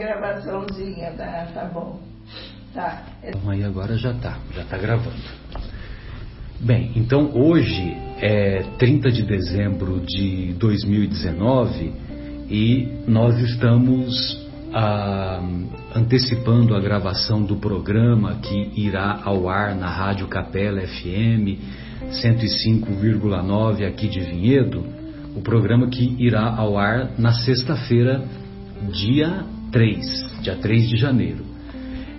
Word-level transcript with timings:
gravaçãozinha, 0.00 1.10
tá, 1.16 1.48
tá 1.52 1.64
bom. 1.64 1.98
Tá. 2.72 3.02
Então, 3.24 3.50
aí 3.50 3.64
agora 3.64 3.96
já 3.96 4.14
tá, 4.14 4.38
já 4.54 4.62
tá 4.64 4.78
gravando. 4.78 5.16
Bem, 6.60 6.92
então 6.94 7.32
hoje 7.34 7.96
é 8.20 8.62
30 8.78 9.10
de 9.10 9.24
dezembro 9.24 9.98
de 10.06 10.54
2019 10.60 11.92
e 12.48 13.02
nós 13.08 13.36
estamos 13.40 14.48
ah, 14.72 15.42
antecipando 15.92 16.76
a 16.76 16.80
gravação 16.80 17.42
do 17.42 17.56
programa 17.56 18.36
que 18.36 18.72
irá 18.76 19.20
ao 19.24 19.48
ar 19.48 19.74
na 19.74 19.88
Rádio 19.88 20.28
Capela 20.28 20.82
FM 20.82 21.58
105,9 22.12 23.84
aqui 23.88 24.06
de 24.06 24.20
Vinhedo, 24.20 24.84
o 25.34 25.40
programa 25.40 25.88
que 25.88 26.14
irá 26.16 26.54
ao 26.56 26.78
ar 26.78 27.10
na 27.18 27.32
sexta-feira, 27.32 28.22
dia 28.92 29.44
3, 29.70 30.40
dia 30.42 30.56
3 30.56 30.88
de 30.88 30.96
janeiro. 30.96 31.44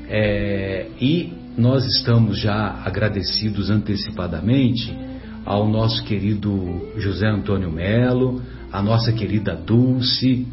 É, 0.08 0.88
e 1.00 1.34
nós 1.58 1.86
estamos 1.86 2.40
já 2.40 2.82
agradecidos 2.84 3.70
antecipadamente 3.70 4.94
ao 5.46 5.68
nosso 5.68 6.04
querido 6.04 6.92
José 6.98 7.28
Antônio 7.28 7.72
Melo, 7.72 8.42
a 8.72 8.82
nossa 8.82 9.12
querida 9.12 9.56
Dulce, 9.56 10.48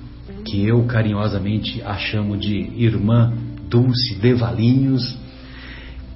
que 0.44 0.66
eu 0.66 0.84
carinhosamente 0.84 1.82
a 1.82 1.94
chamo 1.96 2.36
de 2.36 2.56
irmã 2.76 3.32
Dulce 3.68 4.14
Devalinhos, 4.16 5.16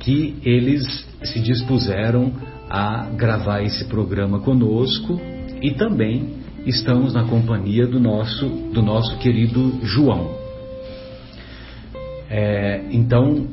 que 0.01 0.37
eles 0.43 1.07
se 1.23 1.41
dispuseram 1.41 2.33
a 2.69 3.09
gravar 3.11 3.63
esse 3.63 3.85
programa 3.85 4.41
conosco 4.41 5.21
e 5.61 5.73
também 5.75 6.35
estamos 6.67 7.13
na 7.13 7.25
companhia 7.25 7.87
do 7.87 8.01
nosso, 8.01 8.47
do 8.73 8.83
nosso 8.83 9.19
querido 9.19 9.81
João. 9.83 10.42
É, 12.35 12.81
então, 12.91 13.47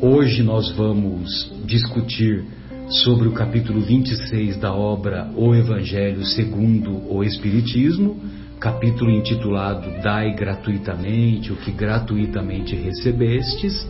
hoje 0.00 0.42
nós 0.42 0.70
vamos 0.70 1.52
discutir 1.66 2.42
sobre 2.88 3.28
o 3.28 3.32
capítulo 3.32 3.82
26 3.82 4.56
da 4.56 4.72
obra 4.72 5.30
O 5.36 5.54
Evangelho 5.54 6.24
segundo 6.24 7.12
o 7.14 7.22
Espiritismo, 7.22 8.18
capítulo 8.58 9.10
intitulado 9.10 9.86
Dai 10.02 10.34
gratuitamente 10.34 11.52
o 11.52 11.56
que 11.56 11.70
gratuitamente 11.70 12.74
recebestes. 12.74 13.86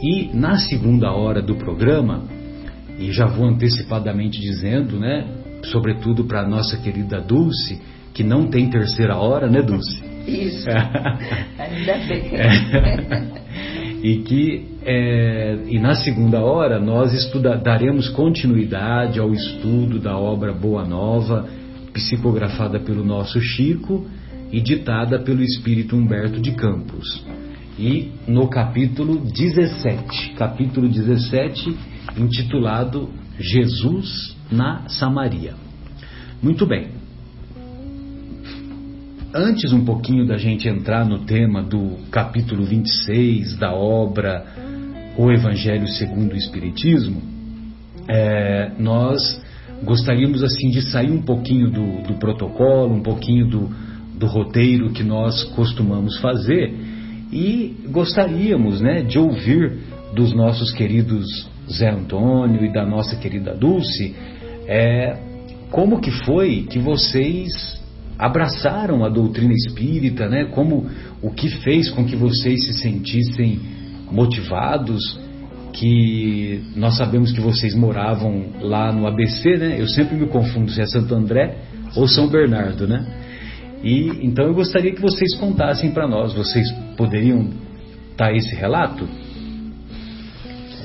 E 0.00 0.30
na 0.34 0.56
segunda 0.56 1.12
hora 1.12 1.42
do 1.42 1.54
programa, 1.56 2.24
e 2.98 3.12
já 3.12 3.26
vou 3.26 3.46
antecipadamente 3.46 4.40
dizendo, 4.40 4.98
né, 4.98 5.26
sobretudo 5.64 6.24
para 6.24 6.48
nossa 6.48 6.78
querida 6.78 7.20
Dulce, 7.20 7.82
que 8.14 8.24
não 8.24 8.46
tem 8.46 8.70
terceira 8.70 9.18
hora, 9.18 9.46
né, 9.46 9.60
Dulce? 9.60 10.02
Isso. 10.26 10.66
Ainda 11.60 11.98
bem. 12.08 13.38
e 14.02 14.18
que 14.18 14.66
é, 14.84 15.58
e 15.66 15.78
na 15.78 15.94
segunda 15.94 16.40
hora 16.40 16.78
nós 16.78 17.12
daremos 17.62 18.08
continuidade 18.08 19.18
ao 19.18 19.32
estudo 19.32 19.98
da 19.98 20.16
obra 20.16 20.52
Boa 20.52 20.84
Nova, 20.84 21.48
psicografada 21.92 22.78
pelo 22.78 23.04
nosso 23.04 23.40
Chico 23.40 24.06
e 24.52 24.60
ditada 24.60 25.18
pelo 25.18 25.42
espírito 25.42 25.96
Humberto 25.96 26.40
de 26.40 26.52
Campos. 26.52 27.24
E 27.78 28.12
no 28.26 28.48
capítulo 28.48 29.18
17, 29.18 30.34
capítulo 30.36 30.88
17, 30.88 31.76
intitulado 32.16 33.08
Jesus 33.38 34.36
na 34.50 34.88
Samaria. 34.88 35.54
Muito 36.42 36.66
bem. 36.66 36.97
Antes 39.32 39.74
um 39.74 39.84
pouquinho 39.84 40.26
da 40.26 40.38
gente 40.38 40.66
entrar 40.66 41.04
no 41.04 41.18
tema 41.18 41.62
do 41.62 41.98
capítulo 42.10 42.64
26 42.64 43.58
da 43.58 43.74
obra 43.74 44.42
O 45.18 45.30
Evangelho 45.30 45.86
segundo 45.86 46.32
o 46.32 46.36
Espiritismo, 46.36 47.20
é, 48.08 48.70
nós 48.78 49.38
gostaríamos 49.84 50.42
assim 50.42 50.70
de 50.70 50.80
sair 50.80 51.10
um 51.10 51.20
pouquinho 51.20 51.70
do, 51.70 52.02
do 52.04 52.14
protocolo, 52.14 52.94
um 52.94 53.02
pouquinho 53.02 53.46
do, 53.46 53.68
do 54.18 54.26
roteiro 54.26 54.92
que 54.92 55.02
nós 55.02 55.44
costumamos 55.44 56.16
fazer 56.20 56.72
e 57.30 57.76
gostaríamos 57.90 58.80
né, 58.80 59.02
de 59.02 59.18
ouvir 59.18 59.78
dos 60.14 60.32
nossos 60.32 60.72
queridos 60.72 61.46
Zé 61.70 61.90
Antônio 61.90 62.64
e 62.64 62.72
da 62.72 62.86
nossa 62.86 63.14
querida 63.14 63.54
Dulce 63.54 64.16
é, 64.66 65.18
como 65.70 66.00
que 66.00 66.10
foi 66.10 66.62
que 66.62 66.78
vocês 66.78 67.77
abraçaram 68.18 69.04
a 69.04 69.08
doutrina 69.08 69.52
espírita, 69.52 70.28
né? 70.28 70.46
Como 70.46 70.86
o 71.22 71.30
que 71.30 71.48
fez 71.48 71.88
com 71.90 72.04
que 72.04 72.16
vocês 72.16 72.66
se 72.66 72.72
sentissem 72.74 73.60
motivados, 74.10 75.18
que 75.72 76.62
nós 76.74 76.96
sabemos 76.96 77.30
que 77.30 77.40
vocês 77.40 77.74
moravam 77.74 78.46
lá 78.60 78.90
no 78.92 79.06
ABC, 79.06 79.56
né? 79.56 79.80
Eu 79.80 79.86
sempre 79.86 80.16
me 80.16 80.26
confundo 80.26 80.70
se 80.70 80.80
é 80.80 80.86
Santo 80.86 81.14
André 81.14 81.56
ou 81.94 82.08
São 82.08 82.28
Bernardo, 82.28 82.88
né? 82.88 83.06
E 83.84 84.26
então 84.26 84.46
eu 84.46 84.54
gostaria 84.54 84.92
que 84.92 85.00
vocês 85.00 85.36
contassem 85.36 85.92
para 85.92 86.08
nós. 86.08 86.34
Vocês 86.34 86.68
poderiam 86.96 87.48
dar 88.16 88.34
esse 88.34 88.54
relato? 88.56 89.08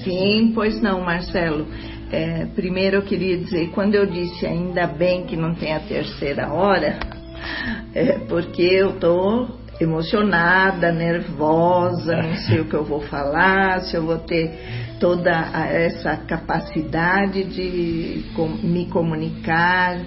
Sim, 0.03 0.51
pois 0.53 0.79
não, 0.81 1.01
Marcelo. 1.01 1.65
É, 2.11 2.45
primeiro 2.53 2.97
eu 2.97 3.01
queria 3.01 3.37
dizer, 3.37 3.71
quando 3.71 3.95
eu 3.95 4.05
disse 4.05 4.45
ainda 4.45 4.85
bem 4.85 5.25
que 5.25 5.35
não 5.35 5.55
tem 5.55 5.73
a 5.73 5.79
terceira 5.79 6.53
hora, 6.53 6.99
é 7.93 8.19
porque 8.27 8.61
eu 8.61 8.99
tô 8.99 9.47
emocionada, 9.79 10.91
nervosa, 10.91 12.15
não 12.15 12.35
sei 12.35 12.61
o 12.61 12.65
que 12.65 12.75
eu 12.75 12.83
vou 12.83 13.01
falar, 13.01 13.81
se 13.81 13.95
eu 13.95 14.03
vou 14.03 14.19
ter 14.19 14.51
toda 14.99 15.31
essa 15.69 16.15
capacidade 16.15 17.43
de 17.43 18.23
me 18.63 18.85
comunicar 18.85 19.99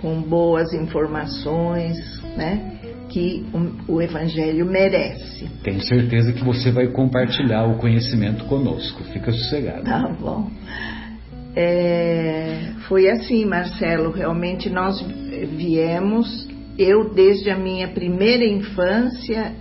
com 0.00 0.20
boas 0.20 0.72
informações, 0.72 1.96
né? 2.36 2.78
Que 3.08 3.44
o 3.88 4.00
Evangelho 4.00 4.64
merece. 4.64 5.48
Tenho 5.62 5.82
certeza 5.82 6.32
que 6.32 6.44
você 6.44 6.70
vai 6.70 6.86
compartilhar 6.88 7.64
o 7.64 7.76
conhecimento 7.76 8.44
conosco. 8.44 9.02
Fica 9.04 9.32
sossegado. 9.32 9.84
Tá 9.84 10.08
bom. 10.18 10.48
É, 11.56 12.72
foi 12.88 13.10
assim, 13.10 13.44
Marcelo. 13.44 14.12
Realmente 14.12 14.70
nós 14.70 15.04
viemos 15.56 16.48
eu, 16.78 17.12
desde 17.12 17.50
a 17.50 17.56
minha 17.56 17.88
primeira 17.88 18.44
infância, 18.44 19.54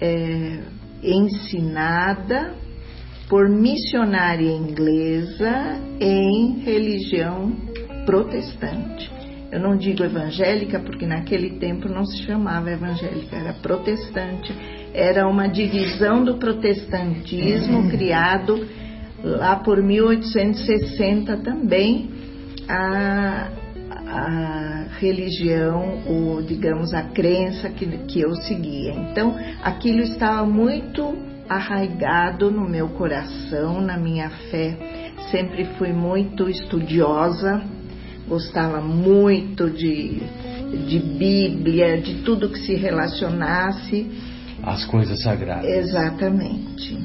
é, 0.00 0.58
ensinada 1.02 2.54
por 3.28 3.48
missionária 3.48 4.50
inglesa 4.50 5.80
em 6.00 6.60
religião 6.60 7.52
protestante. 8.04 9.10
Eu 9.50 9.60
não 9.60 9.76
digo 9.76 10.02
evangélica 10.02 10.80
porque 10.80 11.06
naquele 11.06 11.58
tempo 11.58 11.88
não 11.88 12.04
se 12.04 12.22
chamava 12.24 12.70
evangélica, 12.70 13.36
era 13.36 13.52
protestante. 13.54 14.52
Era 14.94 15.28
uma 15.28 15.46
divisão 15.46 16.24
do 16.24 16.36
protestantismo 16.38 17.78
uhum. 17.78 17.88
criado 17.90 18.66
lá 19.22 19.56
por 19.56 19.82
1860 19.82 21.36
também. 21.38 22.10
A, 22.68 23.50
a 24.12 24.86
religião, 24.98 26.02
ou 26.06 26.42
digamos 26.42 26.92
a 26.92 27.02
crença 27.02 27.70
que, 27.70 27.86
que 28.06 28.20
eu 28.20 28.34
seguia. 28.36 28.92
Então, 28.92 29.36
aquilo 29.62 30.00
estava 30.00 30.46
muito 30.46 31.16
arraigado 31.48 32.50
no 32.50 32.68
meu 32.68 32.88
coração, 32.90 33.80
na 33.80 33.96
minha 33.96 34.30
fé. 34.50 34.76
Sempre 35.30 35.64
fui 35.78 35.92
muito 35.92 36.48
estudiosa, 36.48 37.62
gostava 38.28 38.80
muito 38.80 39.70
de, 39.70 40.20
de 40.86 40.98
Bíblia, 40.98 42.00
de 42.00 42.22
tudo 42.22 42.50
que 42.50 42.58
se 42.58 42.74
relacionasse. 42.74 44.10
As 44.62 44.84
coisas 44.84 45.22
sagradas. 45.22 45.64
Exatamente. 45.64 46.98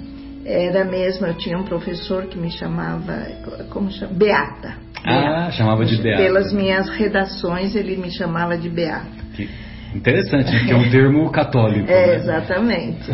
Era 0.45 0.85
mesmo, 0.85 1.25
eu 1.25 1.33
tinha 1.33 1.57
um 1.57 1.63
professor 1.63 2.25
que 2.27 2.37
me 2.37 2.49
chamava, 2.49 3.27
como 3.69 3.91
chama? 3.91 4.13
Beata. 4.13 4.86
Ah, 5.03 5.49
chamava 5.51 5.85
de 5.85 5.97
Beata. 6.01 6.23
Pelas 6.23 6.51
minhas 6.53 6.89
redações, 6.89 7.75
ele 7.75 7.97
me 7.97 8.11
chamava 8.11 8.57
de 8.57 8.69
Beata. 8.69 9.07
Que 9.35 9.49
interessante, 9.95 10.51
né? 10.51 10.65
que 10.65 10.71
é 10.71 10.75
um 10.75 10.89
termo 10.89 11.29
católico. 11.31 11.89
É, 11.89 12.07
né? 12.07 12.15
exatamente. 12.15 13.11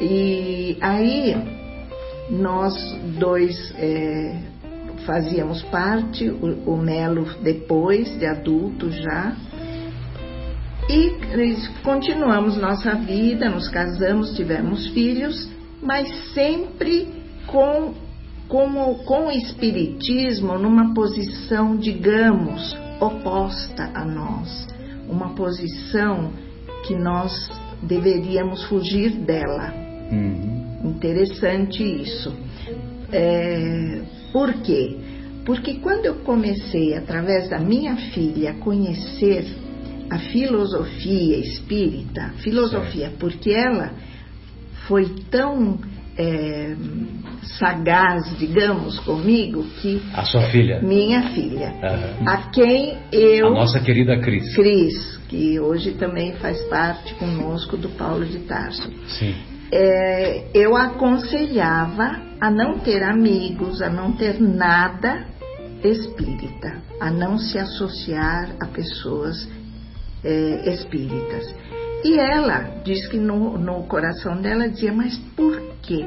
E 0.00 0.78
aí, 0.80 1.36
nós 2.30 2.74
dois 3.18 3.74
é, 3.76 4.36
fazíamos 5.06 5.62
parte, 5.64 6.28
o, 6.28 6.74
o 6.74 6.76
Melo 6.76 7.26
depois, 7.42 8.18
de 8.18 8.26
adulto 8.26 8.90
já, 8.90 9.34
e 10.88 11.12
continuamos 11.82 12.56
nossa 12.56 12.94
vida, 12.94 13.50
nos 13.50 13.68
casamos, 13.68 14.34
tivemos 14.34 14.88
filhos, 14.88 15.50
mas 15.82 16.08
sempre 16.32 17.08
com 17.46 17.92
como 18.48 18.96
com 19.04 19.26
o 19.26 19.30
espiritismo 19.30 20.58
numa 20.58 20.94
posição, 20.94 21.76
digamos, 21.76 22.76
oposta 23.00 23.90
a 23.94 24.04
nós, 24.04 24.66
uma 25.08 25.34
posição 25.34 26.32
que 26.86 26.94
nós 26.94 27.50
deveríamos 27.82 28.64
fugir 28.64 29.10
dela, 29.10 29.88
Uhum. 30.10 30.58
Interessante 30.84 31.82
isso. 31.82 32.34
É, 33.12 34.02
por 34.32 34.52
quê? 34.62 34.96
Porque 35.44 35.74
quando 35.74 36.06
eu 36.06 36.16
comecei, 36.16 36.94
através 36.94 37.48
da 37.48 37.58
minha 37.58 37.96
filha, 37.96 38.50
a 38.50 38.54
conhecer 38.54 39.46
a 40.10 40.18
filosofia 40.18 41.38
espírita, 41.38 42.32
filosofia, 42.38 43.08
certo. 43.08 43.18
porque 43.18 43.50
ela 43.50 43.92
foi 44.86 45.06
tão 45.30 45.78
é, 46.18 46.74
sagaz, 47.58 48.36
digamos, 48.38 48.98
comigo, 49.00 49.64
que. 49.80 50.02
A 50.12 50.24
sua 50.24 50.42
filha? 50.50 50.80
Minha 50.82 51.30
filha. 51.30 51.72
Uhum. 51.72 52.28
A 52.28 52.36
quem 52.50 52.98
eu. 53.12 53.46
A 53.46 53.50
nossa 53.50 53.80
querida 53.80 54.18
Cris. 54.18 54.54
Cris, 54.54 55.16
que 55.28 55.60
hoje 55.60 55.92
também 55.92 56.34
faz 56.34 56.60
parte 56.62 57.14
conosco 57.14 57.76
do 57.76 57.88
Paulo 57.90 58.24
de 58.26 58.40
Tarso. 58.40 58.92
Sim. 59.06 59.34
É, 59.70 60.46
eu 60.54 60.74
aconselhava 60.74 62.20
a 62.40 62.50
não 62.50 62.78
ter 62.78 63.02
amigos, 63.02 63.80
a 63.80 63.88
não 63.88 64.12
ter 64.12 64.40
nada 64.40 65.26
espírita, 65.84 66.82
a 67.00 67.10
não 67.10 67.38
se 67.38 67.58
associar 67.58 68.56
a 68.60 68.66
pessoas 68.66 69.48
é, 70.24 70.70
espíritas. 70.70 71.54
E 72.02 72.18
ela 72.18 72.80
diz 72.84 73.06
que 73.08 73.18
no, 73.18 73.58
no 73.58 73.82
coração 73.84 74.40
dela 74.40 74.68
dizia, 74.68 74.92
mas 74.92 75.16
por 75.36 75.67
quê? 75.88 76.04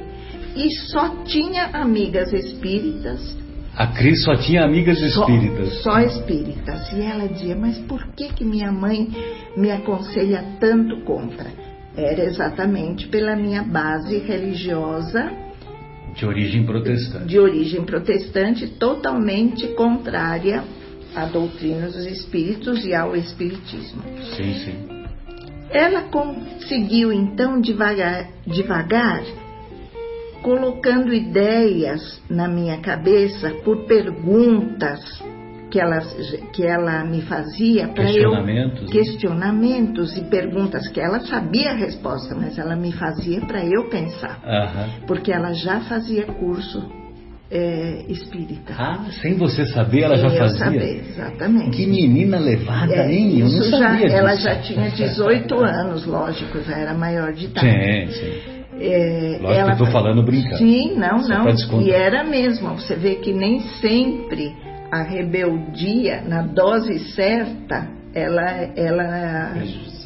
E 0.56 0.69
só 0.92 1.24
tinha 1.24 1.66
amigas 1.74 2.31
espíritas. 2.31 3.38
A 3.75 3.88
Cris 3.88 4.24
só 4.24 4.36
tinha 4.36 4.63
amigas 4.63 5.01
espíritas. 5.01 5.74
Só, 5.81 5.94
só 5.94 6.00
espíritas. 6.01 6.92
E 6.94 7.01
ela 7.01 7.28
dizia, 7.28 7.56
mas 7.56 7.80
por 7.80 8.06
que, 8.16 8.28
que 8.33 8.45
minha 8.45 8.72
mãe 8.72 9.10
me 9.57 9.72
aconselha 9.72 10.44
tanto 10.60 11.04
contra? 11.04 11.50
Era 11.95 12.24
exatamente 12.24 13.07
pela 13.07 13.36
minha 13.36 13.63
base 13.63 14.19
religiosa. 14.19 15.31
De 16.13 16.25
origem 16.25 16.66
protestante. 16.66 17.25
De 17.25 17.39
origem 17.39 17.84
protestante, 17.84 18.68
totalmente 18.68 19.68
contrária 19.69 20.63
à 21.16 21.25
doutrina 21.25 21.88
dos 21.88 22.06
espíritos 22.06 22.86
e 22.86 22.94
ao 22.94 23.16
espiritismo. 23.16 24.04
Sim, 24.36 24.54
sim. 24.66 25.01
Ela 25.69 26.04
conseguiu 26.04 27.13
então 27.13 27.62
devagar, 27.62 28.27
devagar 28.45 29.24
colocando 30.42 31.14
ideias 31.14 32.22
na 32.30 32.48
minha 32.48 32.78
cabeça 32.80 33.52
por 33.64 33.86
perguntas 33.86 35.02
que 35.72 35.80
ela, 35.80 36.00
que 36.52 36.64
ela 36.66 37.06
me 37.06 37.22
fazia 37.22 37.88
para 37.88 38.04
eu 38.04 38.14
questionamentos, 38.14 38.82
né? 38.82 38.88
questionamentos 38.92 40.18
e 40.18 40.22
perguntas 40.26 40.88
que 40.90 41.00
ela 41.00 41.22
sabia 41.22 41.72
a 41.72 41.76
resposta, 41.76 42.36
mas 42.36 42.58
ela 42.58 42.76
me 42.76 42.92
fazia 42.92 43.40
para 43.42 43.64
eu 43.66 43.90
pensar, 43.90 44.40
porque 45.08 45.32
ela 45.32 45.54
já 45.54 45.80
fazia 45.82 46.26
curso 46.26 46.92
é, 47.50 48.06
espírita. 48.08 48.74
Ah, 48.78 49.06
sem 49.22 49.36
você 49.36 49.66
saber, 49.66 50.04
ela 50.04 50.18
já 50.18 50.28
eu 50.28 50.38
fazia? 50.38 50.58
saber, 50.58 51.06
exatamente. 51.10 51.78
Que 51.78 51.86
menina 51.86 52.40
levada, 52.40 52.94
é, 52.94 53.12
hein? 53.12 53.40
Eu 53.40 53.50
não 53.50 53.64
sabia 53.64 54.10
já, 54.10 54.18
Ela 54.18 54.36
já 54.36 54.56
tinha 54.62 54.90
18 54.92 55.56
anos, 55.56 56.06
lógico, 56.06 56.62
já 56.62 56.78
era 56.78 56.94
maior 56.94 57.34
de 57.34 57.46
idade. 57.46 57.68
Sim, 57.68 58.12
sim. 58.12 58.61
É, 58.83 59.38
Lógico 59.39 59.51
ela, 59.51 59.75
que 59.75 59.81
eu 59.81 59.86
estou 59.86 59.92
falando 59.92 60.24
brincando. 60.24 60.57
Sim, 60.57 60.95
não, 60.95 61.19
não. 61.19 61.81
E 61.81 61.92
era 61.92 62.24
mesmo. 62.24 62.69
Você 62.75 62.95
vê 62.95 63.16
que 63.16 63.31
nem 63.31 63.60
sempre 63.80 64.56
a 64.92 65.04
rebeldia, 65.04 66.22
na 66.22 66.42
dose 66.42 66.98
certa, 67.13 67.88
ela, 68.13 68.42
ela 68.75 69.54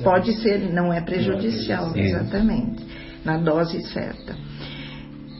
pode 0.03 0.33
ser, 0.41 0.71
não 0.71 0.93
é 0.93 1.01
prejudicial, 1.01 1.89
não 1.89 1.95
é 1.95 2.01
exatamente, 2.01 2.85
na 3.23 3.37
dose 3.37 3.81
certa. 3.87 4.35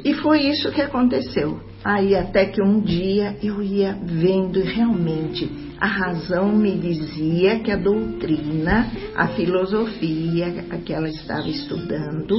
E 0.04 0.14
foi 0.14 0.48
isso 0.48 0.72
que 0.72 0.82
aconteceu. 0.82 1.60
Aí 1.84 2.16
até 2.16 2.46
que 2.46 2.62
um 2.62 2.80
dia 2.80 3.36
eu 3.44 3.62
ia 3.62 3.96
vendo 4.02 4.62
realmente 4.62 5.66
a 5.80 5.88
razão 5.88 6.56
me 6.56 6.78
dizia 6.78 7.60
que 7.60 7.72
a 7.72 7.76
doutrina, 7.76 8.92
a 9.16 9.28
filosofia 9.30 10.64
que 10.86 10.94
ela 10.94 11.10
estava 11.10 11.48
estudando 11.48 12.38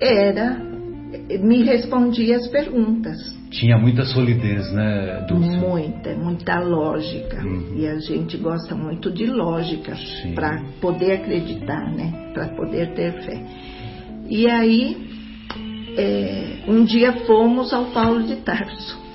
era 0.00 0.68
me 1.40 1.62
respondia 1.62 2.36
as 2.36 2.48
perguntas. 2.48 3.16
Tinha 3.50 3.78
muita 3.78 4.04
solidez, 4.04 4.70
né, 4.72 5.24
Dulce? 5.26 5.56
Muita, 5.56 6.14
muita 6.14 6.60
lógica. 6.60 7.42
Uhum. 7.42 7.76
E 7.76 7.86
a 7.86 7.98
gente 7.98 8.36
gosta 8.36 8.74
muito 8.74 9.10
de 9.10 9.26
lógica 9.26 9.96
para 10.34 10.62
poder 10.80 11.12
acreditar, 11.12 11.90
né? 11.94 12.30
Para 12.34 12.48
poder 12.48 12.92
ter 12.94 13.12
fé. 13.22 13.42
E 14.28 14.46
aí 14.50 14.96
é, 15.96 16.64
um 16.68 16.84
dia 16.84 17.12
fomos 17.26 17.72
ao 17.72 17.86
Paulo 17.86 18.22
de 18.24 18.36
Tarso. 18.36 19.07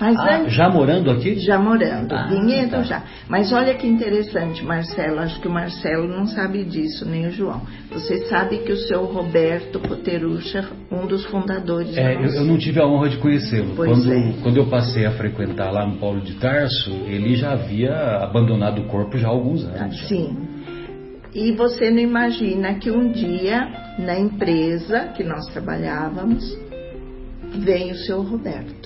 Mas 0.00 0.16
ah, 0.16 0.38
antes, 0.38 0.54
já 0.54 0.70
morando 0.70 1.10
aqui? 1.10 1.38
Já 1.40 1.58
morando, 1.58 2.14
ah, 2.14 2.26
vinhedo 2.26 2.70
tá. 2.70 2.82
já. 2.82 3.02
Mas 3.28 3.52
olha 3.52 3.74
que 3.74 3.86
interessante, 3.86 4.64
Marcelo, 4.64 5.18
acho 5.18 5.38
que 5.40 5.46
o 5.46 5.50
Marcelo 5.50 6.08
não 6.08 6.26
sabe 6.26 6.64
disso, 6.64 7.06
nem 7.06 7.26
o 7.26 7.30
João. 7.30 7.60
Você 7.92 8.26
sabe 8.26 8.60
que 8.60 8.72
o 8.72 8.76
seu 8.78 9.04
Roberto 9.04 9.78
Poterucha, 9.78 10.66
um 10.90 11.06
dos 11.06 11.26
fundadores... 11.26 11.94
É, 11.98 12.14
eu, 12.14 12.32
eu, 12.32 12.44
não 12.44 12.56
tive 12.56 12.80
a 12.80 12.86
honra 12.86 13.10
de 13.10 13.18
conhecê-lo. 13.18 13.76
Quando, 13.76 14.10
é. 14.10 14.32
quando 14.42 14.56
eu 14.56 14.66
passei 14.70 15.04
a 15.04 15.10
frequentar 15.10 15.70
lá 15.70 15.86
no 15.86 15.98
Paulo 15.98 16.22
de 16.22 16.32
Tarso, 16.36 16.90
ele 17.06 17.36
já 17.36 17.52
havia 17.52 17.92
abandonado 18.22 18.80
o 18.80 18.86
corpo 18.86 19.18
já 19.18 19.28
há 19.28 19.30
alguns 19.30 19.64
anos. 19.64 20.00
Ah, 20.02 20.06
sim. 20.08 20.34
E 21.34 21.52
você 21.52 21.90
não 21.90 22.00
imagina 22.00 22.74
que 22.74 22.90
um 22.90 23.12
dia, 23.12 23.68
na 23.98 24.18
empresa 24.18 25.08
que 25.14 25.22
nós 25.22 25.46
trabalhávamos, 25.52 26.42
vem 27.58 27.92
o 27.92 27.96
seu 27.96 28.22
Roberto 28.22 28.79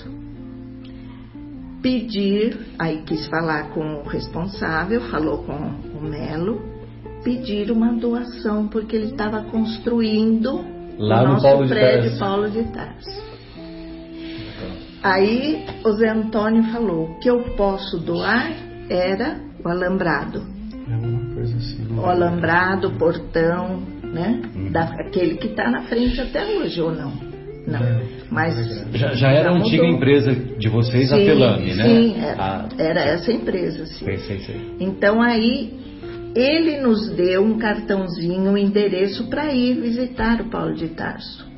pedir, 1.85 2.57
aí 2.79 3.03
quis 3.03 3.27
falar 3.27 3.69
com 3.69 4.01
o 4.01 4.07
responsável, 4.07 5.01
falou 5.11 5.43
com 5.43 5.53
o 5.53 6.01
Melo, 6.01 6.59
pedir 7.23 7.69
uma 7.69 7.93
doação, 7.93 8.67
porque 8.67 8.95
ele 8.95 9.11
estava 9.11 9.43
construindo 9.43 10.65
Lá 10.97 11.21
o 11.21 11.27
no 11.27 11.33
nosso 11.33 11.43
Paulo 11.43 11.67
prédio 11.67 12.09
de 12.09 12.17
Paulo 12.17 12.49
de 12.49 12.63
Tarso. 12.71 13.23
Aí 15.03 15.63
o 15.85 15.91
Zé 15.91 16.09
Antônio 16.09 16.63
falou: 16.71 17.11
o 17.11 17.19
que 17.19 17.29
eu 17.29 17.39
posso 17.55 17.99
doar 17.99 18.51
era 18.89 19.39
o 19.63 19.69
alambrado. 19.69 20.41
É 20.89 21.41
assim. 21.41 21.85
O 21.95 22.05
alambrado, 22.07 22.87
o 22.87 22.97
portão, 22.97 23.83
né? 24.01 24.41
Hum. 24.55 24.71
Daquele 24.71 25.35
que 25.35 25.49
está 25.49 25.69
na 25.69 25.83
frente 25.83 26.19
até 26.19 26.43
hoje, 26.47 26.81
ou 26.81 26.91
não? 26.91 27.11
Não. 27.67 27.79
É, 27.79 28.14
Mas 28.29 28.55
já, 28.93 29.13
já 29.13 29.31
era 29.31 29.51
a 29.51 29.53
antiga 29.53 29.85
empresa 29.85 30.33
de 30.33 30.67
vocês, 30.67 31.09
sim, 31.09 31.15
a 31.15 31.17
Pelame, 31.17 31.73
né? 31.73 31.83
Sim, 31.83 32.15
era, 32.19 32.43
a... 32.43 32.69
era 32.77 33.01
essa 33.01 33.31
empresa, 33.31 33.85
sim. 33.85 34.05
Sei, 34.05 34.17
sei, 34.17 34.39
sei. 34.39 34.75
Então 34.79 35.21
aí 35.21 35.73
ele 36.35 36.81
nos 36.81 37.09
deu 37.15 37.43
um 37.43 37.57
cartãozinho, 37.57 38.51
um 38.51 38.57
endereço 38.57 39.29
para 39.29 39.53
ir 39.53 39.79
visitar 39.79 40.41
o 40.41 40.49
Paulo 40.49 40.73
de 40.73 40.89
Tarso. 40.89 41.55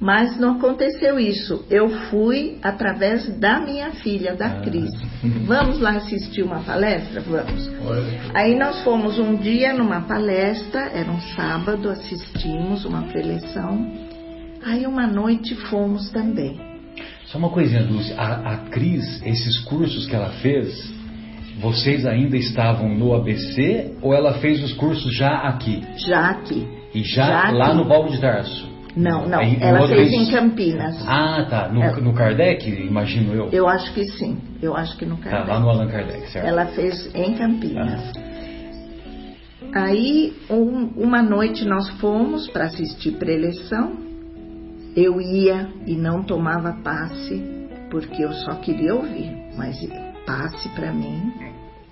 Mas 0.00 0.38
não 0.38 0.56
aconteceu 0.56 1.18
isso. 1.18 1.64
Eu 1.70 1.88
fui 1.88 2.58
através 2.62 3.26
da 3.38 3.60
minha 3.60 3.92
filha, 3.92 4.34
da 4.34 4.46
ah. 4.46 4.60
Cris. 4.60 4.90
Vamos 5.46 5.80
lá 5.80 5.92
assistir 5.92 6.42
uma 6.42 6.60
palestra? 6.60 7.22
Vamos. 7.22 7.70
Aí 8.34 8.54
nós 8.54 8.82
fomos 8.82 9.18
um 9.18 9.36
dia 9.36 9.72
numa 9.72 10.02
palestra, 10.02 10.90
era 10.92 11.10
um 11.10 11.20
sábado, 11.34 11.88
assistimos 11.88 12.84
uma 12.84 13.02
preleção. 13.04 13.90
Aí 14.64 14.86
uma 14.86 15.06
noite 15.06 15.54
fomos 15.54 16.10
também. 16.10 16.58
Só 17.26 17.36
uma 17.36 17.50
coisinha, 17.50 17.82
Dulce. 17.82 18.14
A, 18.16 18.54
a 18.54 18.56
Cris, 18.70 19.22
esses 19.22 19.58
cursos 19.64 20.06
que 20.06 20.14
ela 20.16 20.30
fez, 20.40 20.90
vocês 21.60 22.06
ainda 22.06 22.36
estavam 22.38 22.88
no 22.88 23.14
ABC 23.14 23.92
ou 24.00 24.14
ela 24.14 24.34
fez 24.34 24.62
os 24.64 24.72
cursos 24.72 25.14
já 25.14 25.36
aqui? 25.48 25.82
Já 25.96 26.30
aqui. 26.30 26.66
E 26.94 27.02
já, 27.02 27.26
já 27.26 27.50
lá 27.50 27.66
aqui. 27.66 27.76
no 27.76 27.86
Paulo 27.86 28.10
de 28.10 28.18
Tarso? 28.18 28.72
Não, 28.96 29.28
não. 29.28 29.40
Aí, 29.40 29.58
ela 29.60 29.86
fez 29.86 30.12
em 30.12 30.30
Campinas. 30.30 31.04
Ah, 31.06 31.46
tá. 31.50 31.68
No, 31.68 31.82
ela... 31.82 32.00
no, 32.00 32.14
Kardec, 32.14 32.66
imagino 32.70 33.34
eu. 33.34 33.50
Eu 33.50 33.68
acho 33.68 33.92
que 33.92 34.04
sim. 34.04 34.38
Eu 34.62 34.74
acho 34.74 34.96
que 34.96 35.04
no 35.04 35.18
Kardec. 35.18 35.46
Tá, 35.46 35.52
lá 35.52 35.60
no 35.60 35.68
Allan 35.68 35.88
Kardec, 35.88 36.30
certo? 36.30 36.46
Ela 36.46 36.66
fez 36.66 37.14
em 37.14 37.34
Campinas. 37.34 38.12
Ah. 38.16 39.84
Aí, 39.86 40.32
um, 40.48 40.92
uma 40.96 41.20
noite 41.20 41.64
nós 41.66 41.88
fomos 41.98 42.46
para 42.48 42.66
assistir 42.66 43.12
preleção 43.12 44.03
eu 44.96 45.20
ia 45.20 45.68
e 45.86 45.96
não 45.96 46.22
tomava 46.22 46.72
passe, 46.82 47.42
porque 47.90 48.24
eu 48.24 48.32
só 48.32 48.54
queria 48.56 48.94
ouvir, 48.94 49.30
mas 49.56 49.76
passe 50.26 50.68
para 50.70 50.92
mim 50.92 51.32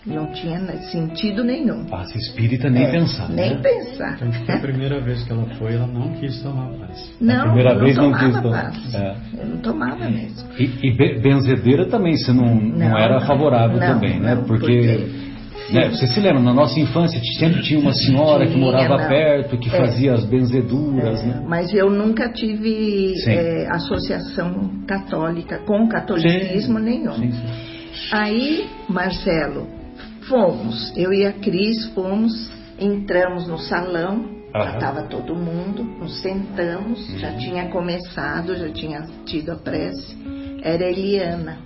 não 0.04 0.26
tinha 0.32 0.58
sentido 0.90 1.44
nenhum. 1.44 1.84
Passe 1.84 2.18
espírita 2.18 2.68
nem 2.68 2.84
é, 2.84 2.90
pensar. 2.90 3.28
Nem 3.28 3.54
né? 3.54 3.62
pensar. 3.62 4.18
Então, 4.20 4.56
a 4.56 4.58
primeira 4.58 5.00
vez 5.00 5.22
que 5.22 5.32
ela 5.32 5.46
foi, 5.54 5.74
ela 5.74 5.86
não 5.86 6.12
quis 6.14 6.42
tomar 6.42 6.70
passe. 6.78 7.12
Não, 7.20 7.36
a 7.36 7.44
primeira 7.44 7.74
não 7.74 7.84
vez 7.84 7.96
não 7.96 8.12
quis 8.12 8.40
tomar. 8.40 8.64
Passe. 8.64 8.96
É. 8.96 9.16
Eu 9.38 9.46
não 9.46 9.56
tomava 9.58 10.10
mesmo. 10.10 10.48
E, 10.58 10.88
e 10.88 11.20
benzedeira 11.20 11.86
também, 11.86 12.16
você 12.16 12.32
não, 12.32 12.52
não, 12.54 12.78
não 12.78 12.98
era 12.98 13.20
favorável 13.20 13.78
também, 13.78 14.18
né? 14.18 14.34
porque, 14.44 14.66
porque 14.66 15.31
Né? 15.70 15.88
Você 15.90 16.06
se 16.06 16.20
lembra, 16.20 16.40
na 16.40 16.52
nossa 16.52 16.78
infância 16.78 17.20
sempre 17.38 17.62
tinha 17.62 17.78
uma 17.80 17.92
senhora 17.92 18.46
que 18.46 18.52
Tinha, 18.52 18.64
morava 18.64 18.98
não. 18.98 19.08
perto, 19.08 19.56
que 19.58 19.68
É. 19.68 19.72
fazia 19.78 20.12
as 20.14 20.24
benzeduras, 20.24 21.22
né? 21.24 21.42
Mas 21.46 21.72
eu 21.72 21.88
nunca 21.90 22.28
tive 22.30 23.14
é, 23.26 23.66
associação 23.70 24.70
católica 24.86 25.58
com 25.66 25.88
catolicismo 25.88 26.78
Sim. 26.78 26.84
nenhum. 26.84 27.12
Sim, 27.14 27.32
sim. 27.32 27.46
Aí, 28.12 28.66
Marcelo, 28.88 29.66
fomos, 30.28 30.92
eu 30.96 31.12
e 31.12 31.26
a 31.26 31.32
Cris 31.32 31.86
fomos, 31.94 32.50
entramos 32.78 33.46
no 33.48 33.58
salão, 33.58 34.24
já 34.52 34.60
Aham. 34.60 34.74
estava 34.74 35.02
todo 35.04 35.34
mundo, 35.34 35.82
nos 35.84 36.20
sentamos, 36.20 37.08
Uhum. 37.08 37.18
já 37.18 37.32
tinha 37.36 37.68
começado, 37.68 38.54
já 38.56 38.68
tinha 38.68 39.00
tido 39.24 39.52
a 39.52 39.56
prece, 39.56 40.16
era 40.62 40.84
Eliana. 40.84 41.58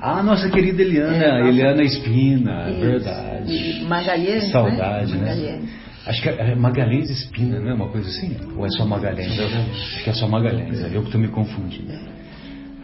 Ah, 0.00 0.22
nossa 0.22 0.48
querida 0.48 0.80
Eliana, 0.82 1.16
É, 1.16 1.28
nossa- 1.38 1.48
Eliana 1.48 1.82
Espina, 1.82 2.70
Isso. 2.70 2.80
verdade. 2.80 3.27
E 3.48 3.84
Magalhães, 3.84 4.50
Saudade, 4.50 5.12
né? 5.16 5.20
Magalhães. 5.30 5.70
Acho 6.06 6.22
que 6.22 6.28
é 6.28 6.54
Magalhães 6.54 7.10
Espina, 7.10 7.60
não 7.60 7.70
é 7.70 7.74
uma 7.74 7.88
coisa 7.88 8.08
assim? 8.08 8.36
Ou 8.56 8.64
é 8.64 8.68
só 8.70 8.84
Magalhães? 8.86 9.38
Acho 9.38 10.04
que 10.04 10.10
é 10.10 10.12
só 10.14 10.26
Magalhães, 10.28 10.82
é 10.82 10.86
eu 10.88 11.00
que 11.00 11.08
estou 11.08 11.20
me 11.20 11.28
confundindo. 11.28 11.92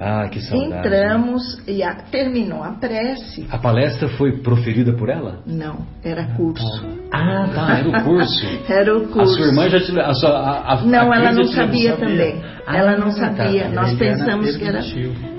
Ah, 0.00 0.28
que 0.28 0.40
saudade. 0.40 0.88
Entramos 0.88 1.62
e 1.68 1.80
a- 1.82 1.94
terminou 2.10 2.64
a 2.64 2.72
prece. 2.72 3.46
A 3.48 3.56
palestra 3.58 4.08
foi 4.08 4.38
proferida 4.42 4.92
por 4.92 5.08
ela? 5.08 5.38
Não, 5.46 5.86
era 6.04 6.24
curso. 6.36 6.84
Ah, 7.12 7.48
tá, 7.54 7.78
era 7.78 7.88
o 7.88 8.02
curso. 8.04 8.44
Era 8.68 8.98
o 8.98 9.04
A 9.04 9.08
curso. 9.08 9.34
sua 9.36 9.46
irmã 9.46 9.68
já 9.70 9.78
te 9.78 9.98
a 10.00 10.12
sua, 10.14 10.30
a, 10.30 10.72
a, 10.74 10.82
Não, 10.82 11.12
a 11.12 11.16
ela 11.16 11.32
não 11.32 11.44
sabia 11.44 11.92
sabia. 11.92 11.96
também. 11.96 12.42
Ah, 12.66 12.76
ela 12.76 12.98
não 12.98 13.06
tá. 13.14 13.32
sabia. 13.36 13.68
Nós 13.68 13.90
Ele 13.90 13.98
pensamos 14.00 14.56
que 14.56 14.64
era. 14.64 14.80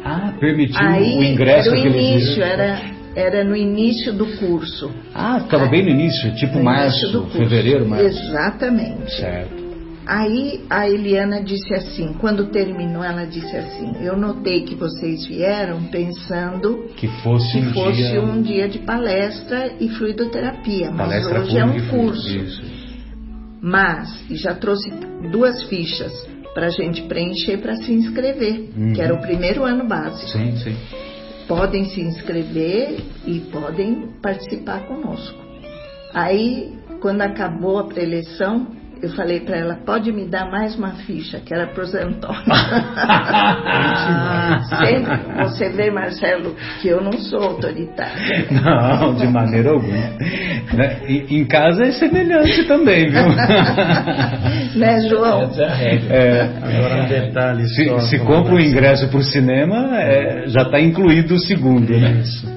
Ah, 0.05 0.34
permitiu 0.39 0.79
Aí 0.79 1.17
o 1.17 1.24
ingresso 1.24 1.70
era 1.75 1.77
o 1.82 1.86
início, 1.88 2.41
era, 2.41 2.79
era 3.15 3.43
no 3.43 3.55
início 3.55 4.12
do 4.13 4.25
curso. 4.38 4.91
Ah, 5.13 5.38
estava 5.43 5.67
bem 5.67 5.84
no 5.84 5.89
início, 5.89 6.34
tipo 6.36 6.57
No 6.57 6.63
março, 6.63 7.05
início 7.07 7.25
fevereiro, 7.27 7.88
março. 7.88 8.05
Exatamente. 8.05 9.12
Certo. 9.15 9.65
Aí 10.07 10.63
a 10.69 10.88
Eliana 10.88 11.41
disse 11.41 11.74
assim, 11.74 12.13
quando 12.19 12.51
terminou, 12.51 13.03
ela 13.03 13.25
disse 13.25 13.55
assim: 13.57 13.91
Eu 14.01 14.15
notei 14.15 14.62
que 14.62 14.75
vocês 14.75 15.25
vieram 15.25 15.81
pensando 15.86 16.89
Que 16.95 17.07
fosse 17.24 17.53
que 17.53 17.65
um 17.69 17.74
fosse 17.74 17.95
dia. 18.12 18.22
um 18.22 18.39
dia 18.41 18.69
de 18.69 18.79
palestra 18.79 19.74
e 19.79 19.89
fluidoterapia, 19.89 20.91
mas 20.91 20.98
palestra 21.10 21.39
hoje 21.41 21.57
é 21.57 21.65
um 21.65 21.88
curso. 21.88 22.29
Isso. 22.38 22.63
Mas 23.62 24.29
e 24.29 24.36
já 24.36 24.53
trouxe 24.53 24.91
duas 25.31 25.63
fichas 25.63 26.13
para 26.53 26.67
a 26.67 26.69
gente 26.69 27.01
preencher 27.03 27.57
para 27.57 27.75
se 27.75 27.91
inscrever, 27.91 28.69
Uhum. 28.77 28.93
que 28.93 29.01
era 29.01 29.13
o 29.13 29.22
primeiro 29.22 29.63
ano 29.63 29.88
básico. 29.88 30.29
Sim, 30.29 30.55
sim. 30.57 30.75
Podem 31.47 31.85
se 31.85 32.01
inscrever 32.01 33.01
e 33.25 33.39
podem 33.51 34.07
participar 34.21 34.87
conosco. 34.87 35.37
Aí, 36.13 36.73
quando 37.01 37.21
acabou 37.21 37.77
a 37.77 37.83
preleção, 37.83 38.67
eu 39.01 39.09
falei 39.15 39.39
para 39.41 39.57
ela: 39.57 39.75
pode 39.85 40.11
me 40.11 40.27
dar 40.27 40.49
mais 40.49 40.75
uma 40.75 40.91
ficha, 41.05 41.39
que 41.39 41.53
era 41.53 41.67
para 41.67 41.83
os 41.83 41.93
Antônio. 41.93 42.41
Sempre 44.79 45.17
você 45.43 45.69
vê, 45.69 45.91
Marcelo, 45.91 46.55
que 46.81 46.87
eu 46.87 47.01
não 47.01 47.11
sou 47.13 47.39
autoritária. 47.41 48.45
Não, 48.51 49.13
de 49.15 49.27
maneira 49.27 49.71
alguma. 49.71 49.97
Né? 50.73 50.99
Em 51.07 51.25
em 51.39 51.45
casa 51.45 51.83
é 51.83 51.91
semelhante 51.91 52.63
também, 52.67 53.09
viu? 53.09 53.27
né, 54.79 54.99
João? 55.09 55.43
Essa 55.43 55.63
é 55.63 55.67
a 55.67 55.73
regra. 55.75 56.15
É, 56.15 56.41
Agora 56.63 57.03
um 57.03 57.07
detalhe 57.07 57.67
se, 57.67 57.89
só. 57.89 57.99
se 57.99 58.19
com 58.19 58.25
compra 58.25 58.53
o 58.53 58.57
relação- 58.57 58.71
ingresso 58.71 59.07
para 59.09 59.19
o 59.19 59.23
cinema, 59.23 59.97
é, 59.99 60.43
já 60.47 60.61
está 60.63 60.79
incluído 60.79 61.35
o 61.35 61.39
segundo, 61.39 61.91
né? 61.97 62.11
Isso. 62.21 62.47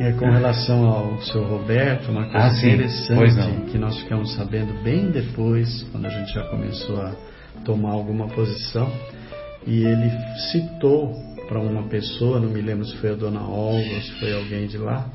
É, 0.00 0.12
com 0.12 0.30
relação 0.30 0.88
ao 0.88 1.20
seu 1.20 1.44
Roberto, 1.44 2.10
uma 2.10 2.22
coisa 2.24 2.38
Ah, 2.38 2.72
interessante 2.72 3.70
que 3.70 3.76
nós 3.76 3.98
ficamos 4.00 4.34
sabendo 4.34 4.82
bem 4.82 5.10
depois, 5.10 5.82
quando 5.92 6.06
a 6.06 6.08
gente 6.08 6.32
já 6.32 6.42
começou 6.44 6.98
a 7.02 7.12
tomar 7.66 7.90
alguma 7.90 8.26
posição, 8.28 8.90
e 9.66 9.84
ele 9.84 10.10
citou 10.50 11.12
para 11.46 11.60
uma 11.60 11.82
pessoa, 11.82 12.40
não 12.40 12.48
me 12.48 12.62
lembro 12.62 12.86
se 12.86 12.96
foi 12.96 13.10
a 13.10 13.14
dona 13.14 13.42
Olga 13.42 13.94
ou 13.94 14.00
se 14.00 14.12
foi 14.12 14.32
alguém 14.32 14.66
de 14.68 14.78
lá, 14.78 15.06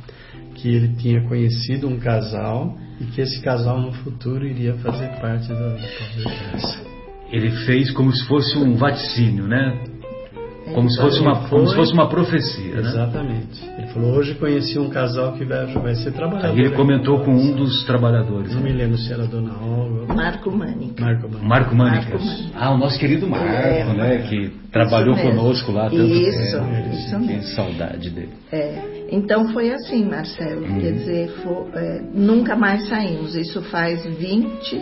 que 0.54 0.70
ele 0.70 0.96
tinha 0.98 1.28
conhecido 1.28 1.88
um 1.88 1.98
casal 1.98 2.78
e 3.02 3.06
que 3.06 3.22
esse 3.22 3.42
casal 3.42 3.82
no 3.82 3.92
futuro 3.92 4.46
iria 4.46 4.76
fazer 4.76 5.08
parte 5.20 5.48
da, 5.48 5.56
da. 5.56 6.86
Ele 7.32 7.50
fez 7.66 7.90
como 7.90 8.14
se 8.14 8.24
fosse 8.28 8.56
um 8.56 8.76
vaticínio, 8.76 9.48
né? 9.48 9.82
Como 10.74 10.90
se 10.90 10.96
Então, 10.98 11.06
fosse 11.10 11.20
uma, 11.22 11.36
como 11.48 11.68
se 11.68 11.76
foi- 11.76 11.84
fosse 11.84 11.94
uma 11.94 12.10
profecia, 12.10 12.74
né? 12.76 12.82
Exatamente. 12.82 13.70
Ele 13.78 13.88
falou, 13.88 14.14
hoje 14.16 14.34
conheci 14.36 14.80
um 14.80 14.90
casal 14.90 15.34
que 15.34 15.46
vai, 15.46 15.66
vai 15.68 15.96
ser 15.96 16.12
trabalhador. 16.12 16.50
Aí 16.50 16.60
ele 16.60 16.72
comentou 16.76 17.20
com 17.20 17.32
um 17.32 17.56
dos 17.56 17.86
trabalhadores. 17.86 18.54
Não 18.54 18.62
me 18.62 18.72
né? 18.72 18.78
lembro 18.84 18.98
se 18.98 19.14
era 19.14 19.24
a 19.24 19.26
dona 19.28 19.54
Olga. 19.62 20.14
Marco 20.14 20.52
Mânica. 20.52 21.04
Marco 21.04 21.30
Mano. 21.30 21.46
Marco 21.46 21.76
Mânicas. 21.76 22.50
Ah, 22.56 22.72
o 22.74 22.78
nosso 22.78 22.98
querido 23.00 23.28
Marco, 23.28 23.46
É, 23.46 23.84
né? 23.94 24.18
Que 24.28 24.50
trabalhou 24.72 25.16
mesmo. 25.16 25.32
conosco 25.36 25.72
lá 25.72 25.84
tanto 25.90 26.02
Isso, 26.04 26.58
tempo. 26.58 26.94
isso 26.94 27.10
Que 27.20 27.26
mesmo. 27.26 27.44
saudade 27.56 28.10
dele. 28.10 28.30
É, 28.52 29.08
então 29.12 29.48
foi 29.54 29.72
assim, 29.72 30.04
Marcelo. 30.04 30.66
Uhum. 30.66 30.80
Quer 30.80 30.92
dizer, 30.94 31.30
fo- 31.44 31.68
é, 31.76 32.02
nunca 32.14 32.56
mais 32.56 32.88
saímos. 32.90 33.36
Isso 33.36 33.62
faz 33.64 34.04
20, 34.18 34.82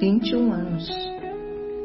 21 0.00 0.52
anos. 0.52 1.07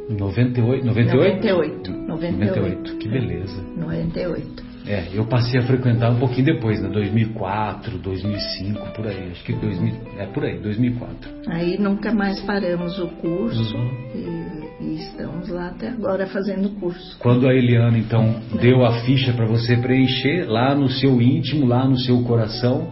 98, 0.09 0.85
98? 0.85 1.91
98. 1.91 1.91
98. 1.91 2.97
Que 2.97 3.07
beleza. 3.09 3.63
98. 3.77 4.73
É, 4.85 5.07
eu 5.13 5.25
passei 5.25 5.61
a 5.61 5.63
frequentar 5.63 6.11
um 6.11 6.19
pouquinho 6.19 6.45
depois, 6.45 6.81
né? 6.81 6.89
2004, 6.89 7.97
2005, 7.99 8.81
por 8.93 9.07
aí. 9.07 9.29
Acho 9.31 9.43
que 9.45 9.53
2000, 9.53 9.93
é 10.19 10.25
por 10.25 10.43
aí, 10.43 10.59
2004. 10.59 11.31
Aí 11.47 11.77
nunca 11.79 12.13
mais 12.13 12.41
paramos 12.41 12.99
o 12.99 13.07
curso 13.07 13.77
Uhum. 13.77 13.91
e, 14.13 14.83
e 14.83 14.95
estamos 14.95 15.47
lá 15.47 15.67
até 15.67 15.87
agora 15.87 16.27
fazendo 16.27 16.69
curso. 16.81 17.17
Quando 17.19 17.47
a 17.47 17.53
Eliana, 17.55 17.97
então, 17.97 18.41
deu 18.59 18.83
a 18.85 18.91
ficha 19.05 19.31
para 19.31 19.45
você 19.45 19.77
preencher, 19.77 20.45
lá 20.49 20.75
no 20.75 20.89
seu 20.89 21.21
íntimo, 21.21 21.65
lá 21.65 21.87
no 21.87 21.97
seu 21.97 22.21
coração, 22.23 22.89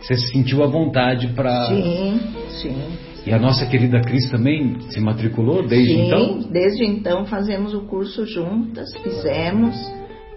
você 0.00 0.14
se 0.16 0.28
sentiu 0.32 0.62
à 0.64 0.66
vontade 0.66 1.28
para. 1.28 1.66
Sim, 1.66 2.18
sim. 2.62 2.78
E 3.26 3.32
a 3.32 3.38
nossa 3.40 3.66
querida 3.66 4.00
Cris 4.02 4.30
também 4.30 4.78
se 4.88 5.00
matriculou 5.00 5.66
desde 5.66 5.92
Sim, 5.92 6.06
então? 6.06 6.38
desde 6.48 6.84
então 6.84 7.26
fazemos 7.26 7.74
o 7.74 7.80
curso 7.80 8.24
juntas, 8.24 8.88
fizemos 9.02 9.74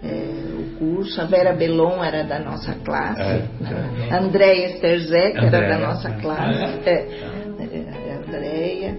é, 0.01 0.25
o 0.57 0.79
curso. 0.79 1.21
A 1.21 1.25
Vera 1.25 1.53
Belon 1.53 2.03
era 2.03 2.23
da 2.23 2.39
nossa 2.39 2.73
classe, 2.73 3.21
É, 3.21 3.43
a 4.11 4.19
Andréia 4.19 4.77
Sterzek 4.77 5.37
era 5.37 5.49
da 5.51 5.77
nossa 5.77 6.09
é. 6.09 6.19
classe, 6.19 6.89
é, 6.89 7.07
é, 7.59 8.13
a 8.13 8.27
Andréia. 8.27 8.97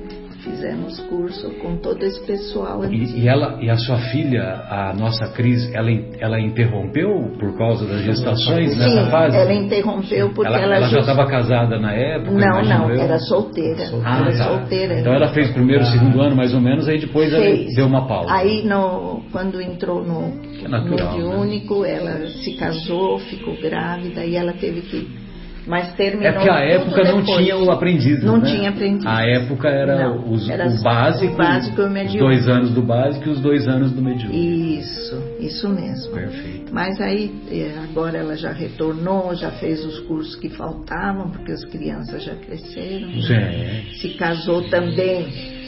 Fizemos 0.60 1.00
curso 1.08 1.48
com 1.62 1.76
todo 1.78 2.02
esse 2.04 2.20
pessoal. 2.26 2.84
E, 2.84 3.20
e 3.22 3.26
ela 3.26 3.56
e 3.62 3.70
a 3.70 3.76
sua 3.78 3.96
filha, 3.96 4.42
a 4.68 4.92
nossa 4.92 5.26
Cris, 5.32 5.72
ela, 5.74 5.90
ela 6.18 6.38
interrompeu 6.38 7.32
por 7.40 7.56
causa 7.56 7.86
das 7.86 8.02
gestações 8.02 8.76
nessa 8.76 9.04
Sim, 9.06 9.10
fase? 9.10 9.36
ela 9.38 9.54
interrompeu 9.54 10.28
porque 10.34 10.46
ela, 10.52 10.58
ela, 10.62 10.76
ela 10.76 10.86
já 10.88 10.98
just- 10.98 11.08
estava 11.08 11.26
casada 11.30 11.78
na 11.78 11.92
época? 11.94 12.32
Não, 12.32 12.62
não, 12.62 12.90
eu. 12.90 13.00
era 13.00 13.18
solteira. 13.18 13.84
Ah, 14.04 14.20
era 14.20 14.36
tá. 14.36 14.44
solteira. 14.44 15.00
Então 15.00 15.14
ela 15.14 15.28
fez 15.28 15.50
primeiro, 15.50 15.82
segundo 15.86 16.20
ano 16.20 16.36
mais 16.36 16.52
ou 16.52 16.60
menos, 16.60 16.86
aí 16.86 16.98
depois 17.00 17.32
ela 17.32 17.42
Fez. 17.42 17.74
deu 17.74 17.86
uma 17.86 18.06
pausa. 18.06 18.30
Aí, 18.30 18.62
no, 18.62 19.22
quando 19.32 19.62
entrou 19.62 20.04
no 20.04 20.38
é 20.62 20.68
natural, 20.68 21.16
mediúnico, 21.16 21.86
ela 21.86 22.26
se 22.28 22.52
casou, 22.52 23.18
ficou 23.18 23.56
grávida 23.62 24.26
e 24.26 24.36
ela 24.36 24.52
teve 24.52 24.82
que. 24.82 25.19
Mas 25.66 25.92
terminou. 25.94 26.26
É 26.26 26.32
porque 26.32 26.48
a 26.50 26.58
época 26.60 27.04
não 27.04 27.20
depois. 27.20 27.38
tinha 27.44 27.56
o 27.56 27.70
aprendiz. 27.70 28.22
Não 28.24 28.38
né? 28.38 28.50
tinha 28.50 28.70
aprendiz. 28.70 29.06
A 29.06 29.22
época 29.28 29.68
era, 29.68 29.96
Não, 30.08 30.32
os- 30.32 30.48
era 30.48 30.66
o 30.66 30.82
básico, 30.82 31.34
o 31.34 31.36
básico 31.36 31.80
e 31.80 31.84
o 31.84 31.90
mediúnico. 31.90 32.24
dois 32.24 32.48
anos 32.48 32.70
do 32.70 32.82
básico 32.82 33.28
e 33.28 33.30
os 33.30 33.40
dois 33.40 33.68
anos 33.68 33.92
do 33.92 34.00
mediúnico. 34.02 34.34
Isso, 34.34 35.22
isso 35.38 35.68
mesmo. 35.68 36.12
Perfeito. 36.14 36.72
Mas 36.72 36.98
aí, 37.00 37.30
eh, 37.50 37.74
agora 37.90 38.16
ela 38.18 38.36
já 38.36 38.52
retornou, 38.52 39.34
já 39.34 39.50
fez 39.52 39.84
os 39.84 40.00
cursos 40.00 40.34
que 40.36 40.48
faltavam, 40.48 41.30
porque 41.30 41.52
as 41.52 41.64
crianças 41.64 42.24
já 42.24 42.34
cresceram. 42.34 43.10
Sim. 43.20 43.92
Se 44.00 44.08
casou 44.10 44.62
também. 44.70 45.60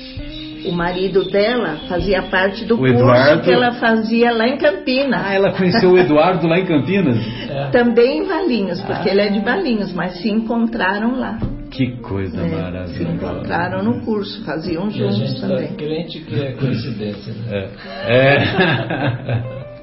O 0.65 0.71
marido 0.71 1.25
dela 1.29 1.77
fazia 1.89 2.23
parte 2.23 2.65
do 2.65 2.77
O 2.77 2.79
curso 2.79 2.95
Eduardo- 2.95 3.43
que 3.43 3.51
ela 3.51 3.73
fazia 3.73 4.31
lá 4.31 4.47
em 4.47 4.57
Campinas. 4.57 5.21
Ah, 5.27 5.35
ela 5.35 5.51
conheceu 5.53 5.91
o 5.91 5.99
Eduardo 5.99 6.47
lá 6.47 6.57
em 6.61 6.65
Campinas? 6.65 7.19
Também 7.73 8.19
em 8.19 8.27
Valinhos, 8.27 8.81
porque 8.83 9.09
ele 9.09 9.21
é 9.21 9.29
de 9.29 9.41
Valinhos, 9.41 9.93
mas 9.93 10.21
se 10.21 10.29
encontraram 10.31 11.19
lá. 11.19 11.39
Que 11.71 11.97
coisa? 12.03 12.37
Se 12.43 12.55
maravilhosa. 12.55 13.03
encontraram 13.03 13.83
no 13.83 14.01
curso, 14.05 14.45
faziam 14.45 14.85
E 14.85 14.89
a 14.89 14.91
juntos 14.91 15.17
gente 15.17 15.41
tá 15.41 15.49
também. 15.49 15.75
crente 15.75 16.21
que 16.21 16.35
é 16.41 16.53
coincidência, 16.53 17.33
né? 17.33 17.69
É. 18.07 18.39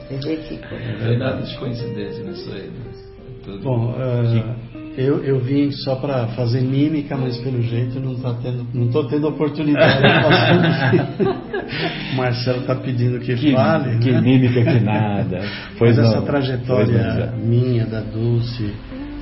Você 0.10 0.28
vê 0.30 0.36
que 0.38 0.58
coisa. 0.68 0.86
Não 1.00 1.08
tem 1.08 1.18
nada 1.18 1.42
de 1.42 1.58
coincidência 1.58 2.24
nisso 2.24 2.52
aí. 2.54 2.62
né? 2.62 2.80
É 2.92 3.46
Tudo. 3.46 3.64
Bom, 3.64 3.96
ah, 3.98 4.56
eu, 5.00 5.24
eu 5.24 5.40
vim 5.40 5.72
só 5.72 5.96
para 5.96 6.28
fazer 6.30 6.62
mímica, 6.62 7.16
mas 7.16 7.38
pelo 7.38 7.62
jeito 7.62 8.02
não 8.02 8.16
tá 8.16 8.34
tendo, 8.44 8.68
não 8.74 8.88
estou 8.88 9.08
tendo 9.08 9.30
oportunidade. 9.30 10.04
o 12.12 12.16
Marcelo 12.18 12.60
está 12.60 12.76
pedindo 12.76 13.18
que, 13.20 13.34
que, 13.34 13.54
fale. 13.54 13.98
que 14.00 14.12
né? 14.12 14.20
mímica 14.20 14.62
que 14.62 14.80
nada. 14.82 15.40
Pois 15.78 15.80
Pois 15.96 15.98
não. 15.98 16.04
essa 16.04 16.16
Pois 16.18 16.26
trajetória 16.26 17.12
Zé. 17.14 17.32
minha, 17.38 17.86
da 17.86 18.02
Dulce, 18.02 18.74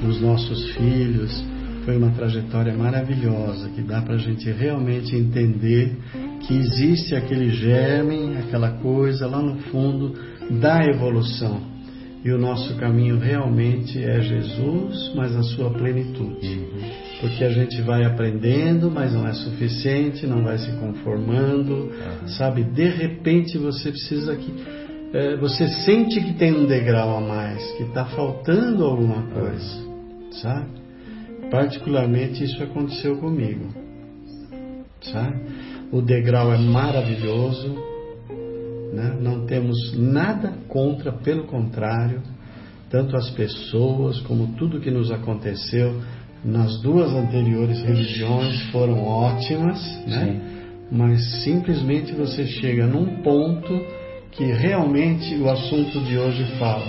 dos 0.01 0.19
nossos 0.19 0.71
filhos, 0.71 1.45
foi 1.85 1.95
uma 1.95 2.09
trajetória 2.09 2.73
maravilhosa 2.73 3.69
que 3.69 3.81
dá 3.81 4.01
para 4.01 4.15
a 4.15 4.17
gente 4.17 4.49
realmente 4.51 5.15
entender 5.15 5.95
que 6.41 6.57
existe 6.57 7.15
aquele 7.15 7.51
germe, 7.51 8.35
aquela 8.37 8.71
coisa 8.71 9.27
lá 9.27 9.41
no 9.41 9.57
fundo 9.59 10.13
da 10.59 10.83
evolução. 10.85 11.76
E 12.27 12.31
o 12.33 12.37
nosso 12.37 12.75
caminho 12.75 13.17
realmente 13.17 14.03
é 14.03 14.19
Jesus, 14.19 15.13
mas 15.15 15.33
a 15.33 15.43
sua 15.43 15.69
plenitude. 15.69 16.59
Porque 17.21 17.41
a 17.41 17.49
gente 17.49 17.81
vai 17.83 18.03
aprendendo, 18.03 18.91
mas 18.91 19.13
não 19.13 19.25
é 19.25 19.31
suficiente, 19.31 20.27
não 20.27 20.43
vai 20.43 20.57
se 20.57 20.69
conformando, 20.73 21.89
sabe? 22.37 22.65
De 22.65 22.83
repente 22.83 23.57
você 23.57 23.91
precisa 23.91 24.35
que. 24.35 24.53
É, 25.13 25.37
você 25.37 25.69
sente 25.85 26.19
que 26.19 26.33
tem 26.33 26.53
um 26.53 26.65
degrau 26.65 27.15
a 27.15 27.21
mais, 27.21 27.65
que 27.77 27.83
está 27.83 28.03
faltando 28.07 28.83
alguma 28.83 29.21
coisa, 29.27 29.87
sabe? 30.41 30.67
Particularmente 31.49 32.43
isso 32.43 32.61
aconteceu 32.61 33.15
comigo, 33.19 33.73
sabe? 35.01 35.37
O 35.93 36.01
degrau 36.01 36.53
é 36.53 36.57
maravilhoso, 36.57 37.73
né? 38.93 39.17
não 39.19 39.45
temos 39.45 39.97
nada 39.97 40.53
contra, 40.67 41.11
pelo 41.11 41.45
contrário, 41.45 42.21
tanto 42.89 43.15
as 43.17 43.29
pessoas 43.31 44.19
como 44.21 44.55
tudo 44.55 44.79
que 44.79 44.91
nos 44.91 45.11
aconteceu 45.11 46.01
nas 46.43 46.81
duas 46.81 47.11
anteriores 47.13 47.81
religiões 47.83 48.61
foram 48.71 49.03
ótimas, 49.03 49.81
né? 50.07 50.39
mas 50.91 51.43
simplesmente 51.43 52.13
você 52.13 52.45
chega 52.45 52.87
num 52.87 53.21
ponto 53.21 53.81
que 54.31 54.45
realmente 54.45 55.35
o 55.35 55.49
assunto 55.49 55.99
de 56.01 56.17
hoje 56.17 56.45
fala, 56.57 56.87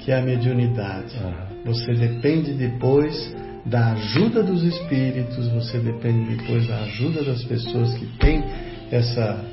que 0.00 0.12
é 0.12 0.18
a 0.18 0.22
mediunidade. 0.22 1.16
Você 1.64 1.94
depende 1.94 2.52
depois 2.52 3.34
da 3.64 3.92
ajuda 3.92 4.42
dos 4.42 4.62
espíritos, 4.62 5.48
você 5.48 5.78
depende 5.78 6.36
depois 6.36 6.66
da 6.68 6.82
ajuda 6.82 7.24
das 7.24 7.42
pessoas 7.44 7.94
que 7.94 8.06
têm 8.18 8.44
essa 8.90 9.44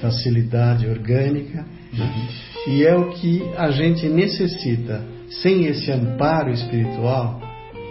facilidade 0.00 0.86
orgânica, 0.86 1.64
né? 1.92 2.28
e 2.66 2.84
é 2.84 2.94
o 2.94 3.10
que 3.10 3.42
a 3.56 3.70
gente 3.70 4.08
necessita. 4.08 5.02
Sem 5.42 5.66
esse 5.66 5.90
amparo 5.90 6.50
espiritual, 6.50 7.40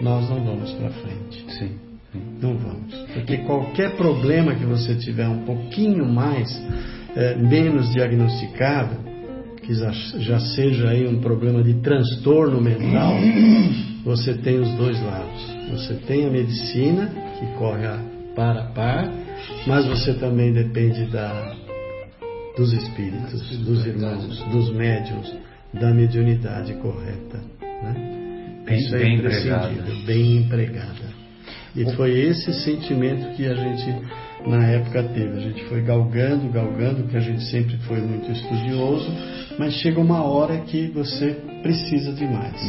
nós 0.00 0.28
não 0.28 0.42
vamos 0.42 0.72
para 0.72 0.90
frente. 0.90 1.44
Sim. 1.58 1.86
Não 2.40 2.56
vamos. 2.56 2.94
Porque 3.12 3.38
qualquer 3.38 3.96
problema 3.96 4.54
que 4.54 4.64
você 4.64 4.94
tiver 4.94 5.28
um 5.28 5.44
pouquinho 5.44 6.06
mais, 6.06 6.48
é, 7.14 7.34
menos 7.36 7.92
diagnosticado, 7.92 8.96
que 9.62 9.74
já, 9.74 9.90
já 9.90 10.38
seja 10.38 10.90
aí 10.90 11.06
um 11.06 11.20
problema 11.20 11.62
de 11.62 11.74
transtorno 11.80 12.60
mental, 12.60 13.14
você 14.04 14.34
tem 14.34 14.58
os 14.60 14.70
dois 14.76 15.00
lados. 15.02 15.56
Você 15.72 15.94
tem 16.06 16.24
a 16.24 16.30
medicina, 16.30 17.10
que 17.38 17.46
corre 17.58 17.84
a 17.84 17.98
par 18.34 18.56
a 18.56 18.64
par, 18.66 19.12
mas 19.66 19.86
você 19.86 20.14
também 20.14 20.52
depende 20.52 21.06
da, 21.06 21.56
dos 22.56 22.72
espíritos, 22.72 23.58
dos 23.58 23.86
irmãos, 23.86 24.42
dos 24.50 24.72
médios, 24.72 25.34
da 25.74 25.92
mediunidade 25.92 26.74
correta. 26.74 27.40
Né? 27.60 28.62
Bem, 28.64 28.78
Isso 28.78 28.96
é 28.96 28.98
bem 28.98 29.16
imprescindível, 29.16 29.70
empregada. 29.70 30.06
bem 30.06 30.36
empregada. 30.38 31.16
E 31.76 31.84
foi 31.94 32.18
esse 32.18 32.52
sentimento 32.64 33.36
que 33.36 33.46
a 33.46 33.54
gente 33.54 33.94
na 34.46 34.66
época 34.66 35.02
teve. 35.02 35.36
A 35.36 35.40
gente 35.40 35.64
foi 35.64 35.82
galgando, 35.82 36.48
galgando, 36.50 37.02
porque 37.02 37.16
a 37.18 37.20
gente 37.20 37.42
sempre 37.44 37.76
foi 37.78 38.00
muito 38.00 38.30
estudioso, 38.30 39.10
mas 39.58 39.74
chega 39.74 40.00
uma 40.00 40.22
hora 40.22 40.58
que 40.62 40.88
você 40.88 41.36
precisa 41.62 42.12
de 42.14 42.24
mais. 42.24 42.60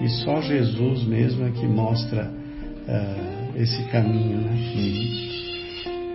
E 0.00 0.08
só 0.24 0.40
Jesus 0.40 1.04
mesmo 1.04 1.46
é 1.46 1.50
que 1.50 1.66
mostra 1.66 2.30
ah, 2.88 3.50
esse 3.56 3.82
caminho, 3.90 4.38
né? 4.38 4.56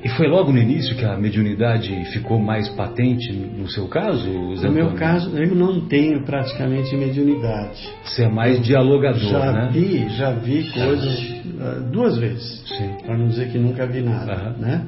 E 0.06 0.10
foi 0.10 0.28
logo 0.28 0.52
no 0.52 0.60
início 0.60 0.96
que 0.96 1.04
a 1.04 1.18
mediunidade 1.18 1.92
ficou 2.14 2.38
mais 2.38 2.70
patente 2.70 3.34
no 3.34 3.68
seu 3.68 3.88
caso, 3.88 4.56
Zé 4.56 4.68
No 4.68 4.74
meu 4.74 4.92
caso, 4.92 5.36
eu 5.36 5.56
não 5.56 5.82
tenho 5.88 6.24
praticamente 6.24 6.96
mediunidade. 6.96 7.92
Você 8.04 8.26
é 8.26 8.30
mais 8.30 8.62
dialogador, 8.62 9.20
já 9.20 9.52
né? 9.52 9.70
vi, 9.74 10.08
já 10.10 10.30
vi 10.30 10.70
coisas 10.70 11.36
ah, 11.60 11.90
duas 11.92 12.20
vezes, 12.20 12.64
para 13.04 13.18
não 13.18 13.30
dizer 13.30 13.50
que 13.52 13.58
nunca 13.58 13.88
vi 13.88 14.02
nada, 14.02 14.32
Aham. 14.32 14.56
né? 14.60 14.86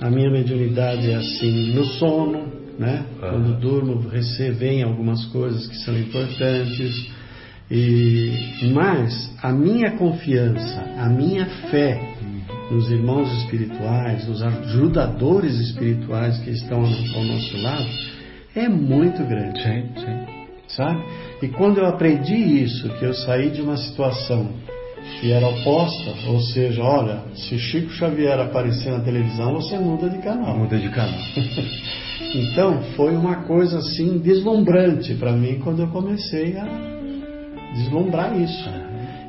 A 0.00 0.08
minha 0.08 0.30
mediunidade 0.30 1.10
é 1.10 1.16
assim 1.16 1.74
no 1.74 1.84
sono, 1.84 2.46
né? 2.78 3.04
Aham. 3.20 3.30
Quando 3.32 3.58
durmo, 3.58 4.08
recebem 4.08 4.84
algumas 4.84 5.24
coisas 5.32 5.66
que 5.66 5.78
são 5.78 5.98
importantes. 5.98 7.10
E 7.68 8.70
mas 8.72 9.34
a 9.42 9.50
minha 9.50 9.96
confiança, 9.96 10.80
a 10.96 11.08
minha 11.08 11.46
fé 11.72 12.13
nos 12.74 12.90
irmãos 12.90 13.32
espirituais, 13.38 14.26
nos 14.26 14.42
ajudadores 14.42 15.54
espirituais 15.60 16.38
que 16.38 16.50
estão 16.50 16.80
ao 16.80 17.24
nosso 17.24 17.56
lado 17.62 17.86
é 18.56 18.68
muito 18.68 19.24
grande 19.24 19.62
Sim, 19.62 19.88
sim. 19.96 20.26
sabe? 20.68 21.00
E 21.40 21.48
quando 21.48 21.78
eu 21.78 21.86
aprendi 21.86 22.34
isso, 22.34 22.88
que 22.98 23.04
eu 23.04 23.14
saí 23.14 23.50
de 23.50 23.62
uma 23.62 23.76
situação 23.76 24.48
que 25.20 25.30
era 25.30 25.46
oposta, 25.46 26.14
ou 26.28 26.40
seja, 26.40 26.82
olha, 26.82 27.22
se 27.34 27.58
Chico 27.58 27.90
Xavier 27.90 28.40
aparecer 28.40 28.90
na 28.90 29.00
televisão, 29.00 29.54
você 29.54 29.78
muda 29.78 30.08
de 30.08 30.18
canal. 30.18 30.58
Muda 30.58 30.78
de 30.78 30.88
canal. 30.90 31.20
Então, 32.36 32.82
foi 32.96 33.14
uma 33.14 33.44
coisa 33.44 33.78
assim 33.78 34.18
deslumbrante 34.18 35.14
para 35.14 35.32
mim 35.32 35.60
quando 35.62 35.82
eu 35.82 35.88
comecei 35.88 36.56
a 36.56 36.66
deslumbrar 37.74 38.36
isso. 38.40 38.83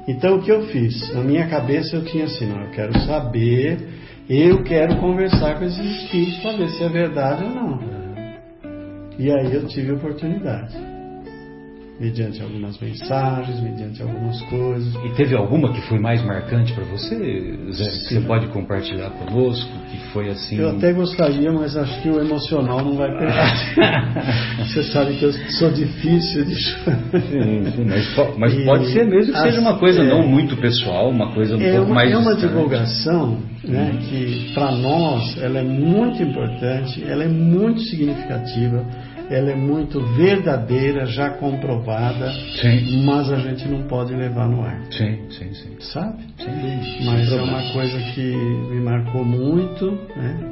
Então, 0.07 0.37
o 0.37 0.41
que 0.41 0.51
eu 0.51 0.67
fiz? 0.67 1.13
Na 1.13 1.21
minha 1.21 1.47
cabeça 1.47 1.95
eu 1.95 2.05
tinha 2.05 2.25
assim, 2.25 2.45
não, 2.45 2.61
eu 2.61 2.71
quero 2.71 2.99
saber, 3.01 3.79
eu 4.29 4.63
quero 4.63 4.97
conversar 4.97 5.57
com 5.57 5.65
esses 5.65 6.03
espíritos 6.03 6.41
para 6.41 6.57
ver 6.57 6.69
se 6.69 6.83
é 6.83 6.89
verdade 6.89 7.43
ou 7.43 7.49
não. 7.49 7.79
E 9.17 9.31
aí 9.31 9.53
eu 9.53 9.67
tive 9.67 9.93
oportunidade. 9.93 10.94
Mediante 11.97 12.41
algumas 12.41 12.77
mensagens, 12.77 13.57
mediante 13.61 14.01
algumas 14.01 14.41
coisas. 14.49 14.93
E 15.05 15.09
teve 15.15 15.33
alguma 15.33 15.71
que 15.71 15.79
foi 15.87 15.97
mais 15.97 16.21
marcante 16.25 16.73
para 16.73 16.83
você, 16.83 17.15
Zé? 17.71 17.83
Que 17.85 18.13
você 18.15 18.19
pode 18.21 18.47
compartilhar 18.47 19.11
conosco? 19.11 19.71
Que 19.89 19.97
foi 20.11 20.29
assim. 20.29 20.57
Eu 20.57 20.71
até 20.71 20.91
gostaria, 20.91 21.49
mas 21.53 21.77
acho 21.77 22.01
que 22.01 22.09
o 22.09 22.19
emocional 22.19 22.83
não 22.83 22.95
vai 22.97 23.17
pegar. 23.17 23.55
Você 24.65 24.83
sabe 24.91 25.15
que 25.15 25.23
eu 25.23 25.31
sou 25.51 25.71
difícil 25.71 26.43
de 26.43 26.55
Sim, 26.55 27.71
sim, 27.71 27.85
mas, 27.87 28.07
po- 28.13 28.33
mas 28.37 28.53
E 28.53 28.65
pode 28.65 28.87
ser 28.91 29.05
mesmo 29.05 29.31
que 29.33 29.39
seja 29.39 29.61
uma 29.61 29.77
coisa 29.77 30.01
é. 30.01 30.03
não 30.09 30.27
muito 30.27 30.57
pessoal, 30.57 31.09
uma 31.09 31.31
coisa 31.33 31.55
um 31.55 31.61
É 31.61 31.71
pouco 31.71 31.85
uma, 31.87 31.95
mais. 31.95 32.11
é 32.11 32.17
uma 32.17 32.33
distante. 32.33 32.53
divulgação 32.53 33.37
né, 33.63 33.97
que 34.09 34.51
para 34.53 34.71
nós 34.71 35.37
ela 35.41 35.59
é 35.59 35.63
muito 35.63 36.21
importante, 36.21 37.03
ela 37.07 37.23
é 37.23 37.27
muito 37.27 37.79
significativa, 37.81 38.83
ela 39.29 39.51
é 39.51 39.55
muito 39.55 39.99
verdadeira, 40.15 41.05
já 41.05 41.31
comprovada, 41.31 42.31
Sim. 42.61 43.03
mas 43.03 43.31
a 43.31 43.37
gente 43.37 43.67
não 43.67 43.83
pode 43.83 44.13
levar 44.13 44.47
no 44.47 44.61
ar, 44.63 44.79
Sim, 44.91 45.19
sim, 45.29 45.53
sim. 45.53 45.75
sabe? 45.79 46.23
Dúvida. 46.37 47.05
Mas 47.05 47.31
é 47.31 47.41
uma 47.41 47.71
coisa 47.73 47.97
que 48.13 48.21
me 48.71 48.79
marcou 48.81 49.23
muito, 49.25 49.91
né? 50.15 50.51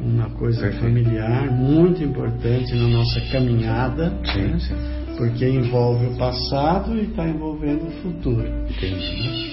Uma 0.00 0.30
coisa 0.30 0.60
Perfeito. 0.60 0.84
familiar, 0.84 1.50
muito 1.50 2.02
importante 2.04 2.74
na 2.74 2.88
nossa 2.88 3.20
caminhada, 3.32 4.12
Sim, 4.32 4.42
né? 4.42 4.58
sim. 4.60 4.74
porque 5.16 5.48
envolve 5.48 6.06
o 6.06 6.16
passado 6.16 6.96
e 6.96 7.02
está 7.02 7.26
envolvendo 7.26 7.88
o 7.88 7.90
futuro. 8.02 8.46
Entendi. 8.70 9.47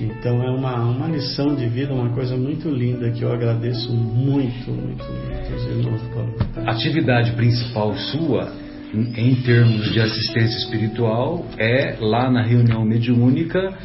Então 0.00 0.42
é 0.42 0.50
uma, 0.50 0.76
uma 0.76 1.08
lição 1.08 1.56
de 1.56 1.66
vida, 1.66 1.92
uma 1.92 2.10
coisa 2.10 2.36
muito 2.36 2.68
linda 2.68 3.10
que 3.10 3.22
eu 3.22 3.32
agradeço 3.32 3.92
muito, 3.92 4.70
muito, 4.70 5.04
muito 5.04 5.52
aos 5.52 5.64
irmãos 5.64 6.02
do 6.02 6.08
Paulo 6.14 6.34
Vittar. 6.38 6.68
Atividade 6.68 7.32
principal 7.32 7.94
sua, 7.96 8.52
em 8.94 9.34
termos 9.42 9.92
de 9.92 10.00
assistência 10.00 10.58
espiritual, 10.58 11.44
é 11.58 11.96
lá 12.00 12.30
na 12.30 12.42
reunião 12.42 12.84
mediúnica 12.84 13.76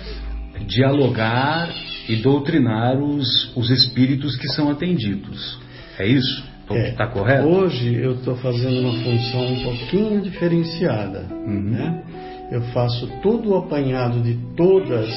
dialogar 0.68 1.74
e 2.08 2.18
doutrinar 2.18 2.98
os, 3.02 3.56
os 3.56 3.70
espíritos 3.72 4.36
que 4.36 4.48
são 4.50 4.70
atendidos. 4.70 5.60
É 5.98 6.08
isso? 6.08 6.44
É. 6.70 6.90
Está 6.90 7.08
correto? 7.08 7.48
Hoje 7.48 7.94
eu 7.96 8.14
estou 8.14 8.36
fazendo 8.36 8.80
uma 8.80 8.94
função 9.04 9.46
um 9.46 9.64
pouquinho 9.64 10.22
diferenciada. 10.22 11.28
Uhum. 11.32 11.72
Né? 11.72 12.04
Eu 12.52 12.62
faço 12.74 13.08
todo 13.22 13.50
o 13.50 13.58
apanhado 13.58 14.22
de 14.22 14.38
todas 14.56 15.10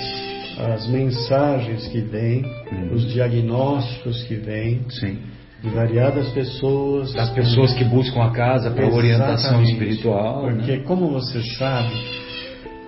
as 0.58 0.86
mensagens 0.88 1.86
que 1.88 2.00
vêm, 2.00 2.44
Uhum. 2.72 2.94
os 2.94 3.06
diagnósticos 3.12 4.22
que 4.24 4.34
vêm, 4.34 4.80
Sim. 4.88 5.18
de 5.62 5.68
variadas 5.70 6.28
pessoas. 6.30 7.12
Das 7.12 7.30
pessoas 7.30 7.72
que 7.74 7.84
buscam 7.84 8.22
a 8.22 8.30
casa 8.30 8.70
para 8.70 8.86
orientação 8.88 9.62
espiritual. 9.62 10.42
Porque, 10.42 10.76
né? 10.76 10.82
como 10.86 11.10
você 11.10 11.42
sabe, 11.58 11.92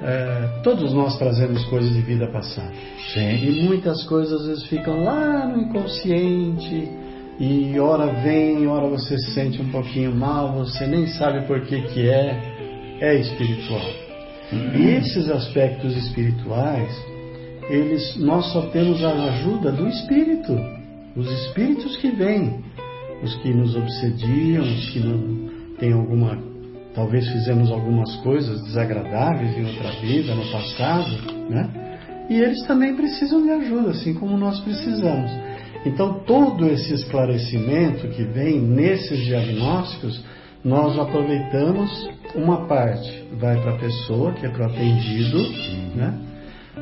é, 0.02 0.61
todos 0.62 0.92
nós 0.94 1.18
trazemos 1.18 1.64
coisas 1.66 1.92
de 1.92 2.00
vida 2.02 2.26
passada. 2.28 2.72
Sim. 3.12 3.44
E 3.44 3.62
muitas 3.64 4.02
coisas 4.04 4.40
às 4.42 4.46
vezes 4.46 4.64
ficam 4.66 5.02
lá 5.02 5.46
no 5.48 5.62
inconsciente. 5.62 6.88
E 7.40 7.78
hora 7.78 8.07
vem, 8.22 8.66
hora 8.66 8.88
você 8.88 9.16
se 9.16 9.31
sente 9.33 9.62
um 9.62 9.70
pouquinho 9.70 10.12
mal, 10.12 10.52
você 10.54 10.87
nem 10.87 11.07
sabe 11.07 11.46
por 11.46 11.61
que 11.61 11.81
que 11.83 12.09
é, 12.09 12.37
é 13.00 13.14
espiritual. 13.14 13.88
E 14.74 14.83
esses 14.96 15.28
aspectos 15.31 15.96
espirituais, 15.96 16.90
eles, 17.68 18.16
nós 18.16 18.52
só 18.52 18.62
temos 18.68 19.04
a 19.04 19.12
ajuda 19.12 19.72
do 19.72 19.87
Espírito, 19.88 20.59
os 21.14 21.31
Espíritos 21.31 21.96
que 21.98 22.11
vêm, 22.11 22.64
os 23.22 23.35
que 23.37 23.52
nos 23.52 23.76
obsediam, 23.76 24.62
os 24.62 24.90
que 24.90 25.00
não 25.00 25.50
têm 25.78 25.92
alguma, 25.92 26.38
talvez 26.94 27.28
fizemos 27.28 27.70
algumas 27.70 28.14
coisas 28.16 28.62
desagradáveis 28.62 29.57
em 29.57 29.66
outra 29.66 29.90
vida, 30.00 30.35
no 30.35 30.50
passado, 30.50 31.11
né? 31.50 31.88
E 32.31 32.40
eles 32.40 32.62
também 32.66 32.94
precisam 32.94 33.42
de 33.42 33.50
ajuda, 33.50 33.90
assim 33.90 34.14
como 34.14 34.37
nós 34.37 34.61
precisamos. 34.61 35.31
Então, 35.85 36.20
todo 36.26 36.66
esse 36.66 36.92
esclarecimento 36.92 38.09
que 38.09 38.22
vem 38.24 38.61
nesses 38.61 39.24
diagnósticos, 39.24 40.22
nós 40.64 40.98
aproveitamos 40.98 42.09
uma 42.35 42.66
parte, 42.66 43.24
vai 43.38 43.61
para 43.61 43.74
a 43.74 43.78
pessoa, 43.78 44.33
que 44.33 44.44
é 44.44 44.48
para 44.50 44.68
o 44.68 44.70
atendido, 44.70 45.38
né? 45.94 46.28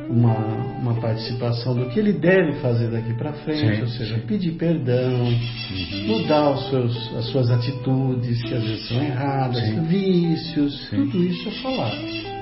Uma, 0.09 0.35
uma 0.81 0.93
participação 0.95 1.75
do 1.75 1.87
que 1.89 1.99
ele 1.99 2.13
deve 2.13 2.53
fazer 2.59 2.89
daqui 2.89 3.13
para 3.13 3.33
frente, 3.33 3.75
sim, 3.75 3.81
ou 3.81 3.87
seja, 3.87 4.15
sim. 4.15 4.21
pedir 4.21 4.51
perdão, 4.53 5.25
uhum. 5.25 6.07
mudar 6.07 6.51
os 6.51 6.69
seus, 6.69 7.15
as 7.15 7.25
suas 7.25 7.51
atitudes, 7.51 8.41
que 8.43 8.53
às 8.53 8.63
vezes 8.63 8.87
são 8.87 9.01
erradas, 9.01 9.63
sim. 9.63 9.81
vícios, 9.83 10.89
tudo 10.89 11.23
isso 11.23 11.49
é 11.49 11.51
falado. 11.61 12.37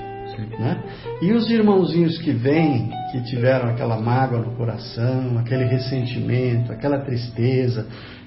Né? 0.58 0.82
E 1.22 1.32
os 1.32 1.48
irmãozinhos 1.50 2.18
que 2.18 2.30
vêm, 2.30 2.90
que 3.10 3.22
tiveram 3.22 3.70
aquela 3.70 3.98
mágoa 3.98 4.40
no 4.40 4.54
coração, 4.54 5.38
aquele 5.38 5.64
ressentimento, 5.64 6.70
aquela 6.70 6.98
tristeza, 6.98 7.86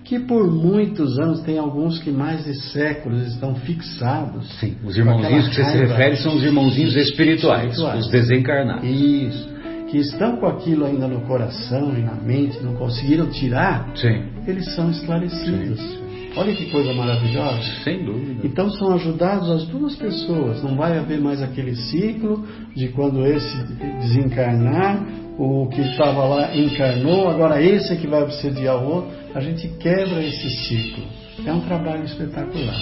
que 0.09 0.17
por 0.17 0.51
muitos 0.51 1.19
anos, 1.19 1.41
tem 1.41 1.59
alguns 1.59 1.99
que 1.99 2.09
mais 2.09 2.43
de 2.43 2.55
séculos 2.71 3.27
estão 3.27 3.53
fixados. 3.53 4.59
Sim, 4.59 4.75
os 4.83 4.97
irmãozinhos 4.97 5.49
que 5.49 5.55
você 5.55 5.65
se 5.65 5.77
refere 5.77 6.15
são 6.17 6.33
os 6.33 6.43
irmãozinhos 6.43 6.95
espirituais, 6.95 7.65
espirituais, 7.65 8.05
os 8.05 8.11
desencarnados. 8.11 8.89
Isso. 8.89 9.49
Que 9.87 9.99
estão 9.99 10.37
com 10.37 10.47
aquilo 10.47 10.87
ainda 10.87 11.07
no 11.07 11.21
coração 11.21 11.95
e 11.95 12.01
na 12.01 12.15
mente, 12.15 12.59
não 12.59 12.73
conseguiram 12.73 13.29
tirar, 13.29 13.91
Sim. 13.95 14.23
eles 14.47 14.73
são 14.73 14.89
esclarecidos. 14.89 15.79
Sim. 15.79 15.99
Olha 16.35 16.55
que 16.55 16.71
coisa 16.71 16.91
maravilhosa. 16.91 17.61
Sem 17.83 18.03
dúvida. 18.03 18.47
Então 18.47 18.67
são 18.71 18.93
ajudados 18.93 19.47
as 19.51 19.65
duas 19.67 19.95
pessoas. 19.95 20.63
Não 20.63 20.75
vai 20.75 20.97
haver 20.97 21.19
mais 21.21 21.39
aquele 21.39 21.75
ciclo 21.75 22.47
de 22.75 22.87
quando 22.89 23.27
esse 23.27 23.63
desencarnar, 24.01 25.05
o 25.37 25.67
que 25.67 25.81
estava 25.81 26.25
lá 26.25 26.55
encarnou, 26.55 27.29
agora 27.29 27.61
esse 27.61 27.93
é 27.93 27.95
que 27.95 28.07
vai 28.07 28.23
obsediar 28.23 28.75
o 28.77 28.87
outro. 28.87 29.18
A 29.33 29.39
gente 29.39 29.67
quebra 29.77 30.23
esse 30.23 30.49
ciclo. 30.49 31.03
É 31.45 31.53
um 31.53 31.61
trabalho 31.61 32.03
espetacular. 32.03 32.81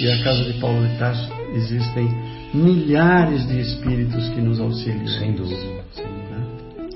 E 0.00 0.10
a 0.10 0.24
casa 0.24 0.44
de 0.44 0.60
Paulo 0.60 0.86
de 0.86 0.98
Tarso 0.98 1.32
existem 1.54 2.08
milhares 2.54 3.46
de 3.46 3.60
espíritos 3.60 4.28
que 4.30 4.40
nos 4.40 4.60
auxiliam. 4.60 5.06
Sem 5.06 5.34
dúvida. 5.34 5.84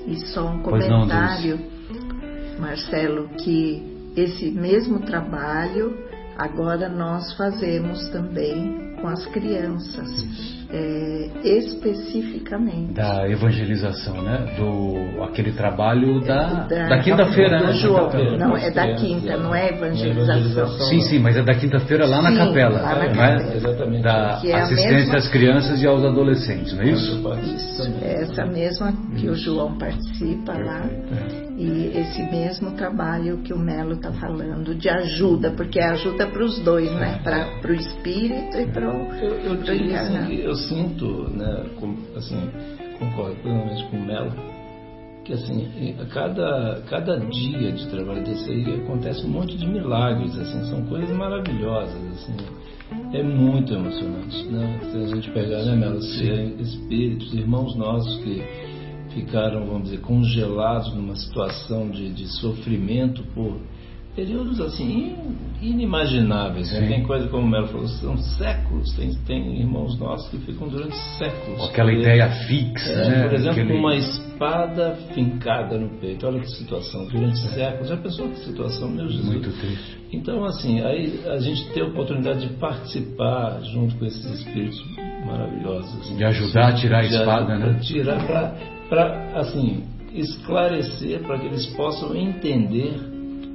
E 0.07 0.15
só 0.27 0.51
um 0.51 0.61
comentário, 0.61 1.59
não, 1.89 2.61
Marcelo, 2.61 3.29
que 3.43 3.83
esse 4.15 4.51
mesmo 4.51 4.99
trabalho 5.01 5.97
agora 6.37 6.87
nós 6.87 7.33
fazemos 7.33 8.07
também 8.09 8.95
com 9.01 9.07
as 9.07 9.25
crianças. 9.27 10.64
É, 10.75 11.29
especificamente. 11.43 12.93
Da 12.93 13.29
evangelização, 13.29 14.21
né? 14.21 14.55
Do 14.57 15.23
aquele 15.23 15.53
trabalho 15.53 16.19
da, 16.19 16.65
da, 16.65 16.89
da 16.89 16.99
quinta-feira, 16.99 17.61
né? 17.61 17.73
João. 17.73 18.09
Não, 18.37 18.57
é 18.57 18.69
da 18.71 18.93
quinta, 18.95 19.37
não 19.37 19.55
é 19.55 19.69
evangelização. 19.69 20.87
Sim, 20.89 21.01
sim, 21.01 21.19
mas 21.19 21.37
é 21.37 21.43
da 21.43 21.55
quinta-feira 21.55 22.05
lá 22.05 22.21
na 22.21 22.31
sim, 22.31 22.37
capela. 22.37 22.81
Lá 22.81 22.95
na 22.95 23.07
né? 23.07 23.55
Exatamente. 23.55 24.03
Da 24.03 24.41
é 24.43 24.53
assistência 24.53 24.97
mesma... 24.97 25.17
às 25.17 25.27
crianças 25.29 25.81
e 25.81 25.87
aos 25.87 26.03
adolescentes, 26.03 26.73
não 26.73 26.81
é 26.83 26.89
isso? 26.89 27.35
Isso, 27.43 27.83
é 28.01 28.21
essa 28.23 28.45
mesma 28.45 28.93
que 29.17 29.29
o 29.29 29.35
João 29.35 29.77
participa 29.77 30.53
lá. 30.53 30.83
É. 31.57 31.61
E 31.61 31.97
esse 31.97 32.21
mesmo 32.23 32.71
trabalho 32.71 33.37
que 33.39 33.53
o 33.53 33.57
Melo 33.57 33.93
está 33.93 34.11
falando 34.13 34.75
de 34.75 34.89
ajuda, 34.89 35.51
porque 35.51 35.79
é 35.79 35.85
ajuda 35.89 36.27
para 36.27 36.43
os 36.43 36.59
dois, 36.59 36.91
né? 36.91 37.19
Para 37.23 37.71
o 37.71 37.73
espírito 37.73 38.57
e 38.57 38.67
para 38.67 38.89
o 38.89 39.15
eu, 39.15 39.55
eu, 39.55 39.95
assim, 39.95 40.35
eu 40.35 40.55
sinto, 40.55 41.29
né, 41.31 41.65
com, 41.79 41.95
assim, 42.15 42.49
concordo 42.99 43.35
plenamente 43.41 43.85
com 43.85 43.97
o 43.97 44.05
Melo, 44.05 44.31
que 45.23 45.33
assim, 45.33 45.95
a 45.99 46.05
cada, 46.05 46.83
cada 46.89 47.17
dia 47.17 47.71
de 47.71 47.87
trabalho 47.87 48.23
desse 48.23 48.49
aí 48.51 48.75
acontece 48.75 49.25
um 49.25 49.29
monte 49.29 49.57
de 49.57 49.65
milagres, 49.65 50.37
assim, 50.37 50.69
são 50.69 50.85
coisas 50.85 51.09
maravilhosas, 51.15 51.95
assim, 52.13 52.35
é 53.13 53.23
muito 53.23 53.73
emocionante, 53.73 54.45
né? 54.45 54.79
Se 54.91 54.97
a 54.97 55.07
gente 55.07 55.31
pegar, 55.31 55.63
né, 55.63 55.75
Melo, 55.75 55.97
espíritos, 55.97 57.33
irmãos 57.33 57.75
nossos 57.75 58.23
que 58.23 58.43
ficaram, 59.15 59.65
vamos 59.65 59.85
dizer, 59.85 60.01
congelados 60.01 60.93
numa 60.93 61.15
situação 61.15 61.89
de, 61.89 62.11
de 62.11 62.27
sofrimento 62.27 63.23
por 63.33 63.59
períodos 64.15 64.61
assim 64.61 65.15
inimagináveis. 65.61 66.71
Né? 66.71 66.87
Tem 66.87 67.03
coisa 67.03 67.27
como 67.27 67.45
o 67.45 67.49
Melo 67.49 67.67
falou, 67.67 67.87
são 67.87 68.17
séculos. 68.17 68.93
Tem, 68.93 69.13
tem 69.25 69.59
irmãos 69.59 69.97
nossos 69.99 70.29
que 70.29 70.37
ficam 70.37 70.67
durante 70.67 70.95
séculos. 71.17 71.69
Aquela 71.69 71.91
ideia 71.91 72.29
fixa, 72.47 72.91
é, 72.91 73.09
né? 73.09 73.23
Por 73.23 73.33
exemplo, 73.33 73.61
Aquele... 73.61 73.79
uma 73.79 73.95
espada 73.95 74.95
fincada 75.13 75.77
no 75.77 75.89
peito. 75.99 76.25
Olha 76.27 76.39
que 76.39 76.49
situação, 76.51 77.05
durante 77.07 77.45
é. 77.45 77.49
séculos. 77.49 77.89
Já 77.89 77.97
pensou 77.97 78.29
que 78.29 78.39
situação, 78.39 78.89
meu 78.89 79.07
Jesus? 79.07 79.25
Muito 79.25 79.51
triste. 79.51 79.97
Então, 80.13 80.45
assim, 80.45 80.81
aí 80.81 81.19
a 81.27 81.37
gente 81.37 81.67
tem 81.73 81.83
a 81.83 81.87
oportunidade 81.87 82.47
de 82.47 82.53
participar 82.55 83.59
junto 83.63 83.95
com 83.97 84.05
esses 84.05 84.25
espíritos 84.25 84.81
maravilhosos. 85.25 85.93
Assim, 85.99 86.15
de 86.15 86.23
ajudar 86.23 86.69
a 86.69 86.73
tirar 86.73 86.99
a 86.99 87.05
espada, 87.05 87.57
né? 87.57 87.79
Tirar 87.81 88.25
para, 88.25 88.55
assim, 89.35 89.83
esclarecer, 90.13 91.21
para 91.23 91.39
que 91.39 91.47
eles 91.47 91.65
possam 91.75 92.15
entender, 92.15 92.95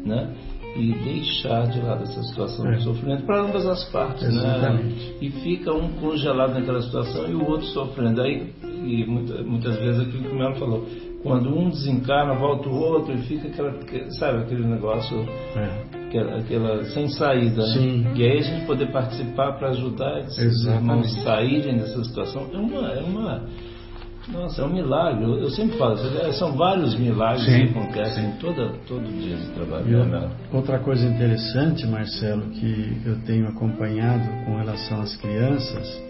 né? 0.04 0.34
e 0.76 0.92
deixar 0.92 1.66
de 1.68 1.80
lado 1.80 2.04
essa 2.04 2.22
situação 2.22 2.66
é. 2.68 2.76
de 2.76 2.84
sofrimento 2.84 3.24
para 3.24 3.40
ambas 3.40 3.66
as 3.66 3.84
partes, 3.90 4.22
né? 4.22 4.56
Exatamente. 4.56 4.94
né? 4.94 5.14
E 5.20 5.30
fica 5.30 5.72
um 5.72 5.88
congelado 5.94 6.54
naquela 6.54 6.80
situação 6.80 7.28
e 7.28 7.34
o 7.34 7.44
outro 7.44 7.66
sofrendo. 7.66 8.22
Aí, 8.22 8.52
e 8.84 9.04
muitas, 9.04 9.44
muitas 9.44 9.76
vezes 9.78 10.00
aquilo 10.00 10.24
que 10.24 10.32
o 10.32 10.38
Melo 10.38 10.54
falou, 10.56 10.86
quando 11.22 11.50
um 11.50 11.68
desencarna, 11.68 12.34
volta 12.34 12.68
o 12.68 12.74
outro 12.74 13.12
e 13.14 13.18
fica 13.22 13.48
aquela, 13.48 13.74
sabe, 14.18 14.38
aquele 14.38 14.66
negócio, 14.66 15.18
é. 15.56 16.06
aquela, 16.06 16.38
aquela, 16.38 16.84
sem 16.84 17.08
saída. 17.08 17.66
Né? 17.66 18.12
E 18.14 18.24
aí 18.24 18.38
a 18.38 18.42
gente 18.42 18.66
poder 18.66 18.90
participar 18.92 19.58
para 19.58 19.70
ajudar 19.70 20.20
esses 20.20 20.66
irmãos 20.66 21.12
saírem 21.22 21.78
dessa 21.78 22.02
situação 22.04 22.48
é 22.52 22.56
uma, 22.56 22.92
é 22.92 23.02
uma 23.02 23.44
nossa, 24.32 24.62
é 24.62 24.64
um 24.64 24.72
milagre. 24.72 25.24
Eu, 25.24 25.38
eu 25.38 25.50
sempre 25.50 25.76
falo, 25.76 25.96
são 26.32 26.52
vários 26.52 26.94
milagres 26.98 27.44
sim, 27.44 27.66
que 27.66 27.78
acontecem 27.78 28.32
todo, 28.40 28.72
todo 28.86 29.02
dia 29.02 29.36
de 29.36 29.46
trabalho. 29.48 30.04
Né, 30.04 30.30
outra 30.52 30.78
coisa 30.78 31.06
interessante, 31.06 31.86
Marcelo, 31.86 32.50
que 32.50 33.02
eu 33.04 33.18
tenho 33.26 33.48
acompanhado 33.48 34.26
com 34.44 34.56
relação 34.56 35.00
às 35.00 35.16
crianças, 35.16 36.02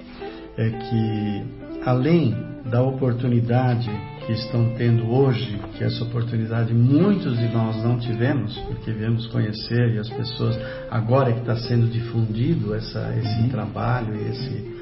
é 0.57 0.71
que 0.71 1.45
além 1.85 2.37
da 2.71 2.83
oportunidade 2.83 3.91
que 4.27 4.33
estão 4.33 4.75
tendo 4.77 5.11
hoje, 5.11 5.59
que 5.77 5.83
essa 5.83 6.05
oportunidade 6.05 6.75
muitos 6.75 7.39
de 7.39 7.49
nós 7.49 7.83
não 7.83 7.99
tivemos, 7.99 8.57
porque 8.59 8.93
viemos 8.93 9.27
conhecer 9.29 9.95
e 9.95 9.99
as 9.99 10.09
pessoas 10.11 10.59
agora 10.91 11.33
que 11.33 11.41
está 11.41 11.57
sendo 11.57 11.87
difundido 11.87 12.75
essa, 12.75 13.13
esse 13.19 13.43
uhum. 13.43 13.49
trabalho 13.49 14.15
esse, 14.15 14.81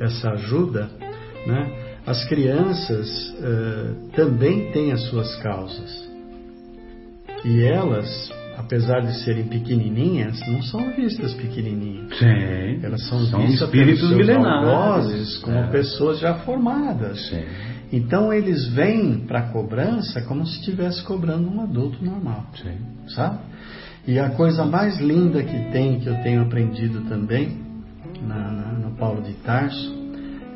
essa 0.00 0.30
ajuda, 0.30 0.88
né? 1.46 1.87
As 2.08 2.24
crianças 2.24 3.34
uh, 3.34 4.08
também 4.16 4.72
têm 4.72 4.92
as 4.92 5.02
suas 5.10 5.36
causas. 5.42 6.08
E 7.44 7.62
elas, 7.62 8.32
apesar 8.56 9.00
de 9.00 9.12
serem 9.22 9.44
pequenininhas, 9.44 10.40
não 10.48 10.62
são 10.62 10.90
vistas 10.96 11.34
pequenininhas. 11.34 12.18
Sim. 12.18 12.80
Elas 12.82 13.06
são, 13.06 13.22
são 13.26 13.46
vistas 13.46 13.68
espíritos 13.68 14.10
milenares, 14.10 15.36
como 15.38 15.58
é. 15.58 15.66
pessoas 15.66 16.18
já 16.18 16.34
formadas. 16.36 17.20
Sim. 17.28 17.44
Então 17.92 18.32
eles 18.32 18.66
vêm 18.68 19.26
para 19.26 19.40
a 19.40 19.52
cobrança 19.52 20.22
como 20.22 20.46
se 20.46 20.60
estivesse 20.60 21.02
cobrando 21.02 21.46
um 21.46 21.60
adulto 21.60 22.02
normal. 22.02 22.46
Sim. 22.54 22.78
Sabe? 23.08 23.38
E 24.06 24.18
a 24.18 24.30
coisa 24.30 24.64
mais 24.64 24.98
linda 24.98 25.42
que 25.42 25.70
tem, 25.72 26.00
que 26.00 26.06
eu 26.06 26.14
tenho 26.22 26.40
aprendido 26.40 27.02
também 27.02 27.58
na, 28.26 28.50
na, 28.50 28.72
no 28.72 28.96
Paulo 28.96 29.20
de 29.20 29.34
Tarso, 29.34 29.97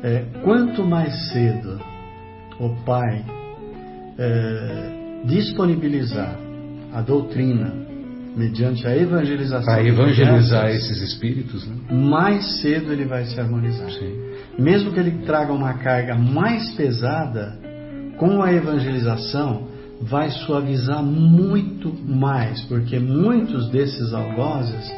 é, 0.03 0.25
quanto 0.43 0.83
mais 0.83 1.31
cedo 1.31 1.79
o 2.59 2.69
pai 2.83 3.23
é, 4.19 5.23
disponibilizar 5.25 6.37
a 6.93 7.01
doutrina 7.01 7.73
mediante 8.35 8.85
a 8.85 8.95
evangelização 8.95 9.73
para 9.73 9.87
evangelizar 9.87 10.69
esses 10.69 11.01
espíritos, 11.01 11.65
né? 11.67 11.75
mais 11.91 12.61
cedo 12.61 12.91
ele 12.91 13.05
vai 13.05 13.25
se 13.25 13.39
harmonizar. 13.39 13.89
Sim. 13.91 14.21
Mesmo 14.59 14.91
que 14.91 14.99
ele 14.99 15.23
traga 15.25 15.53
uma 15.53 15.75
carga 15.75 16.15
mais 16.15 16.71
pesada, 16.73 17.57
com 18.17 18.41
a 18.41 18.51
evangelização 18.51 19.67
vai 20.01 20.29
suavizar 20.29 21.01
muito 21.03 21.93
mais, 22.05 22.61
porque 22.63 22.99
muitos 22.99 23.69
desses 23.69 24.13
algozes 24.13 24.91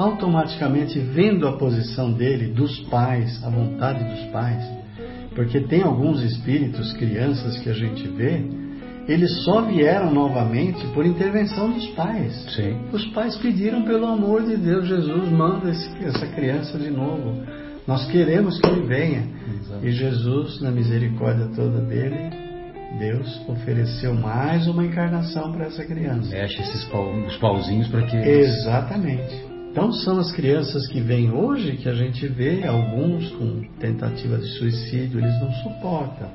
automaticamente 0.00 0.98
vendo 0.98 1.46
a 1.46 1.56
posição 1.58 2.12
dele, 2.12 2.52
dos 2.54 2.80
pais, 2.88 3.42
a 3.44 3.50
vontade 3.50 4.02
dos 4.04 4.24
pais, 4.32 4.64
Porque 5.34 5.60
tem 5.60 5.82
alguns 5.82 6.22
espíritos, 6.22 6.92
crianças 6.94 7.58
que 7.60 7.70
a 7.70 7.72
gente 7.72 8.06
vê, 8.08 8.42
eles 9.06 9.44
só 9.44 9.62
vieram 9.62 10.12
novamente 10.12 10.84
por 10.88 11.06
intervenção 11.06 11.70
dos 11.70 11.86
pais. 11.88 12.34
Sim. 12.54 12.80
Os 12.92 13.06
pais 13.06 13.36
pediram 13.36 13.82
pelo 13.82 14.06
amor 14.06 14.42
de 14.42 14.56
Deus, 14.56 14.88
Jesus 14.88 15.30
manda 15.30 15.70
esse, 15.70 16.04
essa 16.04 16.26
criança 16.26 16.78
de 16.78 16.90
novo. 16.90 17.42
Nós 17.86 18.06
queremos 18.10 18.60
que 18.60 18.68
ele 18.68 18.86
venha. 18.86 19.24
Exato. 19.60 19.86
E 19.86 19.92
Jesus, 19.92 20.60
na 20.60 20.70
misericórdia 20.70 21.48
toda 21.54 21.80
dele, 21.82 22.30
Deus 22.98 23.40
ofereceu 23.48 24.14
mais 24.14 24.66
uma 24.66 24.84
encarnação 24.84 25.52
para 25.52 25.66
essa 25.66 25.84
criança. 25.84 26.30
Mexe 26.30 26.60
esses 26.60 26.84
pau, 26.84 27.12
os 27.26 27.36
pauzinhos 27.36 27.88
para 27.88 28.02
que. 28.02 28.16
Exatamente. 28.16 29.49
Então 29.70 29.92
são 29.92 30.18
as 30.18 30.32
crianças 30.32 30.86
que 30.88 31.00
vêm 31.00 31.30
hoje 31.30 31.76
que 31.76 31.88
a 31.88 31.94
gente 31.94 32.26
vê 32.26 32.66
alguns 32.66 33.30
com 33.30 33.62
tentativa 33.78 34.36
de 34.36 34.46
suicídio, 34.58 35.20
eles 35.20 35.40
não 35.40 35.52
suportam. 35.52 36.28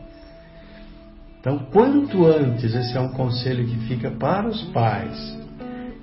Então, 1.40 1.60
quanto 1.72 2.26
antes, 2.26 2.74
esse 2.74 2.98
é 2.98 3.00
um 3.00 3.10
conselho 3.10 3.68
que 3.68 3.78
fica 3.88 4.10
para 4.10 4.48
os 4.48 4.64
pais, 4.70 5.38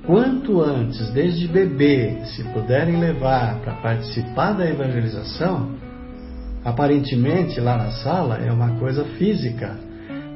quanto 0.06 0.60
antes, 0.60 1.10
desde 1.10 1.48
bebê, 1.48 2.24
se 2.26 2.44
puderem 2.44 3.00
levar 3.00 3.58
para 3.60 3.74
participar 3.74 4.52
da 4.52 4.68
evangelização, 4.68 5.74
aparentemente 6.64 7.60
lá 7.60 7.76
na 7.76 7.90
sala 7.90 8.36
é 8.36 8.52
uma 8.52 8.78
coisa 8.78 9.04
física, 9.16 9.76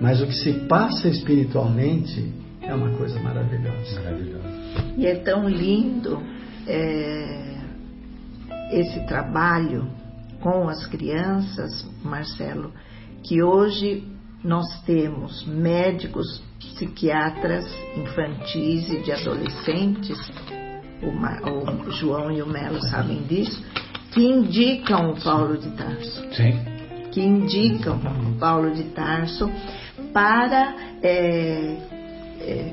mas 0.00 0.20
o 0.20 0.26
que 0.26 0.34
se 0.34 0.52
passa 0.66 1.08
espiritualmente 1.08 2.32
é 2.62 2.74
uma 2.74 2.90
coisa 2.96 3.20
maravilhosa. 3.20 4.00
Maravilhoso. 4.00 4.44
E 4.96 5.06
é 5.06 5.14
tão 5.14 5.48
lindo 5.48 6.20
é, 6.66 7.56
esse 8.72 9.00
trabalho 9.06 9.88
com 10.40 10.68
as 10.68 10.86
crianças, 10.86 11.88
Marcelo, 12.04 12.72
que 13.24 13.42
hoje 13.42 14.04
nós 14.44 14.66
temos 14.82 15.44
médicos, 15.46 16.42
psiquiatras 16.58 17.64
infantis 17.96 18.88
e 18.90 19.02
de 19.02 19.12
adolescentes, 19.12 20.18
o, 21.02 21.10
Ma- 21.10 21.40
o 21.42 21.90
João 21.90 22.30
e 22.30 22.42
o 22.42 22.46
Melo 22.46 22.80
sabem 22.82 23.22
disso, 23.24 23.64
que 24.12 24.22
indicam 24.24 25.10
o 25.10 25.20
Paulo 25.22 25.58
de 25.58 25.70
Tarso 25.70 26.24
Sim. 26.32 26.58
que 27.12 27.20
indicam 27.20 27.96
o 27.96 28.38
Paulo 28.38 28.72
de 28.72 28.84
Tarso 28.84 29.50
para 30.12 30.74
é, 31.02 31.76
é, 32.40 32.72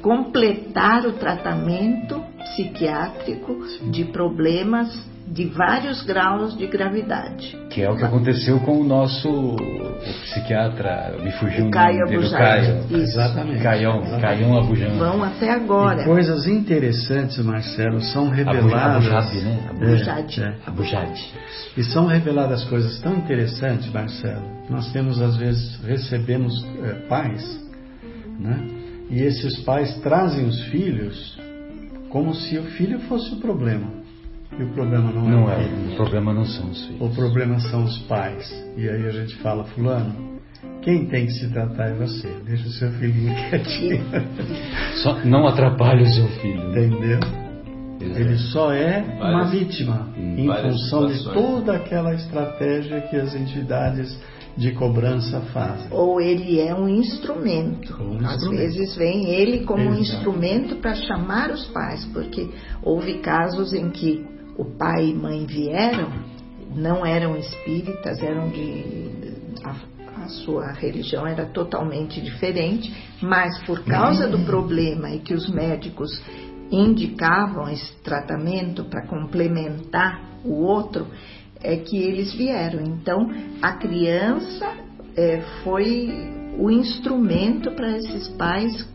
completar 0.00 1.06
o 1.06 1.12
tratamento 1.12 2.22
psiquiátrico 2.44 3.56
de 3.90 4.04
problemas 4.06 5.10
de 5.30 5.44
vários 5.46 6.02
graus 6.02 6.56
de 6.58 6.66
gravidade. 6.66 7.56
Que 7.70 7.82
é 7.82 7.90
o 7.90 7.96
que 7.96 8.04
aconteceu 8.04 8.58
com 8.60 8.80
o 8.80 8.84
nosso 8.84 9.28
o 9.28 10.22
psiquiatra, 10.22 11.14
me 11.22 11.30
fugiu 11.32 11.66
o 11.66 11.70
Caio 11.70 12.00
nome 12.00 12.10
dele. 12.18 12.30
Caio. 12.30 12.78
Isso. 12.86 12.96
Exatamente. 12.96 13.62
Caião. 13.62 14.02
Caião 14.20 14.58
Abujamra. 14.58 14.98
Vão 14.98 15.22
até 15.22 15.46
E 15.46 15.50
agora. 15.50 16.04
coisas 16.04 16.46
interessantes, 16.48 17.38
Marcelo, 17.44 18.00
são 18.00 18.28
reveladas. 18.28 19.06
Abujade, 19.06 19.40
né? 19.40 19.60
Abujade. 19.70 20.42
É, 20.42 20.46
é. 20.46 20.54
Abujade. 20.66 21.34
E 21.76 21.84
são 21.84 22.06
reveladas 22.06 22.64
coisas 22.64 22.98
tão 23.00 23.14
interessantes, 23.14 23.90
Marcelo. 23.92 24.50
Nós 24.68 24.90
temos, 24.92 25.20
às 25.20 25.36
vezes, 25.36 25.78
recebemos 25.84 26.52
eh, 26.82 26.94
pais, 27.08 27.60
né? 28.38 28.66
E 29.10 29.22
esses 29.22 29.60
pais 29.60 29.94
trazem 30.00 30.46
os 30.46 30.60
filhos 30.64 31.38
como 32.10 32.34
se 32.34 32.58
o 32.58 32.64
filho 32.64 32.98
fosse 33.00 33.32
o 33.34 33.36
problema. 33.38 33.86
E 34.58 34.62
o 34.62 34.68
problema 34.72 35.10
não, 35.12 35.22
Não 35.28 35.50
é 35.50 35.56
o 35.56 35.60
é, 35.60 35.64
filho. 35.64 35.92
o 35.92 35.96
problema 35.96 36.32
não 36.34 36.44
são 36.44 36.68
os 36.70 36.84
filhos. 36.86 37.00
O 37.00 37.14
problema 37.14 37.58
são 37.60 37.84
os 37.84 37.98
pais. 38.02 38.50
E 38.76 38.88
aí 38.88 39.06
a 39.06 39.10
gente 39.12 39.36
fala, 39.36 39.64
fulano, 39.64 40.38
quem 40.82 41.06
tem 41.06 41.26
que 41.26 41.32
se 41.32 41.48
tratar 41.50 41.90
é 41.90 41.94
você. 41.94 42.28
Deixa 42.44 42.66
o 42.66 42.70
seu 42.72 42.90
filhinho 42.92 43.32
quietinho. 43.48 44.02
Só 45.02 45.14
não 45.24 45.46
atrapalhe 45.46 46.02
o 46.02 46.08
seu 46.08 46.26
filho. 46.40 46.68
né? 46.70 46.84
Entendeu? 46.86 47.20
Ele 48.00 48.36
só 48.38 48.72
é 48.72 49.02
uma 49.20 49.44
Várias- 49.44 49.50
vítima 49.52 50.08
em 50.16 50.46
função 50.46 51.06
de 51.06 51.18
situações. 51.18 51.34
toda 51.34 51.76
aquela 51.76 52.14
estratégia 52.14 53.02
que 53.02 53.14
as 53.16 53.34
entidades 53.34 54.18
de 54.60 54.72
cobrança 54.72 55.40
fazem. 55.52 55.88
Ou 55.90 56.20
ele 56.20 56.60
é 56.60 56.74
um 56.74 56.86
instrumento. 56.86 57.94
Um 57.98 58.18
Às 58.18 58.34
instrumento. 58.34 58.58
vezes 58.58 58.94
vem 58.94 59.30
ele 59.30 59.64
como 59.64 59.82
um 59.82 59.98
instrumento 59.98 60.76
para 60.76 60.94
chamar 60.94 61.50
os 61.50 61.66
pais, 61.68 62.04
porque 62.12 62.50
houve 62.82 63.20
casos 63.20 63.72
em 63.72 63.88
que 63.88 64.22
o 64.58 64.66
pai 64.76 65.06
e 65.06 65.14
mãe 65.14 65.46
vieram, 65.46 66.12
não 66.76 67.06
eram 67.06 67.38
espíritas, 67.38 68.22
eram 68.22 68.50
de. 68.50 69.18
A, 69.64 70.24
a 70.24 70.28
sua 70.28 70.72
religião 70.72 71.26
era 71.26 71.46
totalmente 71.46 72.20
diferente, 72.20 72.94
mas 73.22 73.58
por 73.64 73.82
causa 73.82 74.28
do 74.28 74.40
problema 74.40 75.08
e 75.10 75.20
que 75.20 75.32
os 75.32 75.48
médicos 75.48 76.10
indicavam 76.70 77.66
esse 77.70 77.94
tratamento 78.02 78.84
para 78.84 79.06
complementar 79.06 80.20
o 80.44 80.62
outro, 80.62 81.06
é 81.62 81.76
que 81.76 81.96
eles 81.96 82.34
vieram. 82.34 82.82
Então, 82.82 83.30
a 83.62 83.72
criança 83.72 84.66
é, 85.16 85.40
foi 85.62 86.10
o 86.58 86.70
instrumento 86.70 87.70
para 87.72 87.96
esses 87.96 88.28
pais 88.28 88.88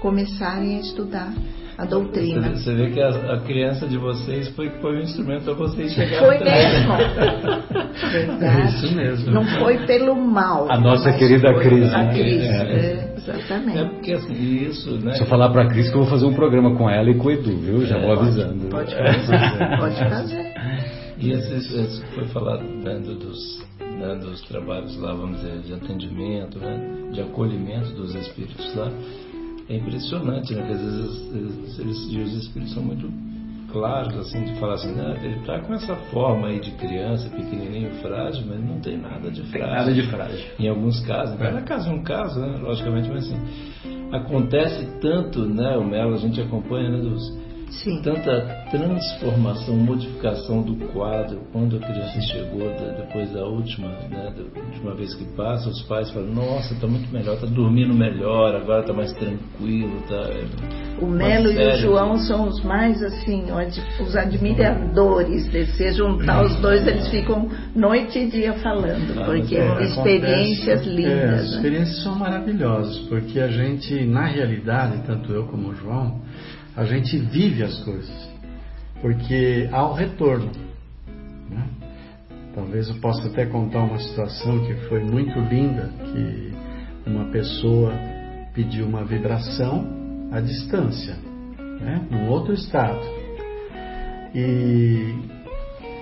começarem 0.00 0.76
a 0.76 0.80
estudar 0.80 1.32
a 1.76 1.84
doutrina. 1.84 2.50
Você, 2.50 2.62
você 2.64 2.74
vê 2.74 2.90
que 2.90 3.00
a, 3.00 3.08
a 3.08 3.40
criança 3.40 3.86
de 3.86 3.96
vocês 3.96 4.48
foi, 4.50 4.70
foi 4.80 4.98
um 4.98 5.00
instrumento 5.00 5.44
para 5.44 5.54
vocês 5.54 5.92
chegarem 5.92 6.18
Foi 6.18 6.38
mesmo. 6.38 6.92
Verdade. 8.12 8.60
É 8.60 8.64
isso 8.66 8.94
mesmo. 8.94 9.32
Não 9.32 9.44
foi 9.58 9.78
pelo 9.86 10.14
mal. 10.14 10.70
A 10.70 10.78
nossa 10.78 11.12
querida 11.12 11.52
Cris, 11.54 11.92
A 11.92 12.04
né? 12.04 12.12
Cris, 12.14 12.42
É. 12.42 12.46
é, 12.46 13.14
exatamente. 13.16 13.78
É 13.78 13.84
porque 13.86 14.12
assim, 14.12 14.34
isso, 14.34 14.98
né? 14.98 15.14
Se 15.14 15.22
eu 15.22 15.26
falar 15.26 15.50
pra 15.50 15.66
Cris 15.68 15.88
que 15.88 15.96
eu 15.96 16.02
vou 16.02 16.10
fazer 16.10 16.26
um 16.26 16.34
programa 16.34 16.76
com 16.76 16.88
ela 16.88 17.10
e 17.10 17.14
com 17.16 17.26
o 17.26 17.30
Edu, 17.30 17.56
viu? 17.56 17.84
Já 17.86 17.98
vou 17.98 18.12
avisando. 18.12 18.66
Pode 18.68 18.94
fazer, 18.94 19.78
pode 19.78 19.96
fazer. 19.96 20.43
E 21.24 21.32
esse, 21.32 21.54
esse 21.54 22.04
foi 22.14 22.26
falado 22.28 22.62
né, 22.62 22.98
do- 22.98 23.14
dos, 23.14 23.64
né, 23.80 24.14
dos 24.16 24.42
trabalhos 24.42 24.96
lá, 24.98 25.14
vamos 25.14 25.40
dizer, 25.40 25.58
de 25.60 25.72
atendimento, 25.72 26.58
né, 26.58 27.10
de 27.12 27.20
acolhimento 27.20 27.90
dos 27.92 28.14
espíritos 28.14 28.74
lá. 28.74 28.90
É 29.68 29.76
impressionante, 29.76 30.54
né? 30.54 30.62
Que 30.66 30.72
às 30.72 30.80
vezes 30.80 31.32
eles, 31.34 31.78
eles- 31.78 32.12
e 32.12 32.18
os 32.18 32.34
espíritos 32.34 32.74
são 32.74 32.82
muito 32.82 33.10
claros, 33.72 34.14
assim, 34.18 34.44
de 34.44 34.54
falar 34.60 34.74
assim, 34.74 34.92
né, 34.92 35.18
ele 35.24 35.36
está 35.40 35.58
com 35.60 35.72
essa 35.74 35.96
forma 36.12 36.46
aí 36.48 36.60
de 36.60 36.70
criança, 36.72 37.28
pequenininho, 37.30 37.90
frágil, 38.02 38.44
mas 38.46 38.60
não 38.62 38.78
tem 38.80 38.96
nada 38.98 39.30
de 39.30 39.40
Tem 39.40 39.50
frágil. 39.62 39.74
nada 39.76 39.92
de 39.94 40.02
frágil. 40.02 40.44
Em 40.60 40.68
alguns 40.68 41.00
casos, 41.00 41.34
em 41.34 41.38
cada 41.38 41.62
caso 41.62 41.88
é 41.90 41.92
um 41.92 42.02
caso, 42.04 42.38
né, 42.38 42.58
logicamente, 42.62 43.08
mas 43.08 43.24
assim, 43.26 43.40
acontece 44.12 44.86
tanto, 45.00 45.44
né, 45.46 45.76
o 45.76 45.84
Melo, 45.84 46.14
a 46.14 46.18
gente 46.18 46.40
acompanha, 46.40 46.90
né, 46.90 46.98
dos, 46.98 47.36
Sim. 47.82 48.00
tanta 48.02 48.40
transformação, 48.70 49.76
modificação 49.76 50.62
do 50.62 50.74
quadro 50.92 51.40
quando 51.52 51.76
a 51.76 51.80
criança 51.80 52.20
chegou 52.22 52.68
da- 52.70 52.92
depois 53.04 53.30
da 53.32 53.44
última, 53.44 53.88
né, 54.10 54.32
da 54.36 54.60
última 54.60 54.94
vez 54.94 55.14
que 55.14 55.24
passa, 55.36 55.68
os 55.68 55.82
pais 55.82 56.10
falam, 56.10 56.28
nossa, 56.32 56.74
está 56.74 56.86
muito 56.86 57.12
melhor, 57.12 57.34
está 57.34 57.46
dormindo 57.46 57.92
melhor, 57.94 58.54
agora 58.54 58.80
está 58.82 58.92
mais 58.92 59.12
tranquilo, 59.14 60.02
tá. 60.08 60.30
O 61.00 61.06
Melo 61.06 61.50
e 61.50 61.56
o. 61.58 61.76
João 61.78 62.16
são 62.18 62.48
os 62.48 62.62
mais 62.62 63.02
assim, 63.02 63.46
os 64.00 64.14
admiradores. 64.16 65.44
Se 65.76 65.92
juntar 65.92 66.44
os 66.44 66.54
dois, 66.60 66.86
eles 66.86 67.08
ficam 67.08 67.48
noite 67.74 68.18
e 68.18 68.30
dia 68.30 68.52
falando, 68.54 69.20
Ah, 69.20 69.24
porque 69.24 69.56
É, 69.56 69.66
são 69.68 69.82
experiências 69.82 70.80
acontece- 70.80 70.90
é, 70.90 70.92
lindas. 70.94 71.40
as 71.40 71.50
né? 71.50 71.56
experiências 71.56 72.02
são 72.02 72.14
maravilhosas, 72.14 72.98
porque 73.08 73.40
a 73.40 73.48
gente, 73.48 74.04
na 74.04 74.26
realidade, 74.26 75.02
tanto 75.06 75.32
eu 75.32 75.44
como 75.46 75.68
o 75.70 75.74
João, 75.74 76.20
a 76.76 76.84
gente 76.84 77.18
vive 77.18 77.62
as 77.62 77.78
coisas. 77.84 78.34
Porque 79.00 79.68
há 79.72 79.86
o 79.86 79.92
retorno. 79.94 80.50
né? 81.50 81.68
Talvez 82.54 82.88
eu 82.88 82.96
possa 82.96 83.28
até 83.28 83.46
contar 83.46 83.80
uma 83.80 83.98
situação 83.98 84.64
que 84.64 84.74
foi 84.88 85.02
muito 85.02 85.38
linda, 85.40 85.90
que 85.98 86.52
uma 87.06 87.26
pessoa 87.26 87.92
pediu 88.54 88.86
uma 88.86 89.04
vibração 89.04 90.28
à 90.30 90.40
distância, 90.40 91.16
né? 91.80 92.06
num 92.10 92.28
outro 92.28 92.54
estado. 92.54 93.00
E 94.34 95.14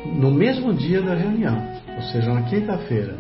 no 0.06 0.30
mesmo 0.30 0.72
dia 0.74 1.02
da 1.02 1.14
reunião, 1.14 1.56
ou 1.96 2.02
seja, 2.02 2.32
na 2.32 2.42
quinta-feira, 2.42 3.16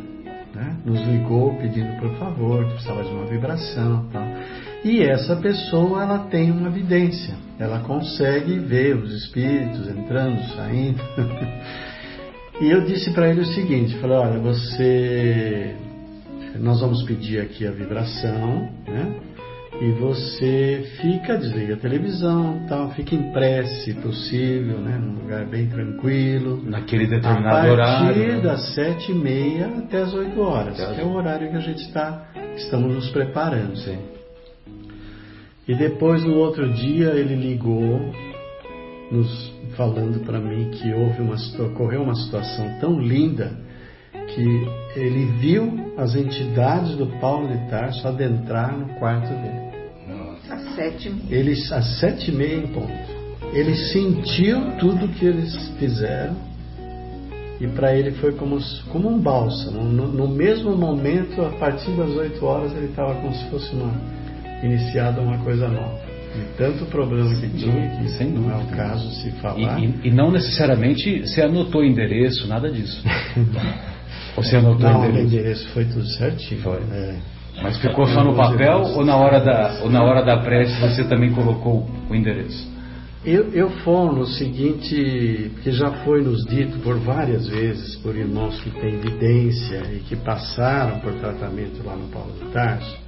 né, 0.54 0.76
nos 0.84 1.00
ligou 1.06 1.54
pedindo 1.56 1.98
por 1.98 2.14
favor, 2.18 2.64
que 2.64 2.72
precisava 2.72 3.04
de 3.04 3.10
uma 3.10 3.26
vibração 3.26 4.08
tal. 4.12 4.24
E 4.84 5.00
essa 5.00 5.36
pessoa, 5.36 6.02
ela 6.02 6.18
tem 6.28 6.50
uma 6.50 6.68
vidência, 6.68 7.34
ela 7.58 7.80
consegue 7.80 8.58
ver 8.58 8.96
os 8.96 9.12
espíritos 9.12 9.88
entrando, 9.88 10.42
saindo. 10.56 11.00
e 12.60 12.68
eu 12.68 12.84
disse 12.84 13.12
para 13.12 13.28
ele 13.28 13.42
o 13.42 13.46
seguinte, 13.46 13.96
falei, 13.98 14.16
olha, 14.16 14.38
você, 14.40 15.76
nós 16.58 16.80
vamos 16.80 17.04
pedir 17.04 17.40
aqui 17.40 17.64
a 17.64 17.70
vibração, 17.70 18.68
né? 18.88 19.20
e 19.80 19.90
você 19.92 20.84
fica, 21.00 21.36
desliga 21.38 21.74
a 21.74 21.76
televisão, 21.76 22.66
tal, 22.68 22.90
fica 22.90 23.14
em 23.14 23.32
prece, 23.32 23.84
se 23.84 23.94
possível, 23.94 24.78
né, 24.78 24.96
num 24.96 25.22
lugar 25.22 25.44
bem 25.46 25.68
tranquilo. 25.68 26.60
Naquele 26.64 27.06
determinado 27.06 27.68
horário. 27.68 27.82
A 27.82 28.06
partir 28.06 28.32
né? 28.32 28.40
das 28.40 28.74
sete 28.74 29.12
e 29.12 29.14
meia 29.14 29.66
até 29.66 30.02
as 30.02 30.12
oito 30.12 30.40
horas, 30.40 30.76
que 30.76 31.00
é 31.00 31.04
o 31.04 31.12
horário 31.12 31.50
que 31.50 31.56
a 31.56 31.60
gente 31.60 31.82
está, 31.82 32.26
estamos 32.56 32.94
nos 32.94 33.10
preparando. 33.10 33.76
Sim. 33.76 34.21
E 35.66 35.74
depois, 35.74 36.24
no 36.24 36.34
outro 36.38 36.72
dia, 36.72 37.10
ele 37.10 37.36
ligou, 37.36 38.00
nos 39.10 39.52
falando 39.76 40.24
para 40.24 40.40
mim 40.40 40.70
que 40.70 40.92
houve 40.92 41.22
uma, 41.22 41.36
ocorreu 41.66 42.02
uma 42.02 42.14
situação 42.14 42.78
tão 42.80 42.98
linda 42.98 43.52
que 44.34 44.66
ele 44.96 45.26
viu 45.38 45.92
as 45.96 46.14
entidades 46.14 46.96
do 46.96 47.06
Paulo 47.20 47.48
de 47.48 47.70
Tarso 47.70 48.06
adentrar 48.06 48.76
no 48.76 48.88
quarto 48.98 49.28
dele. 49.28 49.72
Às 50.50 50.74
sete 50.74 51.08
e 51.08 51.12
meia. 51.12 51.26
Ele, 51.30 51.52
às 51.52 52.00
sete 52.00 52.30
e 52.30 52.34
meia 52.34 52.56
em 52.56 52.66
ponto. 52.68 53.12
Ele 53.52 53.74
sentiu 53.74 54.76
tudo 54.78 55.08
que 55.08 55.26
eles 55.26 55.54
fizeram 55.78 56.36
e 57.60 57.66
para 57.68 57.94
ele 57.94 58.12
foi 58.12 58.32
como, 58.32 58.58
como 58.90 59.08
um 59.08 59.20
bálsamo. 59.20 59.84
No, 59.84 60.08
no, 60.08 60.26
mesmo 60.26 60.74
momento, 60.76 61.40
a 61.42 61.50
partir 61.50 61.92
das 61.92 62.10
oito 62.10 62.44
horas, 62.44 62.72
ele 62.72 62.86
estava 62.86 63.14
como 63.14 63.32
se 63.34 63.44
fosse 63.50 63.72
uma, 63.74 63.92
iniciada 64.62 65.20
uma 65.20 65.38
coisa 65.38 65.68
nova. 65.68 66.00
De 66.34 66.44
tanto 66.56 66.86
problema 66.86 67.28
que 67.34 67.48
tinha, 67.50 67.90
que 67.98 68.08
Sem 68.12 68.30
não 68.30 68.50
é 68.50 68.56
o 68.62 68.66
caso 68.68 69.06
se 69.20 69.30
falar. 69.32 69.78
E, 69.78 69.84
e- 69.86 69.94
e 70.04 70.10
não 70.10 70.30
necessariamente 70.30 71.20
você 71.20 71.42
anotou 71.42 71.82
o 71.82 71.84
endereço, 71.84 72.46
nada 72.48 72.70
disso. 72.70 73.02
Você 74.36 74.56
anotou 74.56 74.80
não, 74.88 75.04
endereço. 75.04 75.26
endereço 75.26 75.68
foi 75.74 75.84
tudo 75.84 76.06
certinho. 76.06 76.62
Foi. 76.62 76.78
É. 76.90 77.16
Mas 77.62 77.76
ficou 77.78 78.06
só 78.06 78.24
no 78.24 78.34
papel 78.34 78.78
ou 78.94 79.04
na 79.04 79.14
hora 79.16 79.40
da, 79.40 79.80
ou 79.82 79.90
na 79.90 80.02
hora 80.02 80.22
da 80.22 80.38
prece 80.38 80.80
você 80.80 81.04
também 81.04 81.32
colocou 81.32 81.86
o 82.08 82.14
endereço? 82.14 82.70
Eu, 83.24 83.52
eu 83.52 83.70
fono 83.84 84.22
o 84.22 84.26
seguinte, 84.26 85.52
que 85.62 85.70
já 85.70 85.90
foi 86.02 86.22
nos 86.22 86.44
dito 86.46 86.78
por 86.78 86.98
várias 86.98 87.46
vezes 87.46 87.94
por 87.96 88.16
irmãos 88.16 88.58
que 88.62 88.70
têm 88.70 88.94
evidência 88.94 89.82
e 89.94 90.00
que 90.00 90.16
passaram 90.16 90.98
por 91.00 91.12
tratamento 91.14 91.84
lá 91.84 91.94
no 91.94 92.08
Paulo 92.08 92.32
de 92.32 92.46
Tarso, 92.52 92.98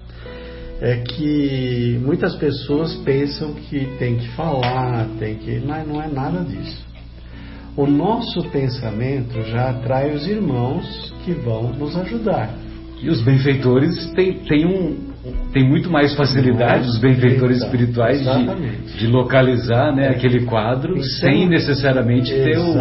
é 0.84 0.98
que 0.98 1.98
muitas 2.04 2.36
pessoas 2.36 2.94
pensam 2.96 3.54
que 3.54 3.86
tem 3.98 4.18
que 4.18 4.28
falar, 4.32 5.08
tem 5.18 5.36
que. 5.36 5.58
Mas 5.60 5.88
não 5.88 6.02
é 6.02 6.08
nada 6.08 6.44
disso. 6.44 6.84
O 7.74 7.86
nosso 7.86 8.42
pensamento 8.50 9.42
já 9.44 9.70
atrai 9.70 10.14
os 10.14 10.26
irmãos 10.26 11.10
que 11.24 11.32
vão 11.32 11.72
nos 11.72 11.96
ajudar. 11.96 12.54
E 13.00 13.08
os 13.08 13.22
benfeitores 13.22 14.12
têm, 14.12 14.40
têm, 14.40 14.66
um, 14.66 15.13
têm 15.52 15.68
muito 15.68 15.90
mais 15.90 16.14
facilidade, 16.14 16.88
os 16.88 16.98
benfeitores 16.98 17.62
espirituais, 17.62 18.20
de, 18.22 18.98
de 18.98 19.06
localizar 19.06 19.94
né, 19.94 20.06
É. 20.06 20.10
aquele 20.10 20.44
quadro 20.44 20.92
Então, 20.92 21.02
sem 21.02 21.48
necessariamente 21.48 22.30
ter 22.32 22.58
o, 22.58 22.74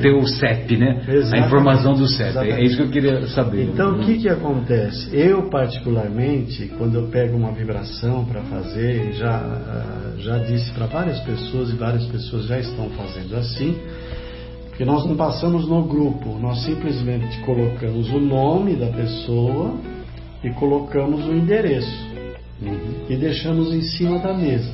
ter 0.00 0.14
o 0.14 0.26
CEP, 0.26 0.76
né? 0.76 1.00
A 1.32 1.38
informação 1.38 1.94
do 1.94 2.06
CEP. 2.06 2.22
É 2.22 2.28
Exatamente. 2.30 2.64
isso 2.64 2.76
que 2.76 2.82
eu 2.82 2.88
queria 2.90 3.26
saber. 3.28 3.64
Então, 3.64 3.92
o 3.92 3.98
que, 4.00 4.18
que 4.18 4.28
acontece? 4.28 5.08
Eu, 5.16 5.48
particularmente, 5.50 6.70
quando 6.78 6.94
eu 6.96 7.08
pego 7.08 7.36
uma 7.36 7.52
vibração 7.52 8.24
para 8.24 8.42
fazer, 8.42 9.12
já, 9.12 9.36
ah, 9.36 10.12
já 10.18 10.38
disse 10.38 10.72
para 10.72 10.86
várias 10.86 11.18
pessoas, 11.20 11.70
e 11.70 11.76
várias 11.76 12.04
pessoas 12.06 12.46
já 12.46 12.58
estão 12.58 12.88
fazendo 12.90 13.36
assim, 13.36 13.76
que 14.76 14.84
nós 14.84 15.04
não 15.04 15.16
passamos 15.16 15.66
no 15.68 15.82
grupo, 15.82 16.38
nós 16.38 16.62
simplesmente 16.64 17.38
colocamos 17.40 18.08
o 18.12 18.20
nome 18.20 18.76
da 18.76 18.86
pessoa 18.86 19.76
e 20.44 20.50
colocamos 20.50 21.26
o 21.26 21.32
endereço 21.32 22.06
Uhum. 22.60 23.04
e 23.08 23.16
deixamos 23.16 23.72
em 23.72 23.82
cima 23.82 24.18
da 24.18 24.34
mesa. 24.34 24.72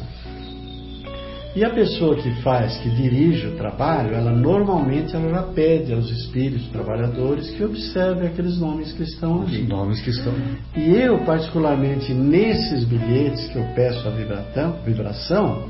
E 1.56 1.64
a 1.64 1.70
pessoa 1.70 2.16
que 2.16 2.30
faz, 2.42 2.76
que 2.78 2.90
dirige 2.90 3.46
o 3.46 3.56
trabalho, 3.56 4.12
ela 4.12 4.32
normalmente 4.32 5.14
ela 5.14 5.28
já 5.28 5.42
pede 5.42 5.92
aos 5.92 6.10
espíritos 6.10 6.66
trabalhadores 6.68 7.50
que 7.50 7.62
observem 7.62 8.26
aqueles 8.26 8.58
nomes 8.58 8.90
que 8.92 9.04
estão 9.04 9.42
Os 9.42 9.48
ali. 9.50 9.62
nomes 9.62 10.00
que 10.00 10.10
estão. 10.10 10.32
E 10.76 10.96
eu, 10.96 11.18
particularmente, 11.24 12.12
nesses 12.12 12.84
bilhetes 12.84 13.46
que 13.52 13.56
eu 13.58 13.64
peço 13.76 14.08
a 14.08 14.10
vibração, 14.10 14.76
vibração 14.84 15.68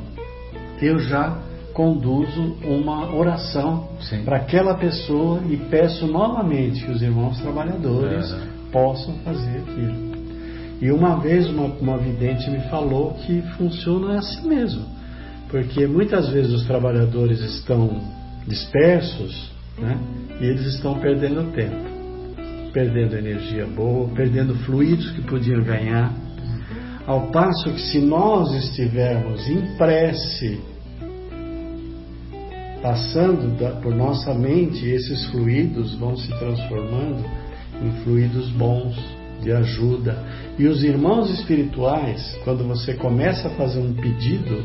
eu 0.80 0.98
já 1.00 1.36
conduzo 1.74 2.56
uma 2.64 3.14
oração 3.14 3.88
para 4.24 4.36
aquela 4.36 4.74
pessoa 4.74 5.40
e 5.50 5.56
peço 5.56 6.06
novamente 6.06 6.82
que 6.84 6.90
os 6.92 7.02
irmãos 7.02 7.38
trabalhadores 7.40 8.30
Aham. 8.32 8.53
Possam 8.74 9.14
fazer 9.24 9.58
aquilo. 9.58 10.14
E 10.82 10.90
uma 10.90 11.20
vez 11.20 11.48
uma, 11.48 11.66
uma 11.66 11.96
vidente 11.96 12.50
me 12.50 12.58
falou 12.68 13.14
que 13.24 13.40
funciona 13.56 14.18
assim 14.18 14.46
mesmo, 14.48 14.84
porque 15.48 15.86
muitas 15.86 16.28
vezes 16.30 16.52
os 16.52 16.66
trabalhadores 16.66 17.40
estão 17.40 18.02
dispersos 18.46 19.52
né, 19.78 19.96
e 20.40 20.44
eles 20.44 20.66
estão 20.74 20.98
perdendo 20.98 21.52
tempo, 21.52 21.88
perdendo 22.72 23.16
energia 23.16 23.64
boa, 23.64 24.08
perdendo 24.08 24.54
fluidos 24.66 25.12
que 25.12 25.22
podiam 25.22 25.62
ganhar. 25.62 26.12
Ao 27.06 27.28
passo 27.28 27.70
que 27.70 27.80
se 27.80 28.00
nós 28.00 28.52
estivermos 28.54 29.48
em 29.48 29.76
prece, 29.76 30.60
passando 32.82 33.56
da- 33.56 33.76
por 33.76 33.94
nossa 33.94 34.34
mente, 34.34 34.86
esses 34.86 35.26
fluidos 35.26 35.94
vão 35.94 36.16
se 36.16 36.28
transformando 36.38 37.24
em 37.82 37.90
fluidos 38.02 38.50
bons, 38.50 38.96
de 39.42 39.52
ajuda. 39.52 40.16
E 40.58 40.66
os 40.66 40.82
irmãos 40.84 41.30
espirituais, 41.30 42.38
quando 42.44 42.64
você 42.64 42.94
começa 42.94 43.48
a 43.48 43.50
fazer 43.52 43.80
um 43.80 43.92
pedido, 43.94 44.62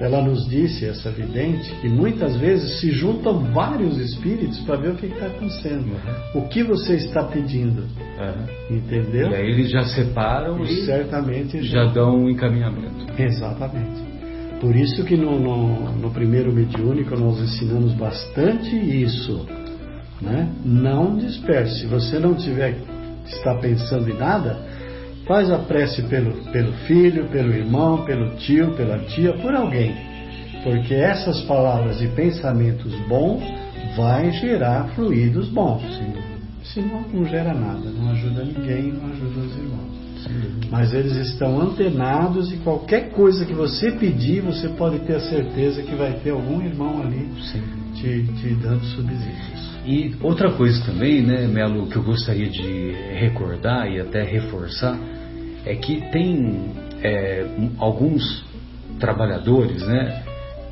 ela 0.00 0.20
nos 0.20 0.48
disse, 0.48 0.84
essa 0.84 1.10
vidente, 1.10 1.72
que 1.80 1.88
muitas 1.88 2.36
vezes 2.36 2.80
se 2.80 2.90
juntam 2.90 3.38
vários 3.52 3.98
espíritos 3.98 4.58
para 4.60 4.76
ver 4.76 4.90
o 4.90 4.94
que 4.96 5.06
está 5.06 5.26
acontecendo. 5.26 5.92
O 6.34 6.42
que 6.48 6.62
você 6.64 6.94
está 6.96 7.22
pedindo, 7.24 7.82
Uhum. 7.82 8.76
entendeu? 8.78 9.30
E 9.30 9.34
aí 9.34 9.50
eles 9.50 9.70
já 9.70 9.84
separam 9.84 10.58
E 10.64 10.72
e 10.72 10.86
certamente 10.86 11.62
já 11.62 11.84
dão 11.84 12.16
um 12.24 12.30
encaminhamento. 12.30 13.06
Exatamente. 13.16 14.02
Por 14.60 14.74
isso 14.76 15.04
que 15.04 15.16
no, 15.16 15.38
no, 15.40 15.92
no 15.92 16.10
primeiro 16.10 16.52
mediúnico 16.52 17.16
nós 17.16 17.40
ensinamos 17.40 17.92
bastante 17.94 18.74
isso. 18.76 19.46
Né? 20.22 20.48
Não 20.64 21.16
disperse. 21.16 21.80
Se 21.80 21.86
você 21.86 22.18
não 22.18 22.34
tiver 22.34 22.78
está 23.26 23.54
pensando 23.56 24.08
em 24.08 24.16
nada, 24.16 24.56
faz 25.26 25.50
a 25.50 25.58
prece 25.58 26.02
pelo, 26.02 26.32
pelo 26.52 26.72
filho, 26.86 27.28
pelo 27.28 27.52
irmão, 27.52 28.04
pelo 28.04 28.36
tio, 28.36 28.72
pela 28.76 28.98
tia, 29.00 29.32
por 29.34 29.54
alguém. 29.54 29.94
Porque 30.62 30.94
essas 30.94 31.40
palavras 31.42 32.00
e 32.00 32.08
pensamentos 32.08 32.94
bons 33.08 33.42
vai 33.96 34.30
gerar 34.32 34.88
fluidos 34.94 35.48
bons. 35.48 35.82
Senão 36.62 37.04
não 37.12 37.24
gera 37.24 37.52
nada, 37.52 37.90
não 37.90 38.12
ajuda 38.12 38.44
ninguém, 38.44 38.92
não 38.92 39.10
ajuda 39.10 39.40
os 39.40 39.56
irmãos. 39.56 39.92
Mas 40.70 40.92
eles 40.92 41.16
estão 41.16 41.60
antenados 41.60 42.52
e 42.52 42.56
qualquer 42.58 43.10
coisa 43.10 43.44
que 43.44 43.52
você 43.52 43.90
pedir, 43.90 44.40
você 44.40 44.68
pode 44.68 45.00
ter 45.00 45.16
a 45.16 45.20
certeza 45.20 45.82
que 45.82 45.94
vai 45.96 46.12
ter 46.20 46.30
algum 46.30 46.62
irmão 46.62 47.02
ali 47.02 47.28
te, 47.94 48.22
te 48.40 48.54
dando 48.54 48.84
subsídios. 48.84 49.72
E 49.84 50.14
outra 50.20 50.52
coisa 50.52 50.84
também, 50.84 51.22
né, 51.22 51.46
Melo, 51.46 51.88
que 51.88 51.96
eu 51.96 52.02
gostaria 52.02 52.48
de 52.48 52.92
recordar 53.18 53.90
e 53.90 54.00
até 54.00 54.22
reforçar, 54.22 54.98
é 55.64 55.74
que 55.74 56.00
tem 56.10 56.70
é, 57.02 57.44
alguns 57.78 58.44
trabalhadores, 59.00 59.82
né, 59.82 60.22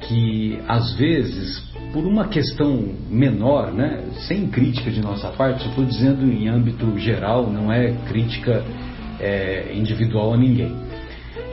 que 0.03 0.59
às 0.69 0.95
vezes, 0.95 1.59
por 1.93 2.07
uma 2.07 2.29
questão 2.29 2.95
menor, 3.11 3.73
né, 3.73 4.05
sem 4.29 4.47
crítica 4.47 4.91
de 4.91 5.01
nossa 5.01 5.29
parte, 5.29 5.67
estou 5.69 5.85
dizendo 5.85 6.25
em 6.31 6.49
âmbito 6.49 6.97
geral, 6.99 7.51
não 7.51 7.73
é 7.73 7.93
crítica 8.09 8.65
é, 9.19 9.73
individual 9.75 10.35
a 10.35 10.37
ninguém. 10.37 10.75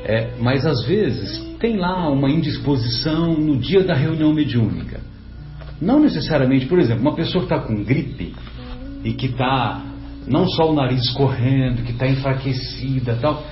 É, 0.05 0.29
mas 0.39 0.65
às 0.65 0.85
vezes 0.85 1.39
tem 1.59 1.77
lá 1.77 2.07
uma 2.09 2.29
indisposição 2.29 3.33
no 3.33 3.57
dia 3.57 3.83
da 3.83 3.95
reunião 3.95 4.31
mediúnica. 4.31 5.06
Não 5.81 5.99
necessariamente, 5.99 6.65
por 6.65 6.79
exemplo, 6.79 7.01
uma 7.01 7.15
pessoa 7.15 7.45
que 7.45 7.53
está 7.53 7.65
com 7.65 7.83
gripe 7.83 8.33
e 9.03 9.13
que 9.13 9.27
está 9.27 9.83
não 10.27 10.47
só 10.47 10.71
o 10.71 10.75
nariz 10.75 11.01
escorrendo, 11.03 11.83
que 11.83 11.91
está 11.91 12.07
enfraquecida 12.07 13.17
tal, 13.21 13.43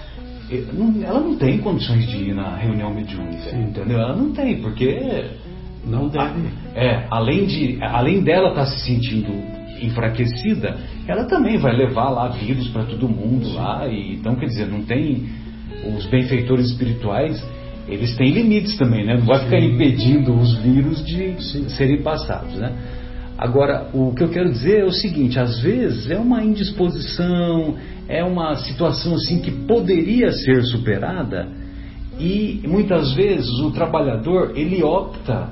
ela 1.04 1.20
não 1.20 1.36
tem 1.38 1.58
condições 1.60 2.08
de 2.08 2.18
ir 2.18 2.36
na 2.36 2.56
reunião 2.58 2.94
mediúnica, 2.94 3.56
entendeu? 3.56 4.00
Ela 4.00 4.16
não 4.16 4.32
tem, 4.32 4.62
porque 4.62 5.32
Não 5.86 6.08
deve. 6.08 6.50
é, 6.76 7.08
além, 7.10 7.46
de, 7.46 7.80
além 7.82 8.22
dela 8.22 8.50
estar 8.50 8.66
se 8.66 8.80
sentindo 8.86 9.32
enfraquecida, 9.82 10.78
ela 11.08 11.26
também 11.26 11.58
vai 11.58 11.76
levar 11.76 12.10
lá 12.10 12.28
vírus 12.30 12.68
para 12.70 12.84
todo 12.84 13.10
mundo 13.10 13.54
lá. 13.54 13.88
E, 13.88 14.16
então, 14.16 14.36
quer 14.36 14.46
dizer, 14.48 14.68
não 14.68 14.84
tem. 14.84 15.46
Os 15.98 16.06
benfeitores 16.08 16.72
espirituais, 16.72 17.40
eles 17.88 18.16
têm 18.16 18.32
limites 18.32 18.78
também, 18.78 19.06
né? 19.06 19.16
Não 19.16 19.26
vai 19.26 19.44
ficar 19.44 19.60
impedindo 19.60 20.34
os 20.34 20.56
vírus 20.58 21.06
de 21.06 21.72
serem 21.72 22.02
passados, 22.02 22.56
né? 22.56 22.74
Agora, 23.38 23.90
o 23.94 24.14
que 24.14 24.24
eu 24.24 24.30
quero 24.30 24.50
dizer 24.50 24.80
é 24.80 24.86
o 24.86 24.92
seguinte: 24.92 25.40
às 25.40 25.60
vezes 25.60 26.10
é 26.10 26.18
uma 26.18 26.44
indisposição, 26.44 27.76
é 28.08 28.24
uma 28.24 28.56
situação 28.56 29.16
assim 29.16 29.40
que 29.40 29.52
poderia 29.52 30.32
ser 30.32 30.64
superada 30.64 31.48
e 32.20 32.62
muitas 32.66 33.14
vezes 33.14 33.60
o 33.60 33.72
trabalhador 33.72 34.54
ele 34.56 34.82
opta 34.82 35.50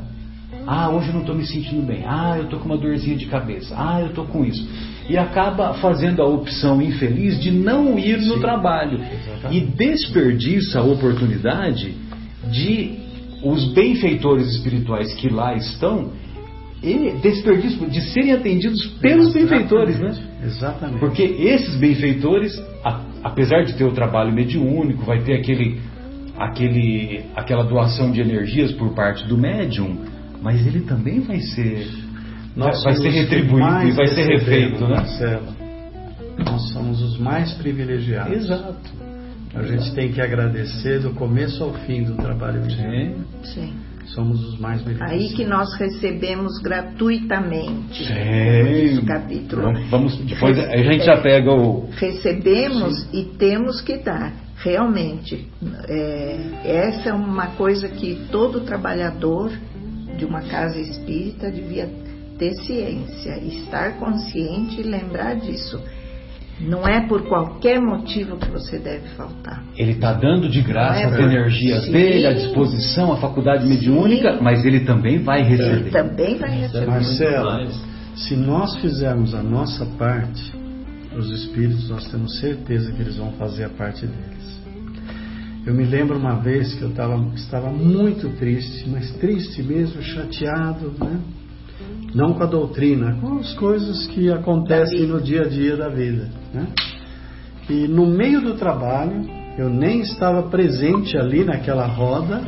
ah, 0.65 0.89
hoje 0.89 1.07
eu 1.07 1.13
não 1.13 1.21
estou 1.21 1.35
me 1.35 1.45
sentindo 1.45 1.85
bem. 1.85 2.03
Ah, 2.07 2.35
eu 2.37 2.45
estou 2.45 2.59
com 2.59 2.65
uma 2.65 2.77
dorzinha 2.77 3.17
de 3.17 3.25
cabeça. 3.25 3.75
Ah, 3.77 3.99
eu 3.99 4.07
estou 4.07 4.25
com 4.25 4.45
isso. 4.45 4.65
E 5.09 5.17
acaba 5.17 5.73
fazendo 5.75 6.21
a 6.21 6.25
opção 6.25 6.81
infeliz 6.81 7.39
de 7.41 7.51
não 7.51 7.99
ir 7.99 8.21
Sim, 8.21 8.27
no 8.27 8.39
trabalho. 8.39 8.97
Exatamente. 8.97 9.57
E 9.57 9.61
desperdiça 9.61 10.79
a 10.79 10.83
oportunidade 10.83 11.93
de 12.51 12.99
os 13.43 13.73
benfeitores 13.73 14.47
espirituais 14.55 15.13
que 15.15 15.29
lá 15.29 15.53
estão 15.55 16.11
e 16.81 17.11
desperdício 17.21 17.89
de 17.89 18.01
serem 18.01 18.33
atendidos 18.33 18.85
pelos 19.01 19.33
benfeitores, 19.33 19.99
né? 19.99 20.13
Exatamente. 20.43 20.99
Porque 20.99 21.23
esses 21.23 21.75
benfeitores, 21.75 22.61
apesar 23.23 23.63
de 23.63 23.73
ter 23.73 23.85
o 23.85 23.91
trabalho 23.91 24.33
mediúnico, 24.33 25.05
vai 25.05 25.21
ter 25.21 25.35
aquele, 25.35 25.79
aquele, 26.37 27.21
aquela 27.35 27.63
doação 27.63 28.11
de 28.11 28.19
energias 28.19 28.73
por 28.73 28.93
parte 28.93 29.25
do 29.27 29.37
médium, 29.37 29.97
mas 30.41 30.65
ele 30.67 30.81
também 30.81 31.21
vai 31.21 31.39
ser 31.39 31.87
nós 32.55 32.83
vai 32.83 32.95
ser 32.95 33.09
retribuído 33.09 33.87
e 33.87 33.91
vai 33.91 34.07
ser 34.07 34.23
refeito, 34.23 34.83
né? 34.83 34.97
Marcelo, 34.97 35.47
nós 36.45 36.61
somos 36.71 37.01
os 37.01 37.17
mais 37.17 37.51
privilegiados. 37.53 38.33
Exato. 38.33 39.12
A 39.55 39.61
gente 39.61 39.93
tem 39.93 40.11
que 40.11 40.19
agradecer 40.19 40.99
do 40.99 41.13
começo 41.13 41.63
ao 41.63 41.73
fim 41.73 42.03
do 42.03 42.15
trabalho 42.15 42.63
Sim. 42.71 43.23
Sim. 43.43 43.73
Somos 44.07 44.43
os 44.43 44.59
mais 44.59 44.81
beneficiados. 44.81 45.15
Aí 45.15 45.33
que 45.33 45.45
nós 45.45 45.73
recebemos 45.75 46.59
gratuitamente. 46.59 48.05
Sim. 48.05 49.05
capítulo. 49.05 49.73
Vamos, 49.89 50.17
depois 50.17 50.57
a 50.59 50.77
gente 50.77 51.05
já 51.05 51.21
pega 51.21 51.51
o. 51.51 51.89
Recebemos 51.91 53.01
Sim. 53.03 53.19
e 53.19 53.25
temos 53.37 53.81
que 53.81 53.97
dar. 53.97 54.33
Realmente, 54.57 55.47
é, 55.87 56.37
essa 56.63 57.09
é 57.09 57.13
uma 57.13 57.47
coisa 57.47 57.87
que 57.89 58.27
todo 58.31 58.61
trabalhador 58.61 59.51
de 60.17 60.25
uma 60.25 60.41
casa 60.41 60.79
espírita 60.79 61.51
devia 61.51 61.89
ter 62.37 62.53
ciência, 62.55 63.37
estar 63.39 63.97
consciente 63.97 64.79
e 64.79 64.83
lembrar 64.83 65.35
disso. 65.35 65.81
Não 66.59 66.87
é 66.87 67.07
por 67.07 67.23
qualquer 67.23 67.81
motivo 67.81 68.37
que 68.37 68.49
você 68.49 68.77
deve 68.77 69.07
faltar. 69.15 69.63
Ele 69.75 69.91
está 69.91 70.13
dando 70.13 70.47
de 70.47 70.61
graça 70.61 71.01
é 71.01 71.05
as 71.05 71.19
energias 71.19 71.87
dele, 71.87 72.27
a 72.27 72.33
disposição, 72.33 73.11
a 73.11 73.17
faculdade 73.17 73.63
Sim. 73.63 73.69
mediúnica, 73.69 74.39
mas 74.41 74.63
ele 74.63 74.81
também 74.81 75.19
vai 75.19 75.41
receber. 75.41 75.79
Ele 75.79 75.89
também 75.89 76.37
vai 76.37 76.51
receber. 76.51 76.85
Marcelo, 76.85 77.71
se 78.15 78.35
nós 78.35 78.75
fizermos 78.77 79.33
a 79.33 79.41
nossa 79.41 79.85
parte, 79.97 80.53
os 81.17 81.29
espíritos, 81.31 81.89
nós 81.89 82.09
temos 82.09 82.39
certeza 82.39 82.91
que 82.91 83.01
eles 83.01 83.17
vão 83.17 83.31
fazer 83.33 83.65
a 83.65 83.69
parte 83.69 84.05
deles. 84.05 84.61
Eu 85.65 85.73
me 85.73 85.85
lembro 85.85 86.17
uma 86.17 86.35
vez 86.35 86.73
que 86.73 86.81
eu 86.81 86.91
tava, 86.91 87.15
estava 87.35 87.69
muito 87.71 88.29
triste, 88.37 88.87
mas 88.89 89.11
triste 89.13 89.63
mesmo, 89.63 90.01
chateado, 90.01 90.93
né? 90.99 91.19
Não 92.13 92.33
com 92.33 92.43
a 92.43 92.45
doutrina, 92.45 93.17
com 93.19 93.39
as 93.39 93.53
coisas 93.53 94.05
que 94.07 94.29
acontecem 94.29 95.07
no 95.07 95.21
dia 95.21 95.41
a 95.41 95.47
dia 95.47 95.75
da 95.75 95.89
vida. 95.89 96.42
Né? 96.53 96.67
E 97.69 97.87
no 97.87 98.05
meio 98.05 98.41
do 98.41 98.55
trabalho, 98.55 99.25
eu 99.57 99.69
nem 99.69 100.01
estava 100.01 100.43
presente 100.43 101.17
ali 101.17 101.43
naquela 101.43 101.85
roda, 101.85 102.41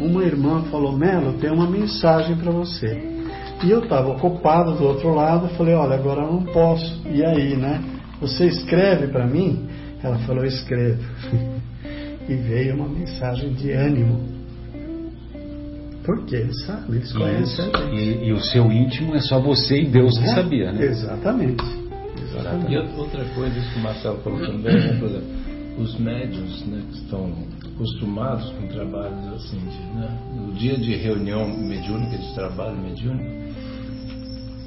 uma 0.00 0.24
irmã 0.24 0.62
falou: 0.70 0.96
Melo, 0.96 1.34
tem 1.34 1.50
uma 1.50 1.68
mensagem 1.68 2.36
para 2.36 2.50
você. 2.50 3.00
E 3.64 3.70
eu 3.70 3.82
estava 3.82 4.08
ocupado 4.08 4.72
do 4.74 4.84
outro 4.84 5.14
lado, 5.14 5.48
falei: 5.56 5.74
Olha, 5.74 5.94
agora 5.94 6.22
eu 6.22 6.32
não 6.32 6.42
posso. 6.44 7.02
E 7.06 7.24
aí, 7.24 7.56
né? 7.56 7.82
Você 8.20 8.46
escreve 8.46 9.08
para 9.08 9.26
mim? 9.26 9.68
Ela 10.02 10.18
falou: 10.20 10.44
Escrevo. 10.44 11.02
e 12.28 12.34
veio 12.34 12.76
uma 12.76 12.88
mensagem 12.88 13.52
de 13.54 13.72
ânimo 13.72 14.38
porque 16.08 16.36
eles 16.36 16.64
sabem, 16.64 16.96
eles 16.96 17.12
conhecem 17.12 17.66
gente. 17.66 17.94
E, 17.94 18.28
e, 18.28 18.32
o 18.32 18.40
seu 18.40 18.72
íntimo 18.72 19.14
é 19.14 19.20
só 19.20 19.38
você 19.38 19.82
e 19.82 19.84
Deus 19.84 20.16
que 20.16 20.24
é, 20.24 20.34
sabia, 20.34 20.72
né? 20.72 20.86
Exatamente. 20.86 21.62
Exatamente. 22.30 22.72
E 22.72 22.78
outra 22.78 23.24
coisa, 23.34 23.58
isso 23.58 23.72
que 23.72 23.78
o 23.78 23.82
Marcelo 23.82 24.18
falou 24.18 24.40
também, 24.40 24.74
né, 24.74 24.98
por 24.98 25.08
exemplo, 25.08 25.28
os 25.78 25.98
médios 25.98 26.66
né, 26.66 26.82
que 26.90 26.98
estão 26.98 27.32
acostumados 27.74 28.50
com 28.50 28.66
trabalhos 28.68 29.32
assim, 29.34 29.58
de, 29.58 29.98
né, 29.98 30.18
no 30.34 30.52
dia 30.52 30.76
de 30.76 30.96
reunião 30.96 31.48
mediúnica, 31.48 32.18
de 32.18 32.34
trabalho 32.34 32.76
mediúnico, 32.76 33.38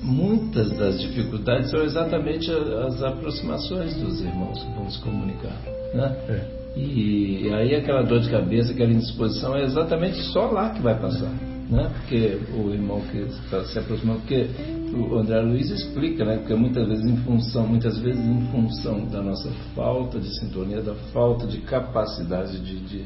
muitas 0.02 0.72
das 0.78 1.00
dificuldades 1.02 1.70
são 1.70 1.84
exatamente 1.84 2.50
as 2.52 3.04
aproximações 3.04 3.96
dos 3.98 4.22
irmãos 4.22 4.64
que 4.64 4.74
vão 4.74 4.90
se 4.90 5.02
comunicar. 5.02 5.58
Né? 5.94 6.16
É. 6.30 6.62
E 6.76 7.52
aí 7.54 7.76
aquela 7.76 8.02
dor 8.04 8.22
de 8.22 8.30
cabeça, 8.30 8.72
aquela 8.72 8.92
indisposição 8.92 9.56
é 9.56 9.64
exatamente 9.64 10.18
só 10.32 10.50
lá 10.50 10.70
que 10.70 10.82
vai 10.82 10.98
passar. 10.98 11.32
Né? 11.72 11.90
Porque 11.90 12.38
o 12.54 12.74
irmão 12.74 13.00
que 13.00 13.18
está 13.20 13.64
se 13.64 13.80
aproximando, 13.80 14.20
porque 14.20 14.46
o 14.94 15.18
André 15.18 15.40
Luiz 15.40 15.72
explica, 15.72 16.26
né? 16.26 16.36
Porque 16.40 16.54
muitas 16.54 16.86
vezes 16.86 17.06
em 17.06 17.16
função, 17.24 17.66
muitas 17.66 17.98
vezes 17.98 18.22
em 18.22 18.42
função 18.52 19.06
da 19.06 19.22
nossa 19.22 19.50
falta 19.74 20.20
de 20.20 20.38
sintonia, 20.38 20.82
da 20.82 20.94
falta 21.14 21.48
de 21.48 21.60
capacidade 21.60 22.60
de, 22.60 22.78
de, 22.82 23.06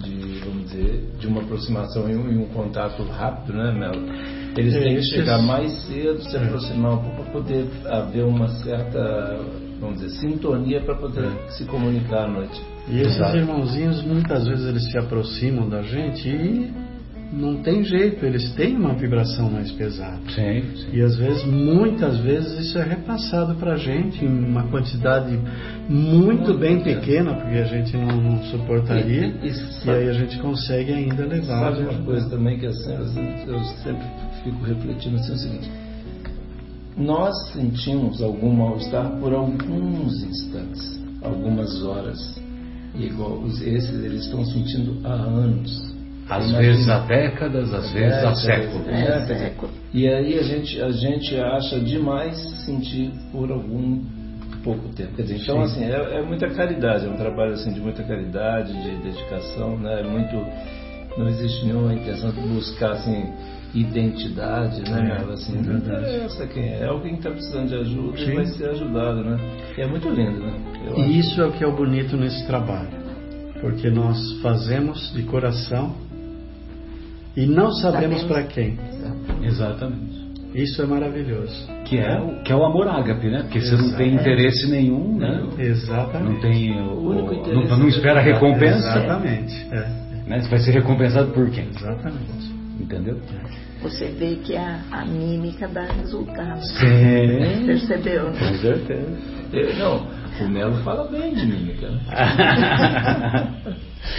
de 0.00 0.40
vamos 0.40 0.64
dizer, 0.64 1.10
de 1.20 1.28
uma 1.28 1.40
aproximação 1.42 2.10
e 2.10 2.16
um, 2.16 2.28
e 2.28 2.38
um 2.38 2.48
contato 2.48 3.04
rápido, 3.04 3.56
né, 3.56 3.72
Melo? 3.72 4.04
Eles 4.56 4.74
têm 4.74 4.96
que 4.96 5.02
chegar 5.02 5.40
mais 5.40 5.70
cedo, 5.86 6.20
se 6.20 6.36
aproximar 6.36 6.94
um 6.94 7.02
pouco 7.04 7.22
para 7.22 7.32
poder 7.34 7.68
haver 7.86 8.24
uma 8.24 8.48
certa 8.48 9.38
vamos 9.80 10.00
dizer, 10.00 10.18
sintonia 10.18 10.80
para 10.80 10.96
poder 10.96 11.24
é. 11.24 11.50
se 11.50 11.64
comunicar 11.66 12.24
à 12.24 12.28
noite. 12.28 12.60
E 12.88 12.98
esses 12.98 13.14
Exato. 13.14 13.36
irmãozinhos, 13.36 14.02
muitas 14.02 14.44
vezes 14.44 14.66
eles 14.66 14.90
se 14.90 14.98
aproximam 14.98 15.68
da 15.68 15.82
gente 15.82 16.28
e 16.28 16.87
não 17.32 17.62
tem 17.62 17.84
jeito, 17.84 18.24
eles 18.24 18.52
têm 18.54 18.76
uma 18.76 18.94
vibração 18.94 19.50
mais 19.50 19.70
pesada. 19.72 20.18
Sim, 20.34 20.62
sim. 20.76 20.88
E 20.92 21.02
às 21.02 21.16
vezes, 21.16 21.44
muitas 21.44 22.18
vezes, 22.20 22.66
isso 22.66 22.78
é 22.78 22.84
repassado 22.84 23.54
para 23.56 23.74
a 23.74 23.76
gente 23.76 24.24
em 24.24 24.28
uma 24.28 24.64
quantidade 24.68 25.38
muito, 25.88 26.54
bem 26.54 26.80
pequena, 26.82 27.34
porque 27.34 27.58
a 27.58 27.64
gente 27.64 27.96
não, 27.96 28.16
não 28.16 28.42
suportaria. 28.44 29.34
E, 29.42 29.48
e, 29.48 29.86
e, 29.86 29.90
aí 29.90 30.08
a 30.08 30.12
gente 30.14 30.38
consegue 30.38 30.92
ainda 30.92 31.26
levar. 31.26 31.74
Sabe 31.74 31.82
uma 31.82 32.02
coisa 32.02 32.28
também 32.30 32.58
que 32.58 32.66
assim, 32.66 32.92
eu 33.46 33.60
sempre 33.82 34.06
fico 34.42 34.64
refletindo 34.64 35.16
assim, 35.16 35.32
é 35.32 35.34
o 35.34 35.38
seguinte 35.38 35.70
nós 36.98 37.52
sentimos 37.52 38.20
algum 38.20 38.52
mal-estar 38.52 39.08
por 39.20 39.32
alguns 39.32 40.20
instantes, 40.24 41.00
algumas 41.22 41.80
horas. 41.84 42.18
E 42.94 43.06
igual 43.06 43.46
esses 43.46 44.04
eles 44.04 44.24
estão 44.24 44.44
sentindo 44.44 44.98
há 45.06 45.12
anos. 45.12 45.87
Às 46.28 46.50
vezes 46.52 46.88
há 46.88 46.98
décadas, 47.00 47.72
às 47.72 47.90
vezes 47.90 48.24
há 48.24 48.34
séculos. 48.34 48.86
É, 48.88 49.26
século. 49.26 49.70
E 49.94 50.06
aí 50.06 50.38
a 50.38 50.42
gente, 50.42 50.80
a 50.80 50.90
gente 50.90 51.36
acha 51.36 51.80
demais 51.80 52.36
sentir 52.64 53.10
por 53.32 53.50
algum 53.50 54.04
pouco 54.62 54.88
tempo. 54.94 55.14
Quer 55.16 55.22
dizer, 55.22 55.38
então 55.42 55.62
assim, 55.62 55.84
é, 55.84 56.18
é, 56.18 56.22
muita 56.22 56.48
caridade, 56.50 57.06
é 57.06 57.08
um 57.08 57.16
trabalho 57.16 57.52
assim 57.52 57.72
de 57.72 57.80
muita 57.80 58.02
caridade, 58.02 58.72
de 58.72 58.96
dedicação, 59.02 59.78
né? 59.78 60.00
É 60.00 60.02
muito, 60.02 60.36
não 61.16 61.28
existe 61.28 61.64
nenhuma 61.64 61.94
intenção 61.94 62.30
de 62.30 62.40
buscar 62.40 62.92
assim 62.92 63.32
identidade, 63.74 64.82
né? 64.90 65.18
É, 65.18 65.32
assim, 65.32 65.60
não 65.62 65.78
interessa 65.78 66.46
quem 66.46 66.62
é, 66.62 66.80
é 66.80 66.86
alguém 66.86 67.12
que 67.12 67.18
está 67.18 67.30
precisando 67.30 67.68
de 67.68 67.74
ajuda 67.74 68.18
Sim. 68.18 68.30
e 68.30 68.34
vai 68.34 68.46
ser 68.46 68.70
ajudado, 68.70 69.24
né? 69.24 69.38
E 69.76 69.80
é 69.80 69.86
muito 69.86 70.08
lindo, 70.08 70.40
né? 70.40 70.52
Eu 70.86 70.98
e 70.98 71.18
isso 71.18 71.40
é 71.40 71.46
o 71.46 71.52
que 71.52 71.64
é 71.64 71.66
o 71.66 71.74
bonito 71.74 72.16
nesse 72.16 72.46
trabalho, 72.46 72.90
porque 73.60 73.90
nós 73.90 74.18
fazemos 74.42 75.12
de 75.12 75.22
coração 75.22 76.07
e 77.38 77.46
não 77.46 77.70
sabemos 77.70 78.24
para 78.24 78.42
quem. 78.42 78.76
Exatamente. 79.42 80.18
Isso 80.54 80.82
é 80.82 80.86
maravilhoso. 80.86 81.68
Que 81.84 81.98
é, 81.98 82.18
o, 82.18 82.42
que 82.42 82.50
é 82.50 82.56
o 82.56 82.64
amor 82.64 82.88
ágape, 82.88 83.28
né? 83.30 83.42
Porque 83.42 83.58
Exatamente. 83.58 83.84
você 83.84 83.90
não 83.90 83.96
tem 83.96 84.14
interesse 84.14 84.68
nenhum, 84.68 85.18
né? 85.18 85.46
Exatamente. 85.56 86.32
Não 86.32 86.40
tem 86.40 86.80
o, 86.80 86.92
o 86.94 87.54
não, 87.54 87.78
não, 87.78 87.88
espera 87.88 88.20
recompensa. 88.20 88.88
Exatamente. 88.88 89.68
É. 89.70 89.88
Né? 90.26 90.40
Você 90.40 90.48
vai 90.48 90.58
ser 90.58 90.70
recompensado 90.72 91.30
por 91.30 91.48
quem? 91.50 91.68
Exatamente. 91.68 92.52
Entendeu? 92.80 93.20
Você 93.82 94.06
vê 94.06 94.36
que 94.42 94.56
a, 94.56 94.80
a 94.90 95.04
mímica 95.04 95.68
dá 95.68 95.84
resultado. 95.84 96.60
Sim. 96.64 97.66
Percebeu? 97.66 98.32
Com 98.32 98.54
certeza. 98.54 99.16
Eu, 99.52 99.76
não, 99.76 100.06
o 100.44 100.48
Melo 100.48 100.82
fala 100.82 101.08
bem 101.08 101.34
de 101.34 101.46
mímica. 101.46 101.88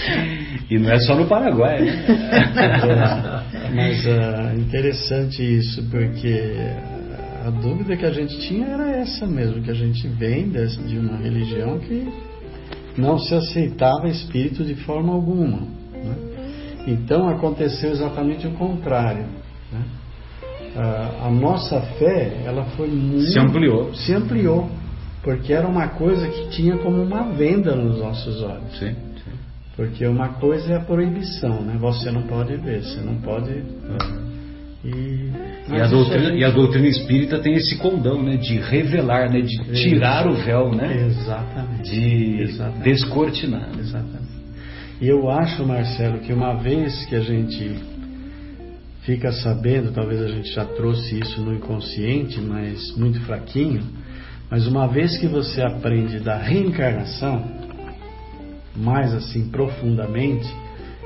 Né? 0.09 0.47
e 0.69 0.77
não 0.77 0.91
é 0.91 0.99
só 0.99 1.15
no 1.15 1.25
Paraguai, 1.25 1.81
né? 1.81 2.05
Mas 3.73 4.05
uh, 4.05 4.59
interessante 4.59 5.41
isso, 5.41 5.83
porque 5.89 6.53
a 7.43 7.49
dúvida 7.49 7.97
que 7.97 8.05
a 8.05 8.11
gente 8.11 8.39
tinha 8.41 8.67
era 8.67 8.89
essa 8.97 9.25
mesmo, 9.25 9.63
que 9.63 9.71
a 9.71 9.73
gente 9.73 10.07
vem 10.07 10.49
de 10.49 10.99
uma 10.99 11.17
religião 11.17 11.79
que 11.79 12.07
não 12.97 13.17
se 13.17 13.33
aceitava 13.33 14.09
espírito 14.09 14.63
de 14.63 14.75
forma 14.75 15.13
alguma. 15.13 15.61
Né? 15.93 16.15
Então 16.85 17.27
aconteceu 17.29 17.91
exatamente 17.91 18.45
o 18.45 18.51
contrário. 18.51 19.25
Né? 19.71 19.81
a, 20.75 21.27
a 21.27 21.31
nossa 21.31 21.81
fé 21.81 22.41
ela 22.45 22.65
foi 22.75 22.87
muito, 22.87 23.31
se 23.31 23.39
ampliou. 23.39 23.93
Se 23.93 24.13
ampliou. 24.13 24.69
Porque 25.23 25.53
era 25.53 25.67
uma 25.67 25.89
coisa 25.89 26.27
que 26.27 26.49
tinha 26.49 26.77
como 26.77 27.01
uma 27.01 27.31
venda 27.33 27.75
nos 27.75 27.99
nossos 27.99 28.41
olhos. 28.41 28.79
Sim. 28.79 28.95
Porque 29.75 30.05
uma 30.05 30.29
coisa 30.33 30.73
é 30.73 30.75
a 30.75 30.81
proibição, 30.81 31.61
né? 31.61 31.77
Você 31.79 32.11
não 32.11 32.23
pode 32.23 32.55
ver, 32.57 32.83
você 32.83 32.99
não 32.99 33.15
pode. 33.15 33.49
Uhum. 33.49 34.29
E, 34.83 35.31
e, 35.69 35.81
a 35.81 35.87
doutrina, 35.87 36.25
gente... 36.25 36.37
e 36.37 36.43
a 36.43 36.49
doutrina 36.51 36.87
espírita 36.87 37.39
tem 37.39 37.53
esse 37.53 37.77
condão, 37.77 38.21
né? 38.21 38.35
De 38.35 38.57
revelar, 38.57 39.29
né? 39.31 39.39
De 39.39 39.57
tirar 39.73 40.27
o 40.27 40.33
véu, 40.33 40.73
né? 40.73 41.05
Exatamente. 41.07 41.91
De 41.91 42.41
Exatamente. 42.41 42.83
descortinar. 42.83 43.69
Exatamente. 43.79 44.29
E 44.99 45.07
eu 45.07 45.29
acho, 45.29 45.65
Marcelo, 45.65 46.19
que 46.19 46.33
uma 46.33 46.55
vez 46.55 47.05
que 47.05 47.15
a 47.15 47.21
gente 47.21 47.75
fica 49.03 49.31
sabendo, 49.31 49.93
talvez 49.93 50.21
a 50.21 50.27
gente 50.27 50.53
já 50.53 50.65
trouxe 50.65 51.19
isso 51.19 51.39
no 51.41 51.53
inconsciente, 51.53 52.41
mas 52.41 52.93
muito 52.97 53.21
fraquinho, 53.21 53.81
mas 54.49 54.65
uma 54.67 54.87
vez 54.87 55.17
que 55.17 55.27
você 55.27 55.61
aprende 55.61 56.19
da 56.19 56.37
reencarnação, 56.37 57.45
mais 58.75 59.13
assim 59.13 59.49
profundamente, 59.49 60.47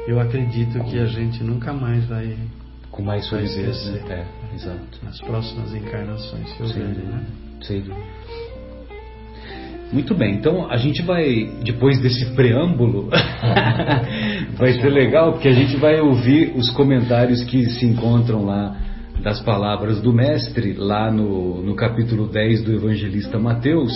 eu 0.07 0.19
acredito 0.19 0.81
que 0.85 0.99
a 0.99 1.05
gente 1.05 1.43
nunca 1.43 1.73
mais 1.73 2.05
vai 2.05 2.37
com 2.91 3.01
mais 3.01 3.25
solidez, 3.25 3.85
né? 3.87 4.01
É, 4.07 4.55
exato. 4.55 4.99
Nas 5.03 5.19
próximas 5.19 5.73
encarnações, 5.73 6.47
se 6.51 6.61
houver, 6.61 6.87
né? 6.89 7.25
Sim. 7.61 7.83
Muito 9.91 10.15
bem, 10.15 10.35
então 10.35 10.69
a 10.71 10.77
gente 10.77 11.01
vai, 11.03 11.45
depois 11.63 11.99
desse 11.99 12.25
preâmbulo, 12.33 13.09
vai 14.57 14.73
ser 14.73 14.89
legal 14.89 15.33
porque 15.33 15.47
a 15.47 15.53
gente 15.53 15.75
vai 15.77 15.99
ouvir 15.99 16.53
os 16.55 16.69
comentários 16.71 17.43
que 17.43 17.69
se 17.71 17.85
encontram 17.85 18.45
lá 18.45 18.75
das 19.21 19.41
palavras 19.41 20.01
do 20.01 20.11
Mestre, 20.13 20.73
lá 20.73 21.11
no, 21.11 21.61
no 21.61 21.75
capítulo 21.75 22.27
10 22.27 22.63
do 22.63 22.73
Evangelista 22.73 23.39
Mateus, 23.39 23.93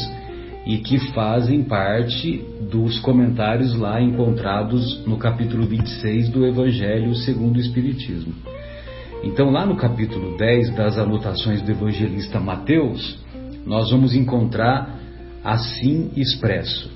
e 0.65 0.77
que 0.79 0.99
fazem 1.13 1.63
parte 1.63 2.43
dos 2.69 2.99
comentários 2.99 3.73
lá 3.73 4.01
encontrados 4.01 5.05
no 5.05 5.17
capítulo 5.17 5.65
26 5.65 6.29
do 6.29 6.45
Evangelho 6.45 7.15
segundo 7.15 7.57
o 7.57 7.61
Espiritismo. 7.61 8.33
Então, 9.23 9.49
lá 9.49 9.65
no 9.65 9.75
capítulo 9.75 10.37
10 10.37 10.75
das 10.75 10.97
anotações 10.97 11.61
do 11.61 11.71
evangelista 11.71 12.39
Mateus, 12.39 13.17
nós 13.65 13.89
vamos 13.89 14.13
encontrar 14.13 14.99
assim 15.43 16.11
expresso: 16.15 16.91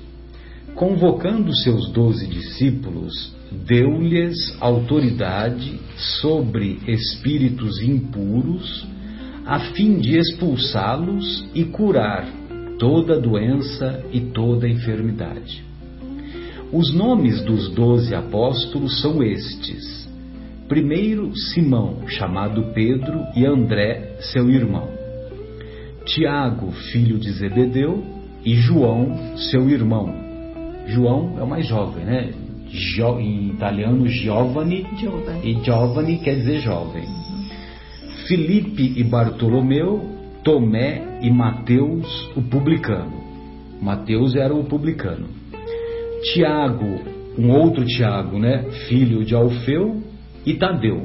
Convocando 0.74 1.54
seus 1.54 1.90
doze 1.90 2.26
discípulos, 2.26 3.34
deu-lhes 3.66 4.56
autoridade 4.60 5.78
sobre 6.20 6.78
espíritos 6.88 7.80
impuros, 7.82 8.86
a 9.46 9.58
fim 9.74 9.98
de 9.98 10.16
expulsá-los 10.18 11.48
e 11.54 11.64
curar 11.64 12.26
toda 12.78 13.20
doença 13.20 14.04
e 14.12 14.20
toda 14.20 14.68
enfermidade. 14.68 15.64
Os 16.72 16.92
nomes 16.94 17.42
dos 17.42 17.68
doze 17.68 18.14
apóstolos 18.14 19.00
são 19.00 19.22
estes 19.22 20.02
Primeiro 20.72 21.36
Simão, 21.36 22.08
chamado 22.08 22.72
Pedro, 22.72 23.26
e 23.36 23.44
André, 23.44 24.16
seu 24.20 24.48
irmão. 24.48 24.88
Tiago, 26.06 26.72
filho 26.72 27.18
de 27.18 27.30
Zebedeu, 27.30 28.02
e 28.42 28.54
João, 28.54 29.36
seu 29.36 29.68
irmão. 29.68 30.14
João 30.86 31.38
é 31.38 31.42
o 31.42 31.46
mais 31.46 31.66
jovem, 31.66 32.06
né? 32.06 32.32
Jo, 32.72 33.20
em 33.20 33.50
italiano, 33.50 34.06
Giovanni, 34.08 34.86
Giovanni. 34.96 35.50
E 35.50 35.62
Giovanni 35.62 36.18
quer 36.18 36.36
dizer 36.36 36.60
jovem. 36.60 37.04
Filipe 38.26 38.94
e 38.96 39.04
Bartolomeu, 39.04 40.00
Tomé 40.42 41.18
e 41.20 41.30
Mateus, 41.30 42.30
o 42.34 42.42
publicano. 42.42 43.22
Mateus 43.80 44.34
era 44.34 44.54
o 44.54 44.64
publicano. 44.64 45.28
Tiago, 46.32 47.00
um 47.38 47.50
outro 47.50 47.84
Tiago, 47.84 48.38
né? 48.38 48.62
Filho 48.88 49.24
de 49.24 49.34
Alfeu, 49.34 50.02
e 50.44 50.54
Tadeu, 50.54 51.02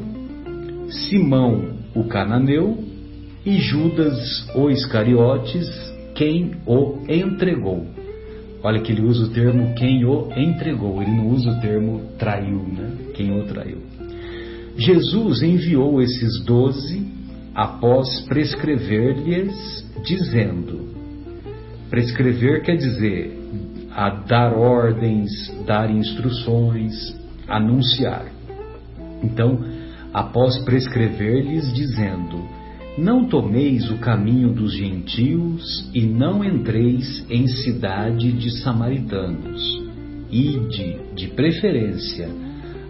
Simão 0.89 1.77
o 1.93 2.05
cananeu 2.05 2.83
e 3.45 3.57
Judas 3.57 4.47
o 4.55 4.69
Iscariotes, 4.69 5.67
quem 6.15 6.51
o 6.65 6.99
entregou. 7.07 7.96
Olha 8.63 8.81
que 8.81 8.91
ele 8.91 9.01
usa 9.01 9.25
o 9.25 9.29
termo 9.29 9.73
quem 9.75 10.03
o 10.03 10.31
entregou, 10.35 11.01
ele 11.01 11.11
não 11.11 11.27
usa 11.27 11.51
o 11.51 11.61
termo 11.61 12.01
traiu, 12.17 12.63
né? 12.63 12.91
Quem 13.13 13.31
o 13.39 13.45
traiu. 13.45 13.77
Jesus 14.77 15.41
enviou 15.41 16.01
esses 16.01 16.43
doze 16.43 17.05
após 17.53 18.21
prescrever-lhes, 18.21 19.85
dizendo: 20.03 20.87
prescrever 21.89 22.61
quer 22.63 22.77
dizer 22.77 23.35
a 23.91 24.09
dar 24.09 24.53
ordens, 24.53 25.31
dar 25.65 25.89
instruções, 25.89 26.93
anunciar. 27.47 28.25
Então, 29.23 29.59
após 30.13 30.57
prescrever-lhes, 30.59 31.73
dizendo: 31.73 32.56
Não 32.97 33.25
tomeis 33.25 33.91
o 33.91 33.99
caminho 33.99 34.51
dos 34.51 34.75
gentios 34.75 35.87
e 35.93 36.01
não 36.01 36.43
entreis 36.43 37.23
em 37.29 37.47
cidade 37.47 38.31
de 38.31 38.49
samaritanos. 38.63 39.83
Ide, 40.31 40.97
de 41.13 41.27
preferência, 41.27 42.27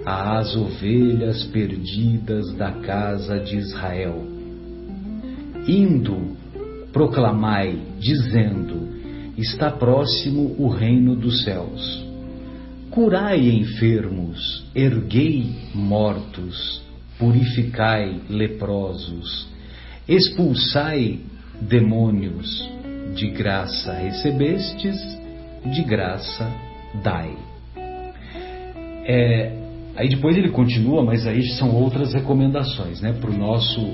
às 0.06 0.56
ovelhas 0.56 1.44
perdidas 1.48 2.54
da 2.54 2.72
casa 2.72 3.38
de 3.38 3.58
Israel. 3.58 4.26
Indo, 5.68 6.38
proclamai, 6.94 7.78
dizendo: 8.00 8.88
Está 9.38 9.70
próximo 9.70 10.56
o 10.58 10.70
reino 10.70 11.18
dos 11.18 11.44
céus. 11.44 12.06
Curai 12.90 13.50
enfermos, 13.50 14.66
erguei 14.74 15.54
mortos, 15.76 16.82
purificai 17.20 18.22
leprosos, 18.30 19.57
expulsai 20.08 21.20
demônios, 21.62 22.70
de 23.16 23.30
graça 23.30 23.94
recebestes, 23.94 24.96
de 25.66 25.84
graça 25.84 26.52
dai. 27.04 27.36
É, 29.06 29.52
aí 29.96 30.10
depois 30.10 30.38
ele 30.38 30.50
continua, 30.50 31.04
mas 31.04 31.26
aí 31.26 31.42
são 31.58 31.74
outras 31.74 32.14
recomendações, 32.14 33.02
né? 33.02 33.14
Para 33.14 33.32
o 33.32 33.38
nosso, 33.38 33.92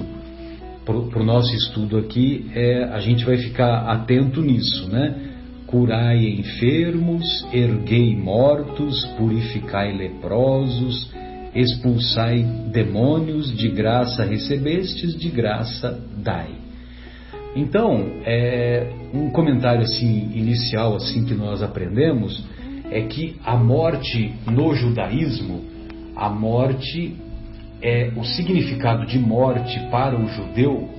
pro, 0.85 1.23
nosso 1.23 1.55
estudo 1.55 1.97
aqui, 1.97 2.49
é, 2.53 2.83
a 2.85 2.99
gente 2.99 3.23
vai 3.23 3.37
ficar 3.37 3.89
atento 3.91 4.41
nisso, 4.41 4.89
né? 4.89 5.31
curai 5.73 6.23
enfermos, 6.23 7.47
erguei 7.51 8.15
mortos, 8.15 9.03
purificai 9.17 9.91
leprosos, 9.91 11.11
expulsai 11.55 12.43
demônios, 12.71 13.55
de 13.55 13.69
graça 13.69 14.23
recebestes, 14.23 15.15
de 15.15 15.29
graça 15.29 15.99
dai. 16.17 16.49
Então, 17.55 18.21
é, 18.25 18.91
um 19.13 19.29
comentário 19.29 19.81
assim 19.81 20.31
inicial 20.33 20.95
assim 20.95 21.23
que 21.23 21.35
nós 21.35 21.61
aprendemos 21.61 22.43
é 22.91 23.01
que 23.03 23.35
a 23.45 23.55
morte 23.55 24.33
no 24.47 24.73
judaísmo, 24.73 25.61
a 26.15 26.29
morte 26.29 27.15
é 27.81 28.11
o 28.15 28.23
significado 28.23 29.05
de 29.05 29.19
morte 29.19 29.79
para 29.91 30.19
o 30.19 30.27
judeu 30.27 30.89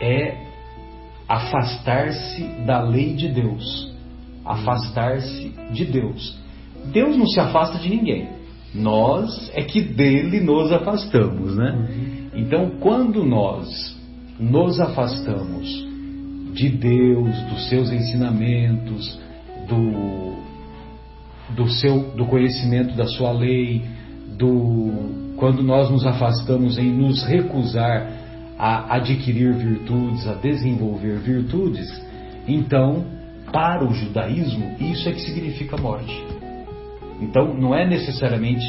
é 0.00 0.34
afastar-se 1.28 2.42
da 2.66 2.82
lei 2.82 3.14
de 3.14 3.28
Deus, 3.28 3.92
afastar-se 4.44 5.52
de 5.72 5.84
Deus. 5.84 6.38
Deus 6.92 7.16
não 7.16 7.26
se 7.26 7.40
afasta 7.40 7.78
de 7.78 7.88
ninguém. 7.88 8.28
Nós 8.74 9.50
é 9.54 9.62
que 9.62 9.80
dele 9.80 10.40
nos 10.40 10.72
afastamos, 10.72 11.56
né? 11.56 11.88
Então, 12.34 12.72
quando 12.80 13.24
nós 13.24 13.94
nos 14.38 14.80
afastamos 14.80 15.68
de 16.52 16.68
Deus, 16.68 17.40
dos 17.50 17.68
seus 17.68 17.92
ensinamentos, 17.92 19.20
do, 19.68 20.34
do 21.54 21.68
seu 21.68 22.10
do 22.16 22.26
conhecimento 22.26 22.96
da 22.96 23.06
sua 23.06 23.32
lei, 23.32 23.82
do 24.36 25.34
quando 25.36 25.62
nós 25.62 25.90
nos 25.90 26.06
afastamos 26.06 26.78
em 26.78 26.90
nos 26.90 27.24
recusar 27.24 28.08
a 28.58 28.96
adquirir 28.96 29.52
virtudes, 29.54 30.26
a 30.28 30.34
desenvolver 30.34 31.18
virtudes, 31.18 31.88
então, 32.46 33.04
para 33.52 33.84
o 33.84 33.92
judaísmo, 33.92 34.76
isso 34.80 35.08
é 35.08 35.12
que 35.12 35.20
significa 35.20 35.76
morte. 35.76 36.33
Então, 37.24 37.54
não 37.54 37.74
é 37.74 37.86
necessariamente 37.86 38.66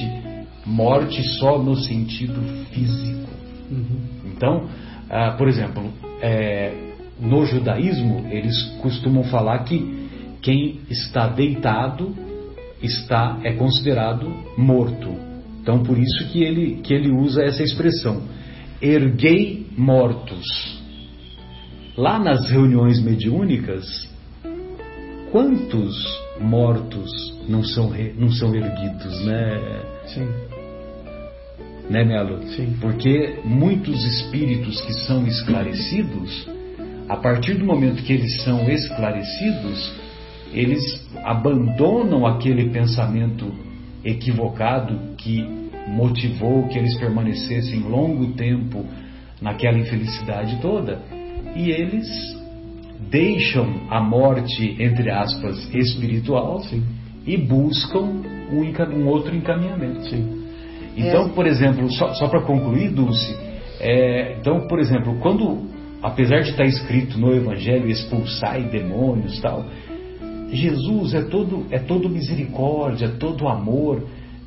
morte 0.66 1.22
só 1.38 1.62
no 1.62 1.76
sentido 1.76 2.42
físico. 2.72 3.30
Uhum. 3.70 4.00
Então, 4.26 4.68
ah, 5.10 5.32
por 5.38 5.48
exemplo, 5.48 5.92
é, 6.22 6.74
no 7.20 7.46
judaísmo, 7.46 8.26
eles 8.30 8.62
costumam 8.82 9.24
falar 9.26 9.60
que 9.60 10.08
quem 10.42 10.80
está 10.90 11.28
deitado 11.28 12.16
está 12.82 13.40
é 13.44 13.54
considerado 13.54 14.32
morto. 14.58 15.16
Então, 15.62 15.82
por 15.84 15.98
isso 15.98 16.28
que 16.30 16.44
ele, 16.44 16.82
que 16.84 16.94
ele 16.94 17.12
usa 17.12 17.44
essa 17.44 17.64
expressão 17.64 18.22
erguei 18.82 19.68
mortos. 19.78 20.46
Lá 21.98 22.20
nas 22.20 22.50
reuniões 22.50 23.02
mediúnicas, 23.02 23.86
quantos 25.36 26.24
mortos 26.40 27.12
não 27.50 27.62
são, 27.62 27.92
não 28.18 28.32
são 28.32 28.56
erguidos, 28.56 29.26
né? 29.26 29.82
Sim. 30.06 30.30
Né, 31.90 32.06
Melo? 32.06 32.42
Sim. 32.56 32.78
Porque 32.80 33.40
muitos 33.44 34.02
espíritos 34.06 34.80
que 34.80 34.94
são 34.94 35.28
esclarecidos, 35.28 36.48
a 37.10 37.18
partir 37.18 37.56
do 37.56 37.66
momento 37.66 38.02
que 38.04 38.14
eles 38.14 38.44
são 38.44 38.64
esclarecidos, 38.70 39.92
eles 40.54 41.06
abandonam 41.22 42.26
aquele 42.26 42.70
pensamento 42.70 43.54
equivocado 44.06 45.18
que 45.18 45.46
motivou 45.86 46.66
que 46.70 46.80
eles 46.80 46.98
permanecessem 46.98 47.82
longo 47.82 48.28
tempo 48.36 48.86
naquela 49.42 49.78
infelicidade 49.78 50.62
toda 50.62 51.02
e 51.58 51.72
eles 51.72 52.08
deixam 53.10 53.88
a 53.90 54.02
morte, 54.02 54.76
entre 54.80 55.10
aspas, 55.12 55.74
espiritual 55.74 56.62
Sim. 56.62 56.84
e 57.26 57.38
buscam 57.38 58.22
um, 58.52 58.62
um 58.96 59.08
outro 59.08 59.36
encaminhamento. 59.36 60.06
Sim. 60.10 60.44
Então, 60.98 61.26
é. 61.26 61.30
por 61.30 61.46
exemplo, 61.46 61.92
só, 61.92 62.14
só 62.14 62.28
para 62.28 62.42
concluir, 62.42 62.90
Dulce, 62.92 63.36
é, 63.80 64.38
então, 64.40 64.68
por 64.68 64.80
exemplo, 64.80 65.20
quando, 65.20 65.70
apesar 66.02 66.42
de 66.42 66.52
estar 66.52 66.66
escrito 66.66 67.20
no 67.20 67.34
Evangelho, 67.34 67.90
expulsar 67.90 68.62
demônios 68.70 69.40
tal, 69.42 69.66
Jesus 70.52 71.14
é 71.14 71.24
todo, 71.24 71.66
é 71.70 71.80
todo 71.80 72.10
misericórdia, 72.10 73.10
todo 73.10 73.48
amor. 73.48 74.04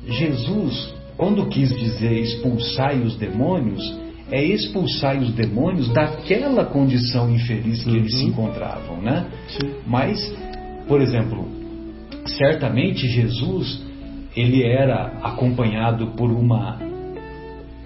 Jesus, 0.07 0.95
quando 1.15 1.47
quis 1.47 1.69
dizer 1.69 2.19
expulsai 2.19 2.99
os 3.01 3.15
demônios, 3.17 3.83
é 4.31 4.43
expulsar 4.43 5.17
os 5.17 5.33
demônios 5.33 5.87
daquela 5.89 6.65
condição 6.65 7.29
infeliz 7.31 7.83
que 7.83 7.89
uhum. 7.89 7.95
eles 7.95 8.15
se 8.15 8.23
uhum. 8.23 8.29
encontravam, 8.29 9.01
né? 9.01 9.25
Sim. 9.47 9.71
Mas, 9.87 10.35
por 10.87 11.01
exemplo, 11.01 11.47
certamente 12.37 13.07
Jesus 13.07 13.81
ele 14.35 14.63
era 14.63 15.13
acompanhado 15.23 16.07
por 16.15 16.31
uma 16.31 16.77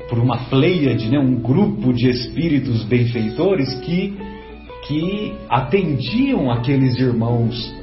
por 0.10 0.20
uma 0.20 0.38
pleiade, 0.46 1.10
né, 1.10 1.18
um 1.18 1.36
grupo 1.36 1.94
de 1.94 2.10
espíritos 2.10 2.84
benfeitores 2.84 3.74
que 3.76 4.14
que 4.86 5.34
atendiam 5.50 6.52
aqueles 6.52 7.00
irmãos 7.00 7.74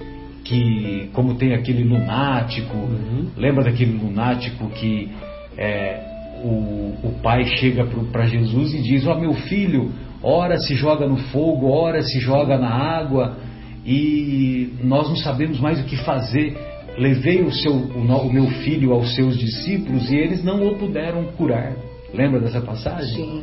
que, 0.45 1.09
como 1.13 1.35
tem 1.37 1.55
aquele 1.55 1.85
lunático, 1.85 2.77
uhum. 2.77 3.29
lembra 3.37 3.65
daquele 3.65 3.93
lunático 3.93 4.69
que 4.71 5.09
é, 5.57 6.10
o, 6.43 6.95
o 7.03 7.13
pai 7.23 7.45
chega 7.57 7.87
para 8.13 8.27
Jesus 8.27 8.75
e 8.75 8.83
diz: 8.83 9.07
Ó 9.07 9.15
oh, 9.15 9.21
meu 9.21 9.35
filho, 9.35 9.91
ora 10.23 10.59
se 10.59 10.75
joga 10.75 11.07
no 11.07 11.17
fogo, 11.17 11.69
ora 11.69 12.03
se 12.03 12.19
joga 12.21 12.59
na 12.59 12.71
água, 12.71 13.37
e 13.85 14.75
nós 14.83 15.09
não 15.09 15.17
sabemos 15.17 15.59
mais 15.61 15.81
o 15.81 15.85
que 15.85 15.97
fazer. 15.99 16.57
Levei 16.99 17.41
o, 17.43 17.53
seu, 17.53 17.73
o, 17.73 18.01
o 18.01 18.33
meu 18.33 18.47
filho 18.47 18.93
aos 18.93 19.15
seus 19.15 19.39
discípulos 19.39 20.11
e 20.11 20.17
eles 20.17 20.45
não 20.45 20.67
o 20.67 20.77
puderam 20.77 21.25
curar. 21.37 21.75
Lembra 22.13 22.41
dessa 22.41 22.61
passagem? 22.61 23.15
Sim. 23.15 23.43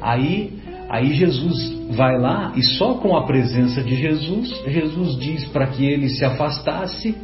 Aí, 0.00 0.52
aí 0.88 1.12
Jesus 1.14 1.78
vai 1.90 2.18
lá 2.18 2.52
e 2.56 2.62
só 2.62 2.94
com 2.94 3.16
a 3.16 3.26
presença 3.26 3.82
de 3.82 3.94
Jesus, 3.94 4.50
Jesus 4.66 5.18
diz 5.18 5.44
para 5.46 5.68
que 5.68 5.84
ele 5.84 6.08
se 6.08 6.24
afastasse 6.24 7.14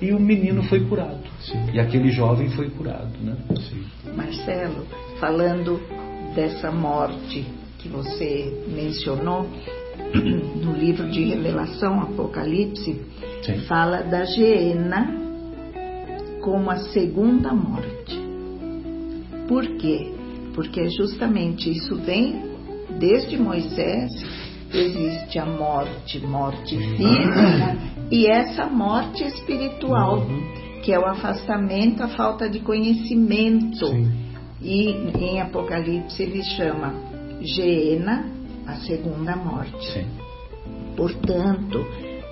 e 0.00 0.12
o 0.12 0.20
menino 0.20 0.62
foi 0.64 0.80
curado. 0.86 1.22
Sim. 1.40 1.70
E 1.72 1.80
aquele 1.80 2.10
jovem 2.10 2.50
foi 2.50 2.70
curado. 2.70 3.12
Né? 3.20 3.36
Sim. 3.56 3.84
Marcelo, 4.14 4.86
falando 5.18 5.80
dessa 6.34 6.70
morte 6.70 7.44
que 7.78 7.88
você 7.88 8.64
mencionou, 8.68 9.48
no 10.14 10.72
livro 10.72 11.10
de 11.10 11.24
Revelação, 11.24 12.00
Apocalipse, 12.00 13.00
Sim. 13.42 13.58
fala 13.66 14.02
da 14.02 14.24
Geena 14.24 15.22
como 16.40 16.70
a 16.70 16.76
segunda 16.76 17.52
morte. 17.52 18.22
Por 19.48 19.66
quê? 19.76 20.12
Porque 20.54 20.88
justamente 20.90 21.70
isso 21.70 21.96
vem 21.96 22.54
desde 22.98 23.36
Moisés, 23.36 24.10
existe 24.72 25.38
a 25.38 25.46
morte, 25.46 26.18
morte 26.20 26.76
física, 26.76 27.76
e 28.10 28.26
essa 28.26 28.66
morte 28.66 29.24
espiritual, 29.24 30.18
uhum. 30.18 30.42
que 30.82 30.92
é 30.92 30.98
o 30.98 31.06
afastamento, 31.06 32.02
a 32.02 32.08
falta 32.08 32.48
de 32.48 32.60
conhecimento. 32.60 33.86
Sim. 33.86 34.24
E 34.60 34.90
em 35.18 35.40
Apocalipse 35.40 36.22
ele 36.22 36.42
chama 36.42 36.94
Geena, 37.40 38.26
a 38.66 38.76
segunda 38.76 39.36
morte. 39.36 39.92
Sim. 39.92 40.06
Portanto, 40.96 41.84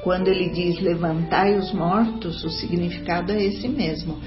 quando 0.03 0.29
ele 0.29 0.51
diz 0.51 0.81
levantai 0.81 1.57
os 1.57 1.73
mortos, 1.73 2.45
o 2.45 2.51
significado 2.51 3.33
é 3.33 3.43
esse 3.43 3.69
mesmo. 3.69 4.19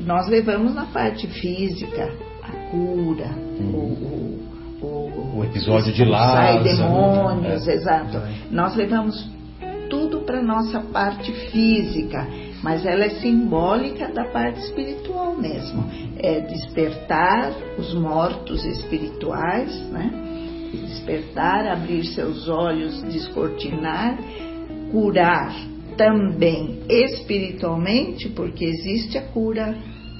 Nós 0.00 0.28
levamos 0.28 0.74
na 0.74 0.86
parte 0.86 1.26
física 1.26 2.12
a 2.42 2.52
cura, 2.70 3.30
uhum. 3.58 4.40
o, 4.82 4.86
o, 4.86 5.38
o, 5.38 5.44
episódio 5.44 5.92
de 5.92 6.04
Lázaro, 6.04 6.64
demônios, 6.64 7.66
né? 7.66 7.74
exato. 7.74 8.20
Nós 8.50 8.74
levamos 8.76 9.33
para 10.34 10.42
nossa 10.42 10.80
parte 10.80 11.32
física, 11.50 12.26
mas 12.60 12.84
ela 12.84 13.04
é 13.04 13.10
simbólica 13.20 14.08
da 14.08 14.24
parte 14.24 14.58
espiritual 14.60 15.36
mesmo. 15.36 15.84
É 16.18 16.40
despertar 16.40 17.52
os 17.78 17.94
mortos 17.94 18.64
espirituais, 18.64 19.72
né? 19.90 20.10
Despertar, 20.72 21.68
abrir 21.68 22.04
seus 22.06 22.48
olhos, 22.48 23.00
descortinar, 23.04 24.18
curar 24.90 25.54
também 25.96 26.80
espiritualmente, 26.88 28.28
porque 28.30 28.64
existe 28.64 29.16
a 29.16 29.22
cura 29.22 29.76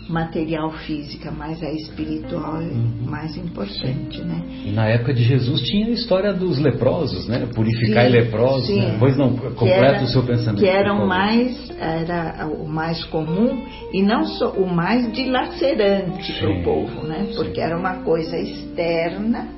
material 0.09 0.70
física, 0.70 1.30
mas 1.30 1.62
a 1.62 1.70
espiritual 1.70 2.61
é 2.61 2.64
uhum. 2.64 3.07
mais 3.07 3.36
importante, 3.36 4.22
né? 4.22 4.42
E 4.64 4.70
na 4.70 4.86
época 4.86 5.14
de 5.14 5.22
Jesus 5.22 5.62
tinha 5.62 5.86
a 5.86 5.90
história 5.90 6.32
dos 6.32 6.59
leprosos, 6.59 7.26
né? 7.26 7.46
Purificar 7.55 8.07
sim, 8.07 8.12
leprosos, 8.12 8.66
sim. 8.66 8.80
Né? 8.80 8.96
pois 8.98 9.16
não, 9.16 9.36
completa 9.36 10.05
o 10.05 10.07
seu 10.09 10.22
pensamento. 10.22 10.61
Que 10.61 10.68
eram 10.68 11.07
mais, 11.07 11.70
era 11.78 12.46
o 12.46 12.68
mais 12.68 13.02
comum 13.05 13.64
e 13.92 14.02
não 14.02 14.24
só 14.24 14.50
o 14.50 14.68
mais 14.68 15.11
dilacerante 15.12 16.32
para 16.38 16.50
o 16.50 16.62
povo, 16.62 17.07
né? 17.07 17.28
Porque 17.34 17.57
sim. 17.57 17.61
era 17.61 17.78
uma 17.78 18.02
coisa 18.02 18.36
externa 18.38 19.48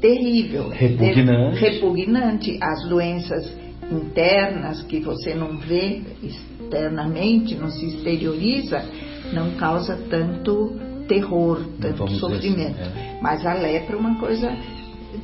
terrível, 0.00 0.68
repugnante. 0.68 1.58
repugnante. 1.58 2.58
As 2.62 2.88
doenças 2.88 3.64
internas 3.90 4.82
que 4.82 5.00
você 5.00 5.34
não 5.34 5.58
vê 5.58 6.02
externamente, 6.22 7.54
não 7.54 7.70
se 7.70 7.86
exterioriza, 7.86 8.84
não 9.32 9.52
causa 9.52 9.96
tanto 10.08 10.74
terror, 11.08 11.64
tanto 11.80 12.08
sofrimento. 12.12 12.80
Assim, 12.80 12.98
é. 12.98 13.18
Mas 13.20 13.44
a 13.44 13.54
lepra 13.54 13.96
é 13.96 13.98
uma 13.98 14.18
coisa 14.18 14.50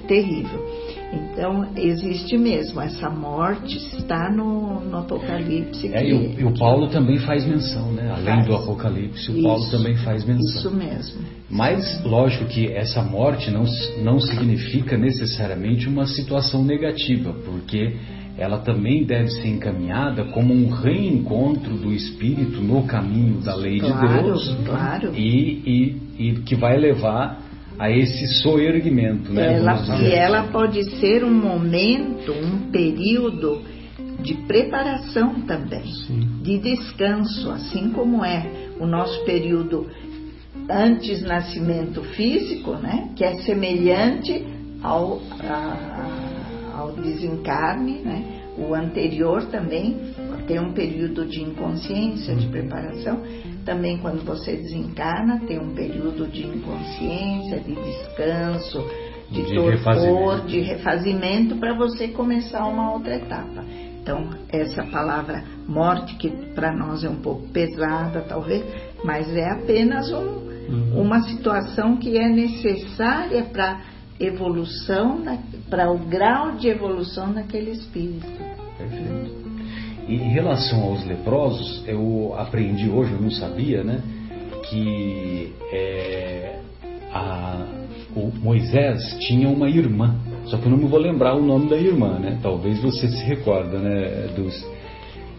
terrível. 0.07 0.65
Então, 1.13 1.73
existe 1.77 2.39
mesmo, 2.39 2.81
essa 2.81 3.11
morte 3.11 3.77
está 3.77 4.31
no, 4.31 4.81
no 4.81 4.99
Apocalipse. 4.99 5.93
É, 5.93 6.07
e, 6.07 6.13
o, 6.13 6.41
e, 6.41 6.45
o, 6.45 6.55
Paulo 6.57 6.89
também 6.89 7.19
faz 7.19 7.45
menção, 7.45 7.91
né? 7.93 8.11
Além 8.11 8.37
faz. 8.37 8.47
do 8.47 8.55
Apocalipse, 8.55 9.31
o 9.31 9.35
isso, 9.35 9.43
Paulo 9.43 9.71
também 9.71 9.97
faz 9.97 10.25
menção. 10.25 10.61
Isso 10.61 10.71
mesmo. 10.71 11.23
Mas, 11.49 12.05
lógico 12.05 12.45
que 12.45 12.69
essa 12.73 13.03
morte 13.03 13.51
não, 13.51 13.65
não 14.05 14.21
significa 14.21 14.97
necessariamente 14.97 15.89
uma 15.89 16.07
situação 16.07 16.65
negativa, 16.65 17.35
porque 17.45 17.97
ela 18.41 18.59
também 18.59 19.05
deve 19.05 19.29
ser 19.29 19.49
encaminhada 19.49 20.25
como 20.25 20.55
um 20.55 20.71
reencontro 20.71 21.77
do 21.77 21.93
espírito 21.93 22.63
no 22.63 22.87
caminho 22.87 23.43
da 23.43 23.55
lei 23.55 23.79
claro, 23.79 24.09
de 24.09 24.25
Deus 24.25 24.57
claro. 24.65 25.13
E, 25.15 25.99
e, 26.19 26.29
e, 26.29 26.33
que 26.41 26.57
vai 26.57 26.79
levar 26.79 27.39
a 27.79 27.91
esse 27.91 28.27
soerguimento. 28.43 29.31
Né? 29.31 29.57
Ela, 29.57 30.01
e 30.01 30.13
ela 30.13 30.45
pode 30.45 30.83
ser 30.99 31.23
um 31.23 31.35
momento, 31.35 32.33
um 32.33 32.71
período 32.71 33.61
de 34.23 34.33
preparação 34.47 35.43
também, 35.43 35.93
Sim. 36.07 36.41
de 36.43 36.59
descanso, 36.59 37.51
assim 37.51 37.91
como 37.91 38.25
é 38.25 38.71
o 38.81 38.87
nosso 38.87 39.23
período 39.27 39.87
antes 40.69 41.23
nascimento 41.23 42.03
físico, 42.03 42.73
né, 42.77 43.11
que 43.15 43.23
é 43.23 43.37
semelhante 43.43 44.47
ao, 44.83 45.21
a, 45.43 46.30
ao 46.81 46.93
desencarne, 46.93 48.01
né? 48.01 48.41
O 48.59 48.75
anterior 48.75 49.47
também 49.47 49.97
tem 50.47 50.59
um 50.59 50.73
período 50.73 51.25
de 51.27 51.43
inconsciência, 51.43 52.35
de 52.35 52.49
preparação. 52.49 53.23
Também 53.65 53.99
quando 53.99 54.25
você 54.25 54.57
desencarna, 54.57 55.41
tem 55.47 55.59
um 55.59 55.75
período 55.75 56.27
de 56.27 56.47
inconsciência, 56.47 57.61
de 57.61 57.75
descanso, 57.75 58.85
de, 59.31 59.43
de 59.43 59.55
torpor, 59.55 59.71
refazimento. 59.71 60.47
de 60.47 60.61
refazimento 60.61 61.57
para 61.57 61.75
você 61.75 62.09
começar 62.09 62.67
uma 62.67 62.93
outra 62.93 63.15
etapa. 63.15 63.65
Então, 64.03 64.31
essa 64.51 64.83
palavra 64.85 65.45
morte, 65.69 66.17
que 66.17 66.31
para 66.55 66.73
nós 66.73 67.05
é 67.05 67.09
um 67.09 67.21
pouco 67.21 67.47
pesada, 67.49 68.23
talvez, 68.23 68.65
mas 69.05 69.29
é 69.37 69.51
apenas 69.53 70.11
um, 70.11 70.51
uhum. 70.69 71.03
uma 71.03 71.21
situação 71.23 71.97
que 71.97 72.19
é 72.19 72.29
necessária 72.29 73.45
para 73.45 73.81
evolução, 74.21 75.23
para 75.69 75.91
o 75.91 75.99
grau 75.99 76.53
de 76.53 76.69
evolução 76.69 77.33
daquele 77.33 77.71
espírito. 77.71 78.27
Perfeito. 78.77 79.41
E 80.07 80.15
em 80.15 80.33
relação 80.33 80.83
aos 80.83 81.05
leprosos, 81.07 81.83
eu 81.87 82.35
aprendi 82.37 82.89
hoje, 82.89 83.13
eu 83.13 83.21
não 83.21 83.31
sabia, 83.31 83.83
né, 83.83 84.03
que 84.69 85.53
é, 85.73 86.59
a, 87.13 87.65
o 88.15 88.31
Moisés 88.43 89.17
tinha 89.21 89.49
uma 89.49 89.69
irmã, 89.69 90.17
só 90.47 90.59
que 90.59 90.67
eu 90.67 90.71
não 90.71 90.79
me 90.79 90.87
vou 90.87 90.99
lembrar 90.99 91.35
o 91.35 91.43
nome 91.43 91.69
da 91.69 91.77
irmã, 91.77 92.19
né? 92.19 92.39
Talvez 92.43 92.81
você 92.81 93.09
se 93.09 93.25
recorda, 93.25 93.79
né, 93.79 94.33
dos 94.35 94.65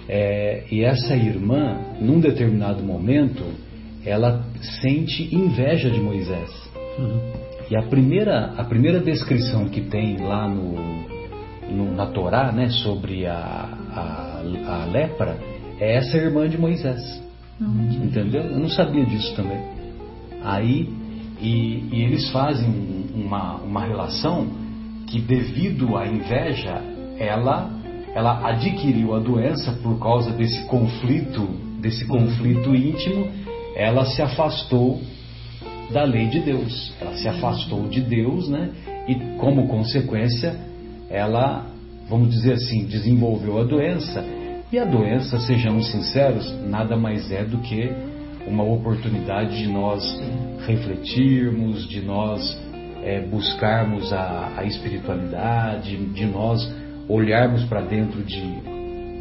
é, 0.07 0.63
e 0.69 0.83
essa 0.83 1.15
irmã, 1.15 1.77
num 1.99 2.19
determinado 2.19 2.83
momento, 2.83 3.43
ela 4.05 4.43
sente 4.81 5.33
inveja 5.33 5.89
de 5.89 5.99
Moisés. 5.99 6.49
Uhum. 6.97 7.40
E 7.71 7.75
a 7.77 7.83
primeira, 7.83 8.53
a 8.57 8.65
primeira 8.65 8.99
descrição 8.99 9.69
que 9.69 9.79
tem 9.79 10.17
lá 10.17 10.45
no, 10.45 10.75
no 11.71 11.95
na 11.95 12.05
Torá, 12.07 12.51
né, 12.51 12.69
sobre 12.69 13.25
a, 13.25 13.33
a, 13.33 14.41
a, 14.67 14.85
lepra, 14.91 15.37
é 15.79 15.95
essa 15.95 16.17
irmã 16.17 16.49
de 16.49 16.57
Moisés. 16.57 17.01
Uhum. 17.61 18.03
Entendeu? 18.03 18.43
Eu 18.43 18.59
não 18.59 18.67
sabia 18.67 19.05
disso 19.05 19.33
também. 19.37 19.63
Aí, 20.43 20.89
e, 21.39 21.87
e 21.93 22.01
eles 22.03 22.29
fazem 22.31 22.69
uma, 23.15 23.55
uma 23.61 23.85
relação 23.85 24.49
que, 25.07 25.21
devido 25.21 25.95
à 25.95 26.05
inveja, 26.05 26.81
ela 27.17 27.79
ela 28.13 28.49
adquiriu 28.49 29.15
a 29.15 29.19
doença 29.19 29.71
por 29.81 29.97
causa 29.97 30.31
desse 30.31 30.65
conflito, 30.65 31.47
desse 31.79 32.05
conflito 32.05 32.75
íntimo, 32.75 33.31
ela 33.73 34.03
se 34.03 34.21
afastou 34.21 34.99
da 35.91 36.03
lei 36.03 36.27
de 36.27 36.39
Deus. 36.39 36.93
Ela 36.99 37.13
se 37.15 37.27
afastou 37.27 37.87
de 37.87 38.01
Deus, 38.01 38.49
né? 38.49 38.69
E 39.07 39.15
como 39.37 39.67
consequência, 39.67 40.55
ela, 41.09 41.65
vamos 42.09 42.29
dizer 42.29 42.53
assim, 42.53 42.85
desenvolveu 42.85 43.59
a 43.59 43.63
doença. 43.63 44.23
E 44.71 44.79
a 44.79 44.85
doença, 44.85 45.39
sejamos 45.41 45.91
sinceros, 45.91 46.53
nada 46.65 46.95
mais 46.95 47.31
é 47.31 47.43
do 47.43 47.57
que 47.57 47.91
uma 48.47 48.63
oportunidade 48.63 49.57
de 49.57 49.67
nós 49.67 50.01
refletirmos, 50.65 51.87
de 51.87 52.01
nós 52.01 52.57
é, 53.03 53.19
buscarmos 53.21 54.13
a, 54.13 54.53
a 54.57 54.63
espiritualidade, 54.63 55.97
de 55.97 56.25
nós 56.25 56.71
olharmos 57.09 57.63
para 57.65 57.81
dentro 57.81 58.23
de, 58.23 58.41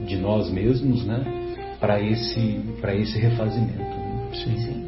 de 0.06 0.16
nós 0.16 0.50
mesmos, 0.50 1.04
né? 1.04 1.24
Para 1.80 2.00
esse, 2.00 2.60
esse 2.98 3.18
refazimento. 3.18 3.78
Né? 3.78 4.28
Sim. 4.34 4.56
Sim. 4.58 4.79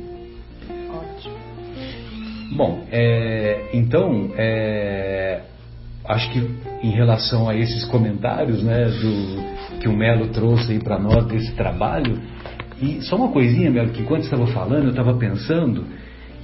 Bom, 2.55 2.85
é, 2.91 3.71
então, 3.73 4.31
é, 4.37 5.41
acho 6.07 6.31
que 6.31 6.51
em 6.83 6.91
relação 6.91 7.49
a 7.49 7.57
esses 7.57 7.85
comentários, 7.87 8.63
né, 8.63 8.85
do, 8.87 9.79
que 9.79 9.89
o 9.89 9.97
Melo 9.97 10.29
trouxe 10.29 10.73
aí 10.73 10.79
para 10.79 10.99
nós 10.99 11.25
desse 11.27 11.55
trabalho, 11.55 12.21
e 12.81 13.01
só 13.03 13.17
uma 13.17 13.29
coisinha, 13.29 13.71
Melo, 13.71 13.91
que 13.91 14.03
enquanto 14.03 14.25
estava 14.25 14.47
falando, 14.49 14.85
eu 14.85 14.91
estava 14.91 15.15
pensando, 15.15 15.85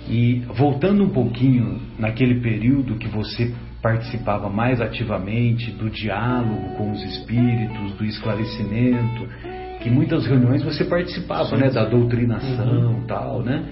e 0.08 0.42
voltando 0.56 1.04
um 1.04 1.10
pouquinho 1.10 1.78
naquele 1.98 2.40
período 2.40 2.96
que 2.96 3.08
você 3.08 3.52
participava 3.82 4.48
mais 4.48 4.80
ativamente 4.80 5.70
do 5.72 5.90
diálogo 5.90 6.74
com 6.76 6.90
os 6.90 7.02
espíritos, 7.04 7.92
do 7.94 8.04
esclarecimento, 8.04 9.28
que 9.80 9.90
muitas 9.90 10.26
reuniões 10.26 10.62
você 10.62 10.84
participava, 10.84 11.56
né, 11.56 11.70
da 11.70 11.84
doutrinação, 11.84 12.94
uhum. 12.94 13.06
tal, 13.06 13.42
né? 13.42 13.64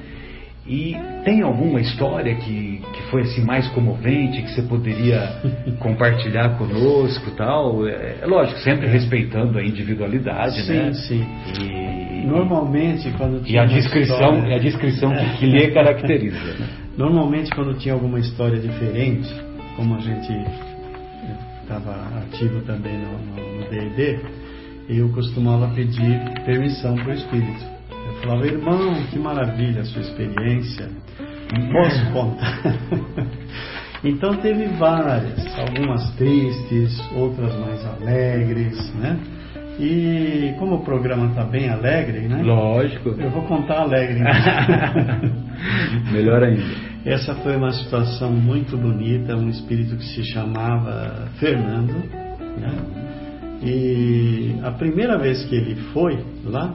E 0.69 0.97
tem 1.25 1.43
alguma 1.43 1.81
história 1.81 2.35
que, 2.35 2.83
que 2.93 3.03
foi 3.05 3.23
assim 3.23 3.45
mais 3.45 3.69
comovente 3.69 4.43
que 4.43 4.51
você 4.51 4.63
poderia 4.63 5.41
compartilhar 5.79 6.59
conosco, 6.59 7.31
tal? 7.37 7.87
É, 7.87 8.19
é, 8.23 8.27
lógico, 8.27 8.59
sempre 8.61 8.89
respeitando 8.89 9.59
a 9.59 9.63
individualidade, 9.63 10.63
sim, 10.63 10.73
né? 10.73 10.93
Sim, 10.93 11.25
sim. 11.55 12.27
Normalmente 12.27 13.13
quando 13.13 13.45
tinha 13.45 13.61
e 13.61 13.65
a 13.65 13.67
descrição, 13.67 14.35
história... 14.35 14.57
a 14.57 14.59
descrição 14.59 15.15
que, 15.15 15.39
que 15.39 15.47
lhe 15.47 15.71
caracteriza. 15.71 16.55
Né? 16.59 16.69
Normalmente 16.99 17.51
quando 17.55 17.75
tinha 17.75 17.95
alguma 17.95 18.19
história 18.19 18.59
diferente, 18.59 19.33
como 19.77 19.95
a 19.95 20.01
gente 20.01 20.33
estava 21.63 21.95
ativo 22.19 22.61
também 22.63 22.97
no 22.99 23.71
D&D, 23.71 24.19
eu 24.89 25.09
costumava 25.11 25.69
pedir 25.75 26.21
permissão 26.45 26.97
para 26.97 27.11
o 27.11 27.13
Espírito. 27.13 27.76
Falava, 28.23 28.47
irmão, 28.47 28.95
que 29.11 29.19
maravilha 29.19 29.83
a 29.83 29.85
sua 29.85 30.03
experiência, 30.03 30.89
posso 31.73 32.13
contar? 32.13 32.63
então 34.05 34.37
teve 34.37 34.67
várias, 34.79 35.59
algumas 35.59 36.11
tristes, 36.17 36.99
outras 37.15 37.55
mais 37.61 37.85
alegres, 37.85 38.95
né? 38.95 39.19
E 39.79 40.55
como 40.59 40.77
o 40.77 40.85
programa 40.85 41.27
está 41.27 41.45
bem 41.45 41.69
alegre, 41.69 42.21
né? 42.21 42.43
Lógico. 42.43 43.11
Eu 43.11 43.31
vou 43.31 43.43
contar 43.43 43.83
alegre. 43.83 44.21
Melhor 46.11 46.43
ainda. 46.43 46.65
Essa 47.05 47.35
foi 47.37 47.57
uma 47.57 47.71
situação 47.71 48.33
muito 48.33 48.77
bonita, 48.77 49.37
um 49.37 49.49
espírito 49.51 49.97
que 49.97 50.05
se 50.05 50.25
chamava 50.25 51.29
Fernando. 51.39 51.93
Né? 52.59 52.73
E 53.63 54.57
a 54.63 54.71
primeira 54.73 55.19
vez 55.19 55.45
que 55.45 55.55
ele 55.55 55.77
foi 55.93 56.19
lá, 56.45 56.75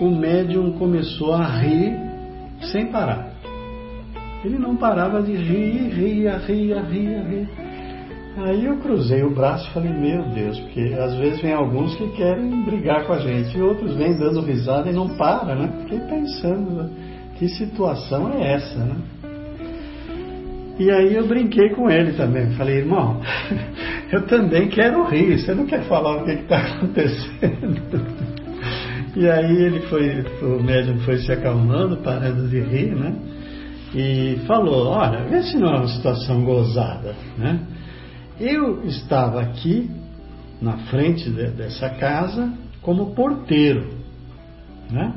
o 0.00 0.10
médium 0.10 0.72
começou 0.72 1.34
a 1.34 1.46
rir 1.46 1.96
sem 2.72 2.86
parar. 2.86 3.30
Ele 4.44 4.58
não 4.58 4.74
parava 4.76 5.22
de 5.22 5.34
rir, 5.34 5.90
ria, 5.90 6.38
ria, 6.38 6.80
ria, 6.80 7.22
ria. 7.22 7.48
Aí 8.38 8.64
eu 8.64 8.78
cruzei 8.78 9.22
o 9.22 9.34
braço 9.34 9.68
e 9.68 9.74
falei, 9.74 9.92
meu 9.92 10.22
Deus, 10.30 10.58
porque 10.60 10.94
às 10.98 11.14
vezes 11.16 11.40
vem 11.42 11.52
alguns 11.52 11.94
que 11.96 12.08
querem 12.12 12.62
brigar 12.62 13.04
com 13.06 13.12
a 13.12 13.18
gente 13.18 13.56
e 13.56 13.60
outros 13.60 13.94
vêm 13.94 14.16
dando 14.16 14.40
risada 14.40 14.88
e 14.88 14.94
não 14.94 15.08
para, 15.08 15.54
né? 15.54 15.70
Fiquei 15.82 15.98
pensando, 16.00 16.70
né? 16.70 16.90
que 17.36 17.48
situação 17.48 18.32
é 18.32 18.52
essa, 18.52 18.78
né? 18.78 18.96
E 20.78 20.90
aí 20.90 21.14
eu 21.14 21.26
brinquei 21.26 21.70
com 21.70 21.90
ele 21.90 22.12
também. 22.12 22.50
Falei, 22.52 22.78
irmão, 22.78 23.20
eu 24.10 24.26
também 24.26 24.68
quero 24.68 25.04
rir. 25.04 25.38
Você 25.38 25.54
não 25.54 25.66
quer 25.66 25.82
falar 25.82 26.22
o 26.22 26.24
que 26.24 26.30
está 26.30 26.56
acontecendo? 26.76 28.29
E 29.16 29.28
aí 29.28 29.56
ele 29.56 29.80
foi, 29.80 30.24
o 30.42 30.62
médium 30.62 31.00
foi 31.00 31.18
se 31.18 31.32
acalmando, 31.32 31.96
parando 31.98 32.48
de 32.48 32.60
rir, 32.60 32.94
né? 32.94 33.14
E 33.92 34.38
falou, 34.46 34.86
olha, 34.86 35.24
vê 35.24 35.42
se 35.42 35.56
não 35.56 35.68
é 35.68 35.78
uma 35.78 35.88
situação 35.88 36.44
gozada, 36.44 37.16
né? 37.36 37.60
Eu 38.38 38.84
estava 38.84 39.40
aqui 39.40 39.90
na 40.62 40.76
frente 40.88 41.28
de, 41.28 41.50
dessa 41.50 41.90
casa 41.90 42.52
como 42.82 43.14
porteiro, 43.14 43.88
né? 44.90 45.12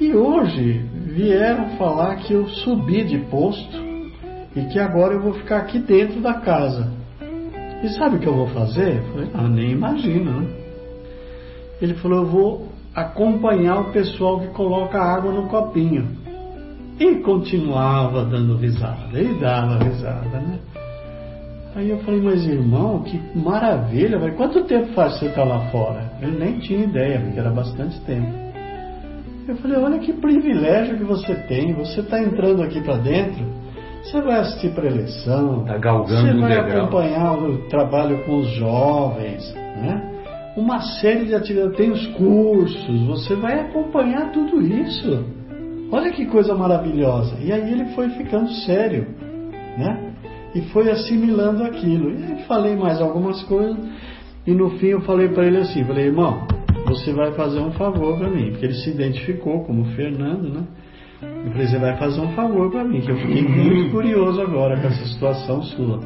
E 0.00 0.14
hoje 0.14 0.84
vieram 1.06 1.76
falar 1.76 2.16
que 2.16 2.32
eu 2.32 2.48
subi 2.48 3.04
de 3.04 3.18
posto 3.30 3.76
e 4.54 4.64
que 4.72 4.78
agora 4.78 5.14
eu 5.14 5.22
vou 5.22 5.34
ficar 5.34 5.58
aqui 5.58 5.78
dentro 5.78 6.20
da 6.20 6.34
casa. 6.34 6.90
E 7.82 7.88
sabe 7.90 8.16
o 8.16 8.18
que 8.18 8.26
eu 8.26 8.34
vou 8.34 8.48
fazer? 8.48 8.98
Eu 8.98 9.12
falei, 9.12 9.30
ah, 9.34 9.48
nem 9.48 9.70
imagino, 9.72 10.40
né? 10.40 10.48
Ele 11.80 11.94
falou, 11.94 12.18
eu 12.20 12.26
vou 12.26 12.75
acompanhar 12.96 13.80
o 13.80 13.92
pessoal 13.92 14.40
que 14.40 14.48
coloca 14.48 14.98
água 14.98 15.30
no 15.30 15.46
copinho. 15.48 16.08
E 16.98 17.16
continuava 17.16 18.24
dando 18.24 18.56
risada, 18.56 19.20
e 19.20 19.38
dava 19.38 19.84
risada, 19.84 20.40
né? 20.40 20.58
Aí 21.74 21.90
eu 21.90 21.98
falei, 21.98 22.22
mas 22.22 22.46
irmão, 22.46 23.02
que 23.02 23.20
maravilha, 23.38 24.18
vai. 24.18 24.30
quanto 24.30 24.64
tempo 24.64 24.94
faz 24.94 25.12
que 25.14 25.18
você 25.20 25.26
está 25.26 25.44
lá 25.44 25.70
fora? 25.70 26.10
Ele 26.22 26.38
nem 26.38 26.58
tinha 26.58 26.84
ideia, 26.84 27.20
porque 27.20 27.38
era 27.38 27.50
bastante 27.50 28.00
tempo. 28.00 28.32
Eu 29.46 29.56
falei, 29.56 29.76
olha 29.76 29.98
que 29.98 30.14
privilégio 30.14 30.96
que 30.96 31.04
você 31.04 31.34
tem, 31.34 31.74
você 31.74 32.00
está 32.00 32.18
entrando 32.18 32.62
aqui 32.62 32.80
para 32.80 32.96
dentro, 32.96 33.44
você 34.02 34.22
vai 34.22 34.40
assistir 34.40 34.74
preleção, 34.74 35.64
tá 35.64 35.76
galgando 35.76 36.28
você 36.28 36.40
vai 36.40 36.56
um 36.56 36.78
acompanhar 36.78 37.38
o 37.38 37.58
trabalho 37.68 38.24
com 38.24 38.38
os 38.38 38.48
jovens, 38.54 39.54
né? 39.54 40.05
Uma 40.56 40.80
série 40.80 41.26
de 41.26 41.34
atividades, 41.34 41.76
tem 41.76 41.90
os 41.90 42.06
cursos, 42.08 43.06
você 43.06 43.34
vai 43.34 43.60
acompanhar 43.60 44.32
tudo 44.32 44.60
isso. 44.60 45.24
Olha 45.92 46.10
que 46.10 46.24
coisa 46.26 46.54
maravilhosa. 46.54 47.36
E 47.40 47.52
aí 47.52 47.70
ele 47.72 47.84
foi 47.94 48.08
ficando 48.10 48.50
sério, 48.64 49.06
né? 49.78 50.12
E 50.54 50.62
foi 50.70 50.90
assimilando 50.90 51.62
aquilo. 51.62 52.10
E 52.10 52.24
aí 52.24 52.42
falei 52.44 52.74
mais 52.74 53.00
algumas 53.00 53.42
coisas, 53.44 53.76
e 54.46 54.52
no 54.52 54.70
fim 54.78 54.88
eu 54.88 55.02
falei 55.02 55.28
para 55.28 55.46
ele 55.46 55.58
assim, 55.58 55.84
falei, 55.84 56.06
irmão, 56.06 56.46
você 56.86 57.12
vai 57.12 57.32
fazer 57.32 57.60
um 57.60 57.72
favor 57.72 58.18
para 58.18 58.30
mim, 58.30 58.50
porque 58.50 58.64
ele 58.64 58.74
se 58.74 58.90
identificou 58.90 59.62
como 59.64 59.84
Fernando, 59.96 60.48
né? 60.48 60.64
Eu 61.22 61.52
falei, 61.52 61.66
você 61.66 61.78
vai 61.78 61.96
fazer 61.96 62.20
um 62.20 62.30
favor 62.30 62.70
para 62.70 62.84
mim, 62.84 63.00
que 63.00 63.10
eu 63.10 63.16
fiquei 63.16 63.42
muito 63.42 63.90
curioso 63.92 64.40
agora 64.40 64.80
com 64.80 64.86
essa 64.86 65.04
situação 65.04 65.62
sua. 65.62 66.00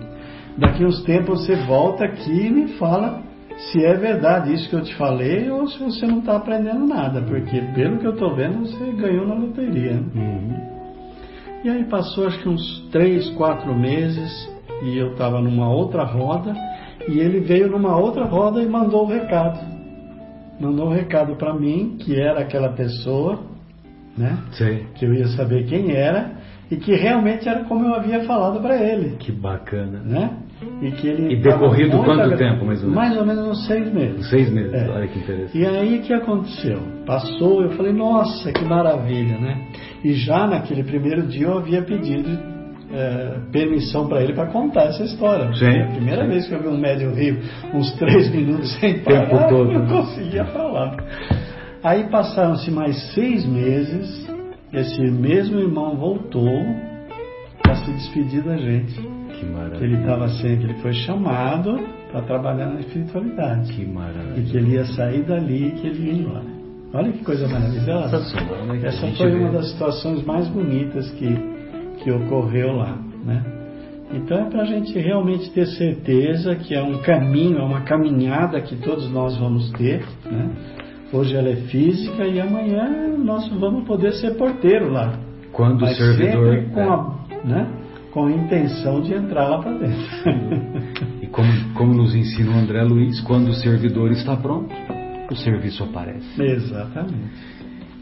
Daqui 0.59 0.84
uns 0.84 1.03
tempos 1.05 1.46
você 1.46 1.55
volta 1.66 2.05
aqui 2.05 2.46
e 2.46 2.51
me 2.51 2.68
fala 2.78 3.29
se 3.70 3.84
é 3.84 3.94
verdade 3.94 4.54
isso 4.54 4.68
que 4.68 4.76
eu 4.76 4.82
te 4.82 4.94
falei 4.96 5.50
ou 5.50 5.66
se 5.68 5.78
você 5.78 6.06
não 6.06 6.20
está 6.20 6.36
aprendendo 6.36 6.86
nada, 6.86 7.20
porque 7.22 7.61
pelo 7.74 7.98
que 7.98 8.06
eu 8.06 8.12
estou 8.12 8.34
vendo 8.34 8.61
você 8.61 8.92
ganhou 8.92 9.26
na 9.26 9.34
loteria. 9.34 9.92
Uhum. 10.14 10.70
E 11.62 11.68
aí 11.68 11.84
passou 11.84 12.26
acho 12.26 12.40
que 12.40 12.48
uns 12.48 12.88
três, 12.90 13.28
quatro 13.30 13.74
meses 13.78 14.50
e 14.82 14.96
eu 14.96 15.12
estava 15.12 15.40
numa 15.40 15.70
outra 15.70 16.04
roda 16.04 16.54
e 17.06 17.18
ele 17.18 17.40
veio 17.40 17.68
numa 17.70 17.96
outra 17.96 18.24
roda 18.24 18.62
e 18.62 18.66
mandou 18.66 19.04
o 19.04 19.08
recado. 19.08 19.61
Mandou 20.58 20.88
um 20.88 20.92
recado 20.92 21.36
para 21.36 21.54
mim, 21.54 21.96
que 21.98 22.20
era 22.20 22.40
aquela 22.40 22.70
pessoa, 22.70 23.40
né? 24.16 24.38
Sim. 24.52 24.86
Que 24.94 25.06
eu 25.06 25.14
ia 25.14 25.28
saber 25.28 25.66
quem 25.66 25.92
era 25.92 26.32
e 26.70 26.76
que 26.76 26.94
realmente 26.94 27.48
era 27.48 27.64
como 27.64 27.86
eu 27.86 27.94
havia 27.94 28.24
falado 28.24 28.61
para 28.61 28.76
ele, 28.76 29.16
Que 29.16 29.32
bacana. 29.32 30.00
né? 30.04 30.30
E 30.82 30.90
que 30.92 31.08
ele 31.08 31.32
E 31.34 31.36
decorrido 31.36 31.98
quanto 31.98 32.20
agra- 32.22 32.36
tempo, 32.36 32.64
mais 32.66 32.80
ou 32.82 32.90
menos? 32.90 32.94
Mais 32.94 33.16
ou 33.16 33.26
menos 33.26 33.46
uns 33.48 33.66
seis 33.66 33.92
meses. 33.92 34.28
Seis 34.28 34.50
meses, 34.50 34.72
É. 34.74 34.88
olha 34.90 35.06
que 35.08 35.18
interessante. 35.18 35.58
E 35.58 35.66
aí 35.66 35.98
o 35.98 36.02
que 36.02 36.12
aconteceu? 36.12 36.80
Passou, 37.06 37.62
eu 37.62 37.70
falei, 37.70 37.92
nossa, 37.92 38.52
que 38.52 38.64
maravilha, 38.64 39.38
né? 39.38 39.66
E 40.04 40.12
já 40.14 40.46
naquele 40.46 40.82
primeiro 40.84 41.22
dia 41.26 41.46
eu 41.46 41.58
havia 41.58 41.82
pedido 41.82 42.28
é, 42.92 43.38
permissão 43.52 44.08
para 44.08 44.22
ele 44.22 44.32
para 44.34 44.46
contar 44.46 44.84
essa 44.86 45.04
história. 45.04 45.52
Sim, 45.54 45.64
É 45.66 45.82
a 45.84 45.86
primeira 45.92 46.22
sim. 46.24 46.28
vez 46.28 46.46
que 46.48 46.54
eu 46.54 46.61
vi 46.61 46.68
um 46.68 46.76
médium 46.78 47.14
rio 47.14 47.38
uns 47.72 47.92
três 47.96 48.28
minutos 48.34 48.72
sem 48.80 48.98
Tempo 49.00 49.30
parar, 49.30 49.48
todo, 49.48 49.70
eu 49.72 49.78
não 49.78 49.86
né? 49.86 49.96
conseguia 49.96 50.44
falar. 50.46 50.96
Aí 51.82 52.04
passaram-se 52.11 52.70
mais 52.70 52.96
seis 53.14 53.46
meses, 53.46 54.28
esse 54.72 55.00
mesmo 55.11 55.58
irmão 55.61 55.96
voltou 55.96 56.50
para 57.62 57.76
se 57.76 57.90
despedir 57.92 58.42
da 58.42 58.56
gente. 58.56 59.00
Que 59.41 59.47
Que 59.47 59.53
maravilha. 59.53 59.84
ele 59.84 59.95
estava 60.01 60.28
sendo, 60.28 60.59
que 60.59 60.64
ele 60.64 60.74
foi 60.80 60.93
chamado 60.93 61.80
para 62.12 62.22
trabalhar 62.22 62.66
na 62.66 62.80
espiritualidade 62.80 63.72
Que 63.72 63.82
e 63.82 63.86
maravilha. 63.86 64.43
que 64.51 64.57
ele 64.57 64.70
ia 64.72 64.84
sair 64.84 65.22
dali 65.22 65.68
e 65.68 65.70
que 65.72 65.86
ele 65.86 66.03
ia 66.07 66.12
embora. 66.14 66.45
Olha 66.93 67.12
que 67.12 67.24
coisa 67.24 67.47
maravilhosa. 67.49 68.18
Né, 68.66 68.78
que 68.80 68.86
Essa 68.86 69.07
foi 69.16 69.32
uma 69.34 69.51
das 69.53 69.70
situações 69.70 70.24
mais 70.24 70.49
bonitas 70.49 71.11
que, 71.12 71.34
que 72.03 72.11
ocorreu 72.11 72.72
lá, 72.72 72.99
né? 73.24 73.43
Então 74.12 74.38
é 74.38 74.51
para 74.51 74.62
a 74.62 74.64
gente 74.64 74.99
realmente 74.99 75.51
ter 75.53 75.66
certeza 75.66 76.57
que 76.57 76.74
é 76.74 76.82
um 76.82 76.99
caminho, 76.99 77.59
é 77.59 77.62
uma 77.62 77.82
caminhada 77.82 78.61
que 78.61 78.74
todos 78.76 79.09
nós 79.12 79.36
vamos 79.38 79.70
ter, 79.72 80.05
né? 80.30 80.51
Hoje 81.12 81.36
ela 81.36 81.49
é 81.49 81.57
física 81.57 82.24
e 82.26 82.41
amanhã 82.41 82.88
nós 83.18 83.49
vamos 83.59 83.84
poder 83.86 84.12
ser 84.14 84.34
porteiro 84.36 84.91
lá. 84.93 85.12
Quando 85.53 85.78
o 85.78 85.80
Mas 85.82 85.97
servidor. 85.97 86.55
sempre 86.57 86.70
com 86.74 86.93
a, 86.93 87.18
né? 87.45 87.68
Com 88.12 88.26
a 88.26 88.32
intenção 88.32 89.00
de 89.00 89.14
entrar 89.14 89.48
lá 89.48 89.62
para 89.62 89.72
dentro. 89.72 91.20
E 91.22 91.26
como, 91.26 91.74
como 91.74 91.94
nos 91.94 92.14
ensina 92.14 92.50
o 92.50 92.58
André 92.58 92.82
Luiz, 92.82 93.20
quando 93.20 93.48
o 93.48 93.54
servidor 93.54 94.11
está 94.11 94.36
pronto, 94.36 94.74
o 95.30 95.36
serviço 95.36 95.84
aparece. 95.84 96.42
Exatamente. 96.42 97.61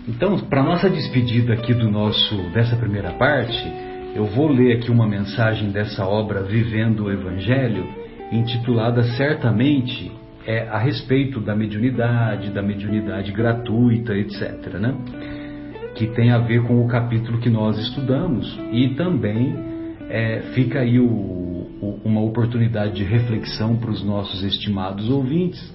Então, 0.09 0.39
para 0.39 0.63
nossa 0.63 0.89
despedida 0.89 1.53
aqui 1.53 1.75
do 1.75 1.91
nosso 1.91 2.35
dessa 2.55 2.77
primeira 2.77 3.13
parte, 3.13 3.63
eu 4.15 4.25
vou 4.25 4.49
ler 4.49 4.79
aqui 4.79 4.91
uma 4.91 5.07
mensagem 5.07 5.71
dessa 5.71 6.07
obra 6.07 6.43
Vivendo 6.43 7.05
o 7.05 7.13
Evangelho, 7.13 7.87
intitulada 8.33 9.03
certamente 9.17 10.11
é, 10.47 10.67
a 10.69 10.79
respeito 10.79 11.41
da 11.41 11.55
mediunidade, 11.55 12.51
da 12.51 12.63
mediunidade 12.63 13.31
gratuita, 13.33 14.17
etc. 14.17 14.75
Né? 14.81 14.95
Que 15.95 16.07
tem 16.07 16.31
a 16.31 16.39
ver 16.39 16.63
com 16.63 16.83
o 16.83 16.89
capítulo 16.89 17.39
que 17.39 17.51
nós 17.51 17.79
estudamos 17.79 18.59
e 18.73 18.95
também 18.95 19.68
é, 20.09 20.41
fica 20.55 20.81
aí 20.81 20.99
o, 20.99 21.07
o- 21.07 22.01
uma 22.05 22.21
oportunidade 22.21 22.95
de 22.95 23.05
reflexão 23.05 23.77
para 23.77 23.91
os 23.91 24.03
nossos 24.05 24.43
estimados 24.43 25.09
ouvintes 25.11 25.75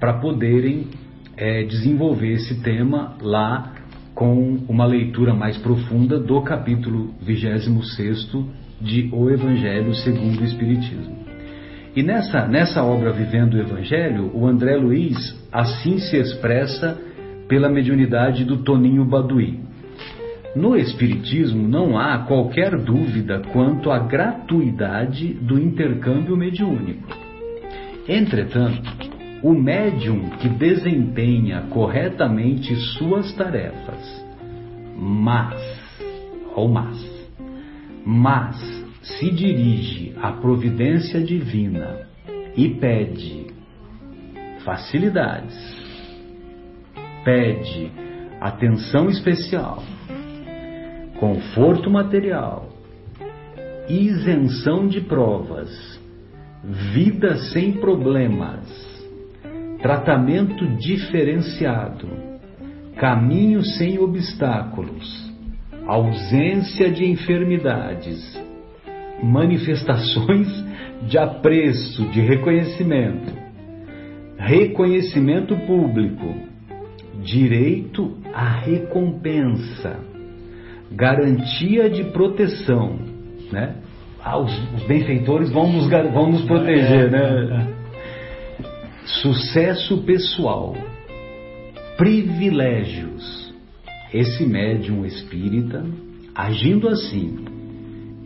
para 0.00 0.14
poderem 0.14 0.88
é, 1.36 1.64
desenvolver 1.64 2.32
esse 2.32 2.62
tema 2.62 3.16
lá 3.20 3.72
com 4.14 4.58
uma 4.68 4.86
leitura 4.86 5.34
mais 5.34 5.58
profunda 5.58 6.18
do 6.18 6.40
capítulo 6.42 7.12
26 7.20 8.30
de 8.80 9.08
O 9.12 9.28
Evangelho 9.30 9.94
segundo 9.94 10.40
o 10.40 10.44
Espiritismo. 10.44 11.24
E 11.96 12.02
nessa, 12.02 12.46
nessa 12.46 12.82
obra 12.84 13.12
Vivendo 13.12 13.54
o 13.54 13.60
Evangelho, 13.60 14.30
o 14.34 14.46
André 14.46 14.76
Luiz 14.76 15.16
assim 15.52 15.98
se 15.98 16.16
expressa 16.16 16.98
pela 17.48 17.68
mediunidade 17.68 18.44
do 18.44 18.58
Toninho 18.58 19.04
Baduí. 19.04 19.60
No 20.54 20.76
Espiritismo 20.76 21.66
não 21.66 21.98
há 21.98 22.18
qualquer 22.18 22.76
dúvida 22.76 23.42
quanto 23.52 23.90
à 23.90 23.98
gratuidade 23.98 25.34
do 25.34 25.58
intercâmbio 25.58 26.36
mediúnico. 26.36 27.08
Entretanto, 28.08 28.82
o 29.42 29.52
médium 29.52 30.30
que 30.38 30.48
desempenha 30.48 31.62
corretamente 31.70 32.74
suas 32.96 33.32
tarefas, 33.34 34.24
mas, 34.96 35.60
ou 36.54 36.68
mas, 36.68 37.28
mas 38.06 38.56
se 39.02 39.30
dirige 39.30 40.14
à 40.22 40.32
providência 40.32 41.20
divina 41.20 42.06
e 42.56 42.68
pede 42.70 43.48
facilidades, 44.64 45.54
pede 47.24 47.90
atenção 48.40 49.10
especial, 49.10 49.82
conforto 51.24 51.88
material, 51.88 52.68
isenção 53.88 54.86
de 54.86 55.00
provas, 55.00 55.98
vida 56.92 57.36
sem 57.50 57.72
problemas, 57.72 58.68
tratamento 59.80 60.66
diferenciado, 60.76 62.06
caminho 62.96 63.64
sem 63.64 63.98
obstáculos, 63.98 65.32
ausência 65.86 66.90
de 66.90 67.06
enfermidades, 67.06 68.38
manifestações 69.22 70.46
de 71.08 71.16
apreço, 71.16 72.04
de 72.10 72.20
reconhecimento, 72.20 73.32
reconhecimento 74.36 75.56
público, 75.56 76.34
direito 77.22 78.14
à 78.34 78.46
recompensa, 78.46 80.12
garantia 80.94 81.90
de 81.90 82.04
proteção, 82.04 82.98
né? 83.52 83.76
Ah, 84.22 84.38
os, 84.38 84.52
os 84.74 84.84
benfeitores 84.86 85.50
vão 85.50 85.70
nos, 85.70 85.88
vão 85.88 86.30
nos 86.30 86.42
proteger, 86.42 87.10
né? 87.10 87.74
Sucesso 89.04 90.02
pessoal, 90.04 90.74
privilégios. 91.96 93.52
Esse 94.12 94.46
médium 94.46 95.04
espírita, 95.04 95.84
agindo 96.34 96.88
assim, 96.88 97.44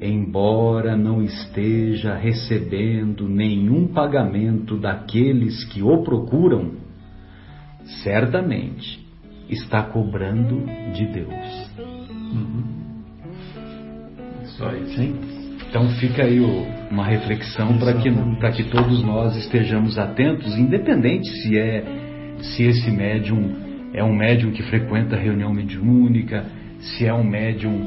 embora 0.01 0.97
não 0.97 1.23
esteja 1.23 2.15
recebendo 2.15 3.27
nenhum 3.27 3.89
pagamento 3.89 4.77
daqueles 4.77 5.65
que 5.65 5.83
o 5.83 6.03
procuram, 6.03 6.73
certamente 8.05 9.05
está 9.49 9.83
cobrando 9.83 10.67
de 10.93 11.07
Deus. 11.07 11.68
Só 14.57 14.73
isso. 14.73 14.97
Sim. 14.97 15.15
Então 15.69 15.89
fica 16.01 16.23
aí 16.23 16.41
o- 16.41 16.67
uma 16.91 17.05
reflexão 17.05 17.77
para 17.79 17.93
que, 17.95 18.11
que 18.57 18.65
todos 18.71 19.03
nós 19.05 19.37
estejamos 19.37 19.99
atentos, 19.99 20.57
independente 20.57 21.29
se 21.43 21.59
é 21.59 21.85
se 22.41 22.63
esse 22.63 22.91
médium 22.91 23.53
é 23.93 24.03
um 24.03 24.15
médium 24.15 24.53
que 24.53 24.63
frequenta 24.63 25.17
reunião 25.17 25.53
mediúnica, 25.53 26.45
se 26.81 27.05
é 27.05 27.13
um 27.13 27.25
médium 27.25 27.85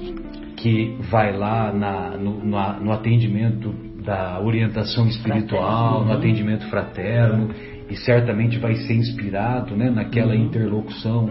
que 0.57 0.95
vai 1.09 1.35
lá 1.35 1.71
na- 1.73 2.17
no, 2.17 2.43
no- 2.43 2.79
no 2.81 2.91
atendimento 2.91 3.73
da 4.05 4.39
orientação 4.41 5.07
espiritual, 5.07 6.03
no 6.05 6.11
atendimento 6.13 6.65
fraterno, 6.67 7.49
e 7.89 7.95
certamente 7.95 8.57
vai 8.59 8.75
ser 8.75 8.93
inspirado 8.93 9.75
né, 9.75 9.89
naquela 9.89 10.35
interlocução 10.35 11.29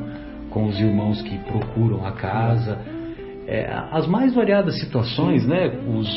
com 0.50 0.66
os 0.66 0.80
irmãos 0.80 1.20
que 1.22 1.36
procuram 1.38 2.04
a 2.06 2.12
casa. 2.12 2.78
É, 3.52 3.68
as 3.90 4.06
mais 4.06 4.32
variadas 4.32 4.78
situações, 4.78 5.44
né, 5.44 5.68
os, 5.88 6.08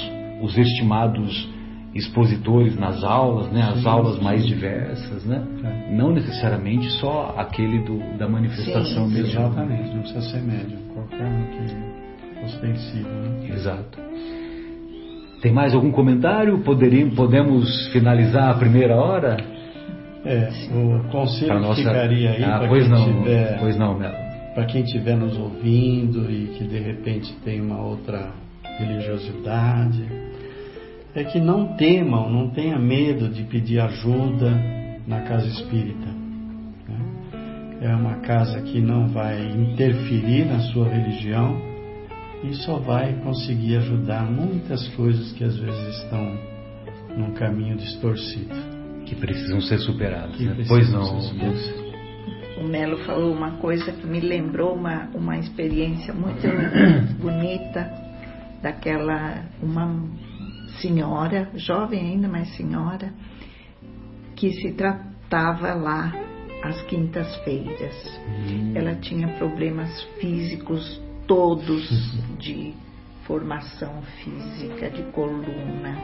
os 0.41 0.55
estimados 0.55 1.49
expositores 1.95 2.77
nas 2.77 3.03
aulas, 3.03 3.51
né, 3.51 3.61
as 3.73 3.81
Sim, 3.81 3.88
aulas 3.88 4.15
sim. 4.17 4.23
mais 4.23 4.45
diversas, 4.45 5.25
né, 5.25 5.41
É. 5.63 5.95
não 5.95 6.11
necessariamente 6.11 6.89
só 6.99 7.34
aquele 7.38 7.79
do, 7.86 7.97
da 8.19 8.27
manifestação 8.29 9.07
Sim, 9.07 9.13
mesmo. 9.15 9.29
Exatamente, 9.41 9.89
não 9.95 10.01
precisa 10.01 10.21
ser 10.21 10.41
médium, 10.41 10.77
qualquer 10.93 11.25
um 11.25 11.45
que 11.45 12.45
ostensivo. 12.45 13.09
Né? 13.09 13.49
Exato. 13.49 13.99
Tem 15.41 15.51
mais 15.51 15.73
algum 15.73 15.91
comentário? 15.91 16.59
Poderíamos, 16.59 17.15
podemos 17.15 17.88
finalizar 17.91 18.51
a 18.51 18.53
primeira 18.53 18.95
hora? 18.95 19.38
É, 20.25 20.49
o 20.73 21.03
conselho 21.11 21.59
nossa- 21.59 21.81
ficaria 21.81 22.31
aí 22.31 22.43
ah, 22.43 22.59
para 22.59 22.67
pois 22.69 22.84
quem 22.84 22.91
não, 22.91 23.05
tiver 23.23 23.59
pois 23.59 23.75
não, 23.77 23.97
Melo. 23.99 24.22
Para 24.54 24.66
quem 24.66 24.84
estiver 24.84 25.16
nos 25.18 25.38
ouvindo 25.38 26.30
e 26.32 26.56
que 26.58 26.64
de 26.64 26.80
repente 26.80 27.34
tem 27.43 27.62
uma 27.62 27.82
outra 27.82 28.32
religiosidade, 28.78 30.04
é 31.16 31.24
que 31.24 31.39
não 31.39 31.76
temam, 31.76 32.30
não 32.30 32.49
tenha 32.49 32.78
medo 32.80 33.30
de 33.30 33.43
pedir 33.43 33.80
ajuda 33.80 34.51
na 35.08 35.22
casa 35.22 35.47
espírita. 35.47 36.08
né? 36.88 37.80
É 37.82 37.95
uma 37.95 38.16
casa 38.22 38.62
que 38.62 38.80
não 38.80 39.08
vai 39.10 39.39
interferir 39.51 40.45
na 40.45 40.60
sua 40.72 40.88
religião, 40.88 41.74
e 42.43 42.54
só 42.56 42.78
vai 42.78 43.14
conseguir 43.24 43.78
ajudar 43.78 44.30
muitas 44.30 44.86
coisas 44.89 45.32
que 45.32 45.43
às 45.43 45.58
vezes 45.58 45.97
estão 45.99 46.38
num 47.18 47.32
caminho 47.34 47.78
distorcido. 47.78 48.54
Que 49.06 49.16
precisam 49.16 49.62
ser 49.62 49.80
superadas. 49.80 50.39
Né? 50.39 50.66
Pois 50.68 50.91
não. 50.91 51.20
O 52.58 52.64
Melo 52.64 52.97
falou 53.06 53.34
uma 53.34 53.58
coisa 53.58 53.91
que 53.91 54.06
me 54.06 54.20
lembrou 54.20 54.76
uma, 54.76 55.10
uma 55.14 55.38
experiência 55.38 56.14
muito 56.14 56.47
bonita 57.20 57.91
daquela 58.62 59.43
uma 59.62 60.08
senhora, 60.80 61.49
jovem 61.56 61.99
ainda, 61.99 62.28
mas 62.28 62.56
senhora, 62.56 63.14
que 64.36 64.51
se 64.54 64.72
tratava 64.74 65.74
lá 65.74 66.14
às 66.64 66.82
quintas-feiras. 66.84 68.20
Hum. 68.28 68.74
Ela 68.76 68.95
tinha 68.95 69.28
problemas 69.38 70.01
físicos 70.20 71.01
todos 71.28 71.89
de 72.39 72.74
formação 73.24 74.01
física, 74.24 74.89
de 74.89 75.04
coluna, 75.12 75.97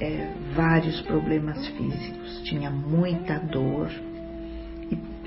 é, 0.00 0.32
vários 0.54 1.00
problemas 1.02 1.66
físicos, 1.68 2.42
tinha 2.42 2.70
muita 2.70 3.38
dor 3.38 3.88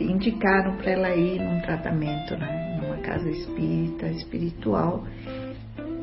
indicaram 0.03 0.77
para 0.77 0.91
ela 0.91 1.15
ir 1.15 1.39
num 1.39 1.61
tratamento, 1.61 2.35
né, 2.37 2.79
numa 2.81 2.97
casa 2.97 3.29
espírita, 3.29 4.07
espiritual. 4.07 5.03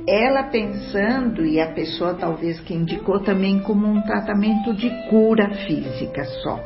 Ela 0.07 0.45
pensando, 0.45 1.45
e 1.47 1.61
a 1.61 1.73
pessoa 1.73 2.15
talvez 2.15 2.61
que 2.61 2.75
indicou 2.75 3.21
também 3.21 3.61
como 3.61 3.87
um 3.87 4.03
tratamento 4.03 4.75
de 4.75 4.91
cura 5.09 5.49
física 5.67 6.25
só. 6.43 6.63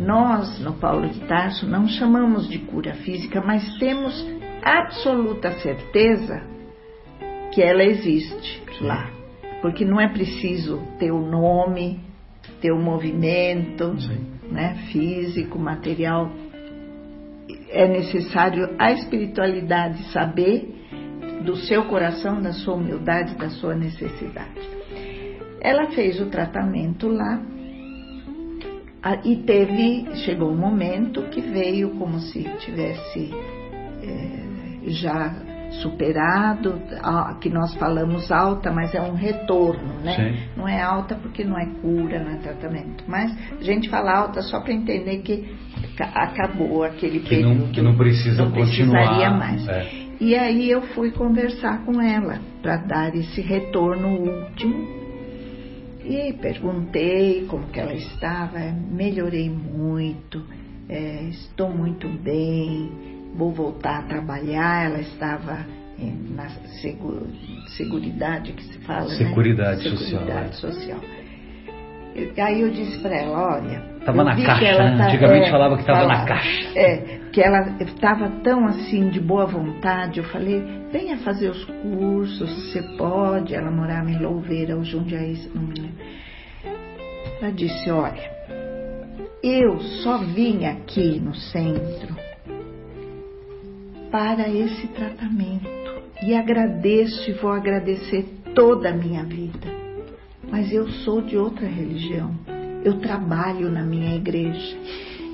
Nós, 0.00 0.58
no 0.60 0.72
Paulo 0.74 1.08
de 1.08 1.20
Tarso, 1.20 1.68
não 1.68 1.86
chamamos 1.86 2.48
de 2.48 2.58
cura 2.60 2.94
física, 2.94 3.42
mas 3.42 3.78
temos 3.78 4.26
absoluta 4.62 5.52
certeza 5.60 6.42
que 7.52 7.62
ela 7.62 7.84
existe 7.84 8.62
lá. 8.80 9.10
Porque 9.60 9.84
não 9.84 10.00
é 10.00 10.08
preciso 10.08 10.80
ter 10.98 11.10
o 11.10 11.20
nome, 11.20 12.00
ter 12.60 12.72
o 12.72 12.78
movimento 12.78 13.94
né, 14.50 14.86
físico, 14.90 15.58
material. 15.58 16.30
É 17.72 17.86
necessário 17.86 18.74
a 18.78 18.92
espiritualidade 18.92 20.02
saber 20.12 20.74
do 21.44 21.56
seu 21.56 21.84
coração, 21.84 22.40
da 22.40 22.52
sua 22.52 22.74
humildade, 22.74 23.36
da 23.36 23.48
sua 23.48 23.74
necessidade. 23.74 24.68
Ela 25.60 25.90
fez 25.90 26.20
o 26.20 26.26
tratamento 26.26 27.08
lá 27.08 27.40
e 29.24 29.36
teve, 29.36 30.14
chegou 30.24 30.50
um 30.50 30.58
momento 30.58 31.22
que 31.30 31.40
veio 31.40 31.90
como 31.96 32.18
se 32.18 32.44
tivesse 32.58 33.30
é, 34.02 34.90
já 34.90 35.34
superado, 35.82 36.80
que 37.40 37.48
nós 37.48 37.74
falamos 37.76 38.30
alta, 38.32 38.72
mas 38.72 38.94
é 38.94 39.00
um 39.00 39.14
retorno, 39.14 40.00
né? 40.02 40.16
Sim. 40.16 40.50
Não 40.56 40.68
é 40.68 40.80
alta 40.82 41.14
porque 41.14 41.44
não 41.44 41.58
é 41.58 41.66
cura, 41.80 42.22
não 42.22 42.32
é 42.32 42.36
tratamento. 42.38 43.04
Mas 43.06 43.32
a 43.52 43.62
gente 43.62 43.88
fala 43.88 44.18
alta 44.18 44.42
só 44.42 44.60
para 44.60 44.72
entender 44.72 45.18
que 45.18 45.54
acabou 46.04 46.84
aquele 46.84 47.20
que 47.20 47.28
período. 47.28 47.54
Não, 47.54 47.72
que 47.72 47.82
não 47.82 47.96
precisa 47.96 48.44
não 48.44 48.50
continuar. 48.50 49.06
Precisaria 49.06 49.30
mais. 49.30 49.68
É. 49.68 50.10
E 50.20 50.34
aí 50.34 50.70
eu 50.70 50.82
fui 50.88 51.10
conversar 51.12 51.84
com 51.84 52.00
ela 52.00 52.38
para 52.60 52.76
dar 52.76 53.14
esse 53.14 53.40
retorno 53.40 54.08
último 54.08 54.86
e 56.04 56.32
perguntei 56.34 57.46
como 57.46 57.68
que 57.68 57.80
ela 57.80 57.94
estava, 57.94 58.58
melhorei 58.90 59.48
muito, 59.48 60.44
é, 60.88 61.22
estou 61.30 61.70
muito 61.70 62.08
bem, 62.08 62.90
vou 63.34 63.50
voltar 63.52 64.00
a 64.00 64.02
trabalhar. 64.02 64.90
Ela 64.90 65.00
estava 65.00 65.64
é, 65.98 66.12
na 66.34 66.48
segura, 66.82 67.26
seguridade 67.76 68.52
que 68.52 68.64
se 68.64 68.78
fala, 68.80 69.08
Seguridade 69.10 69.84
né? 69.84 69.96
social. 69.96 70.20
Seguridade 70.20 70.56
social. 70.56 71.00
Aí 72.44 72.60
eu 72.60 72.70
disse 72.70 72.98
para 72.98 73.16
ela, 73.16 73.56
olha. 73.56 73.89
Estava 74.00 74.24
na 74.24 74.34
caixa, 74.34 74.78
né? 74.78 74.96
tá, 74.96 75.06
Antigamente 75.06 75.48
é, 75.48 75.50
falava 75.50 75.74
que 75.76 75.82
estava 75.82 76.06
na 76.06 76.24
caixa. 76.24 76.78
É, 76.78 77.20
que 77.32 77.40
ela 77.40 77.76
estava 77.80 78.28
tão 78.42 78.66
assim 78.66 79.10
de 79.10 79.20
boa 79.20 79.46
vontade. 79.46 80.18
Eu 80.18 80.24
falei, 80.24 80.62
venha 80.90 81.18
fazer 81.18 81.50
os 81.50 81.64
cursos, 81.64 82.72
você 82.72 82.82
pode. 82.96 83.54
Ela 83.54 83.70
morava 83.70 84.10
em 84.10 84.18
Louveira, 84.18 84.74
ou 84.74 84.82
Jundiaí, 84.82 85.36
não 85.54 85.62
me 85.62 85.74
lembro. 85.74 86.04
Ela 87.40 87.52
disse, 87.52 87.90
olha, 87.90 88.30
eu 89.42 89.78
só 90.02 90.18
vim 90.18 90.64
aqui 90.64 91.20
no 91.20 91.34
centro 91.34 92.16
para 94.10 94.48
esse 94.48 94.88
tratamento 94.88 95.68
e 96.22 96.34
agradeço 96.34 97.30
e 97.30 97.34
vou 97.34 97.52
agradecer 97.52 98.26
toda 98.54 98.90
a 98.90 98.92
minha 98.92 99.24
vida 99.24 99.80
mas 100.50 100.72
eu 100.72 100.88
sou 100.88 101.22
de 101.22 101.36
outra 101.38 101.66
religião. 101.66 102.34
Eu 102.84 102.98
trabalho 103.00 103.70
na 103.70 103.82
minha 103.82 104.14
igreja. 104.16 104.76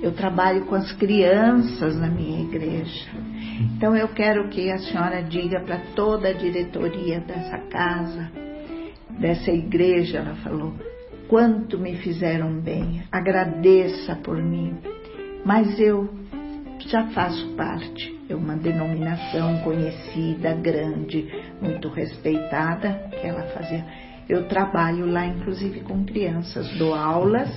Eu 0.02 0.12
trabalho 0.12 0.66
com 0.66 0.74
as 0.74 0.92
crianças 0.92 1.96
na 1.98 2.08
minha 2.08 2.42
igreja. 2.42 3.08
Então 3.76 3.96
eu 3.96 4.08
quero 4.08 4.48
que 4.48 4.70
a 4.70 4.78
senhora 4.78 5.22
diga 5.22 5.60
para 5.60 5.78
toda 5.94 6.28
a 6.28 6.32
diretoria 6.32 7.20
dessa 7.20 7.58
casa, 7.70 8.30
dessa 9.18 9.50
igreja, 9.50 10.18
ela 10.18 10.34
falou, 10.36 10.74
quanto 11.28 11.78
me 11.78 11.96
fizeram 11.96 12.60
bem. 12.60 13.02
Agradeça 13.10 14.14
por 14.16 14.36
mim. 14.36 14.76
Mas 15.44 15.78
eu 15.80 16.08
já 16.88 17.06
faço 17.08 17.54
parte. 17.56 18.14
É 18.28 18.34
uma 18.34 18.56
denominação 18.56 19.58
conhecida, 19.58 20.52
grande, 20.54 21.28
muito 21.62 21.88
respeitada, 21.88 23.08
que 23.10 23.26
ela 23.26 23.42
fazia 23.54 23.84
eu 24.28 24.48
trabalho 24.48 25.06
lá, 25.06 25.26
inclusive, 25.26 25.80
com 25.80 26.04
crianças, 26.04 26.68
dou 26.78 26.94
aulas 26.94 27.48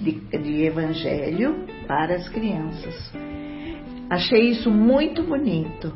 de, 0.00 0.12
de 0.12 0.64
evangelho 0.64 1.66
para 1.86 2.16
as 2.16 2.28
crianças. 2.28 3.12
Achei 4.10 4.50
isso 4.50 4.70
muito 4.70 5.22
bonito, 5.22 5.92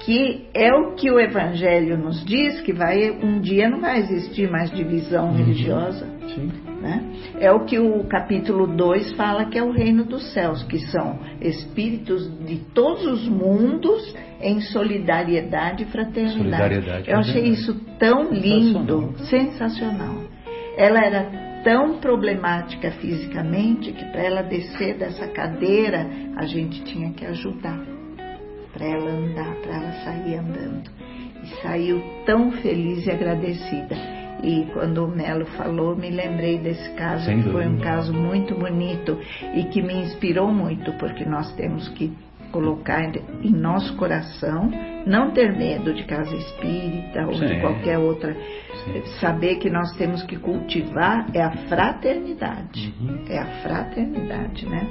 que 0.00 0.46
é 0.54 0.72
o 0.72 0.94
que 0.94 1.10
o 1.10 1.20
evangelho 1.20 1.96
nos 1.98 2.24
diz, 2.24 2.60
que 2.62 2.72
vai 2.72 3.10
um 3.10 3.40
dia 3.40 3.68
não 3.68 3.80
vai 3.80 3.98
existir 3.98 4.50
mais 4.50 4.70
divisão 4.70 5.28
uhum. 5.28 5.36
religiosa. 5.36 6.06
Sim. 6.34 6.50
Né? 6.80 7.04
É 7.38 7.52
o 7.52 7.66
que 7.66 7.78
o 7.78 8.04
capítulo 8.04 8.66
2 8.66 9.12
fala 9.12 9.44
que 9.44 9.58
é 9.58 9.62
o 9.62 9.70
reino 9.70 10.04
dos 10.04 10.32
céus, 10.32 10.62
que 10.62 10.78
são 10.78 11.18
espíritos 11.40 12.30
de 12.46 12.56
todos 12.72 13.04
os 13.04 13.28
mundos 13.28 14.14
em 14.40 14.62
solidariedade 14.62 15.82
e 15.82 15.86
fraternidade. 15.86 16.38
Solidariedade, 16.38 17.10
Eu 17.10 17.18
achei 17.18 17.44
isso 17.44 17.74
tão 17.98 18.32
lindo, 18.32 19.12
sensacional. 19.26 19.26
sensacional. 19.26 20.24
Ela 20.78 21.04
era 21.04 21.40
tão 21.62 21.98
problemática 21.98 22.90
fisicamente 22.92 23.92
que 23.92 24.04
para 24.06 24.22
ela 24.22 24.42
descer 24.42 24.96
dessa 24.96 25.28
cadeira 25.28 26.06
a 26.36 26.46
gente 26.46 26.82
tinha 26.84 27.12
que 27.12 27.26
ajudar 27.26 27.89
para 28.80 28.88
ela 28.88 29.10
andar, 29.10 29.54
para 29.56 29.74
ela 29.74 29.92
sair 30.04 30.36
andando. 30.36 30.90
E 31.44 31.62
saiu 31.62 32.02
tão 32.24 32.50
feliz 32.50 33.06
e 33.06 33.10
agradecida. 33.10 33.94
E 34.42 34.66
quando 34.72 35.04
o 35.04 35.08
Melo 35.08 35.44
falou, 35.44 35.94
me 35.94 36.08
lembrei 36.08 36.58
desse 36.58 36.88
caso, 36.94 37.26
Sem 37.26 37.42
que 37.42 37.50
foi 37.50 37.66
um 37.66 37.76
caso 37.76 38.12
muito 38.14 38.54
bonito 38.54 39.18
e 39.54 39.64
que 39.64 39.82
me 39.82 39.92
inspirou 39.92 40.50
muito, 40.50 40.92
porque 40.94 41.26
nós 41.26 41.54
temos 41.56 41.88
que 41.90 42.10
colocar 42.50 43.12
em 43.42 43.52
nosso 43.52 43.94
coração, 43.96 44.70
não 45.06 45.30
ter 45.30 45.56
medo 45.56 45.92
de 45.92 46.04
casa 46.04 46.34
espírita 46.34 47.26
ou 47.26 47.34
Sim. 47.34 47.46
de 47.46 47.60
qualquer 47.60 47.98
outra, 47.98 48.34
Sim. 48.34 49.02
saber 49.20 49.56
que 49.56 49.68
nós 49.68 49.94
temos 49.96 50.22
que 50.22 50.36
cultivar 50.36 51.26
é 51.34 51.42
a 51.42 51.50
fraternidade, 51.68 52.94
uhum. 52.98 53.24
é 53.28 53.38
a 53.38 53.46
fraternidade, 53.62 54.66
né? 54.66 54.88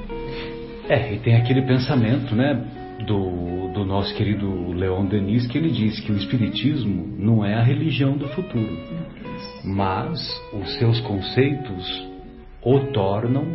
É, 0.87 1.13
e 1.13 1.19
tem 1.19 1.35
aquele 1.35 1.63
pensamento, 1.63 2.33
né, 2.35 2.63
do, 3.05 3.71
do 3.73 3.85
nosso 3.85 4.13
querido 4.15 4.71
Leon 4.73 5.05
Denis, 5.05 5.47
que 5.47 5.57
ele 5.57 5.71
diz 5.71 5.99
que 5.99 6.11
o 6.11 6.17
Espiritismo 6.17 7.15
não 7.17 7.43
é 7.43 7.55
a 7.55 7.63
religião 7.63 8.17
do 8.17 8.27
futuro 8.29 8.77
mas 9.63 10.19
os 10.53 10.77
seus 10.77 10.99
conceitos 11.01 12.07
o 12.63 12.79
tornam 12.91 13.45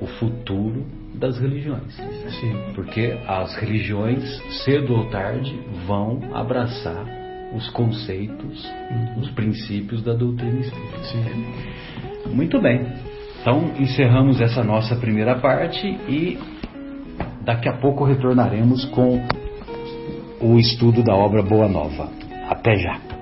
o 0.00 0.06
futuro 0.06 0.86
das 1.14 1.38
religiões. 1.38 1.94
Sim. 1.94 2.54
Porque 2.74 3.18
as 3.26 3.56
religiões, 3.56 4.22
cedo 4.64 4.94
ou 4.94 5.06
tarde, 5.06 5.52
vão 5.86 6.20
abraçar 6.32 7.04
os 7.54 7.68
conceitos, 7.70 8.64
uhum. 8.90 9.20
os 9.20 9.30
princípios 9.30 10.02
da 10.02 10.12
doutrina 10.12 10.60
espírita. 10.60 10.98
Sim. 11.04 12.32
Muito 12.32 12.60
bem. 12.60 12.86
Então, 13.40 13.72
encerramos 13.78 14.40
essa 14.40 14.62
nossa 14.62 14.94
primeira 14.96 15.36
parte 15.36 15.86
e 16.08 16.38
daqui 17.48 17.66
a 17.66 17.72
pouco 17.72 18.04
retornaremos 18.04 18.84
com 18.90 19.26
o 20.38 20.58
estudo 20.58 21.02
da 21.02 21.14
obra 21.14 21.42
Boa 21.42 21.66
Nova. 21.66 22.10
Até 22.46 22.76
já! 22.76 23.17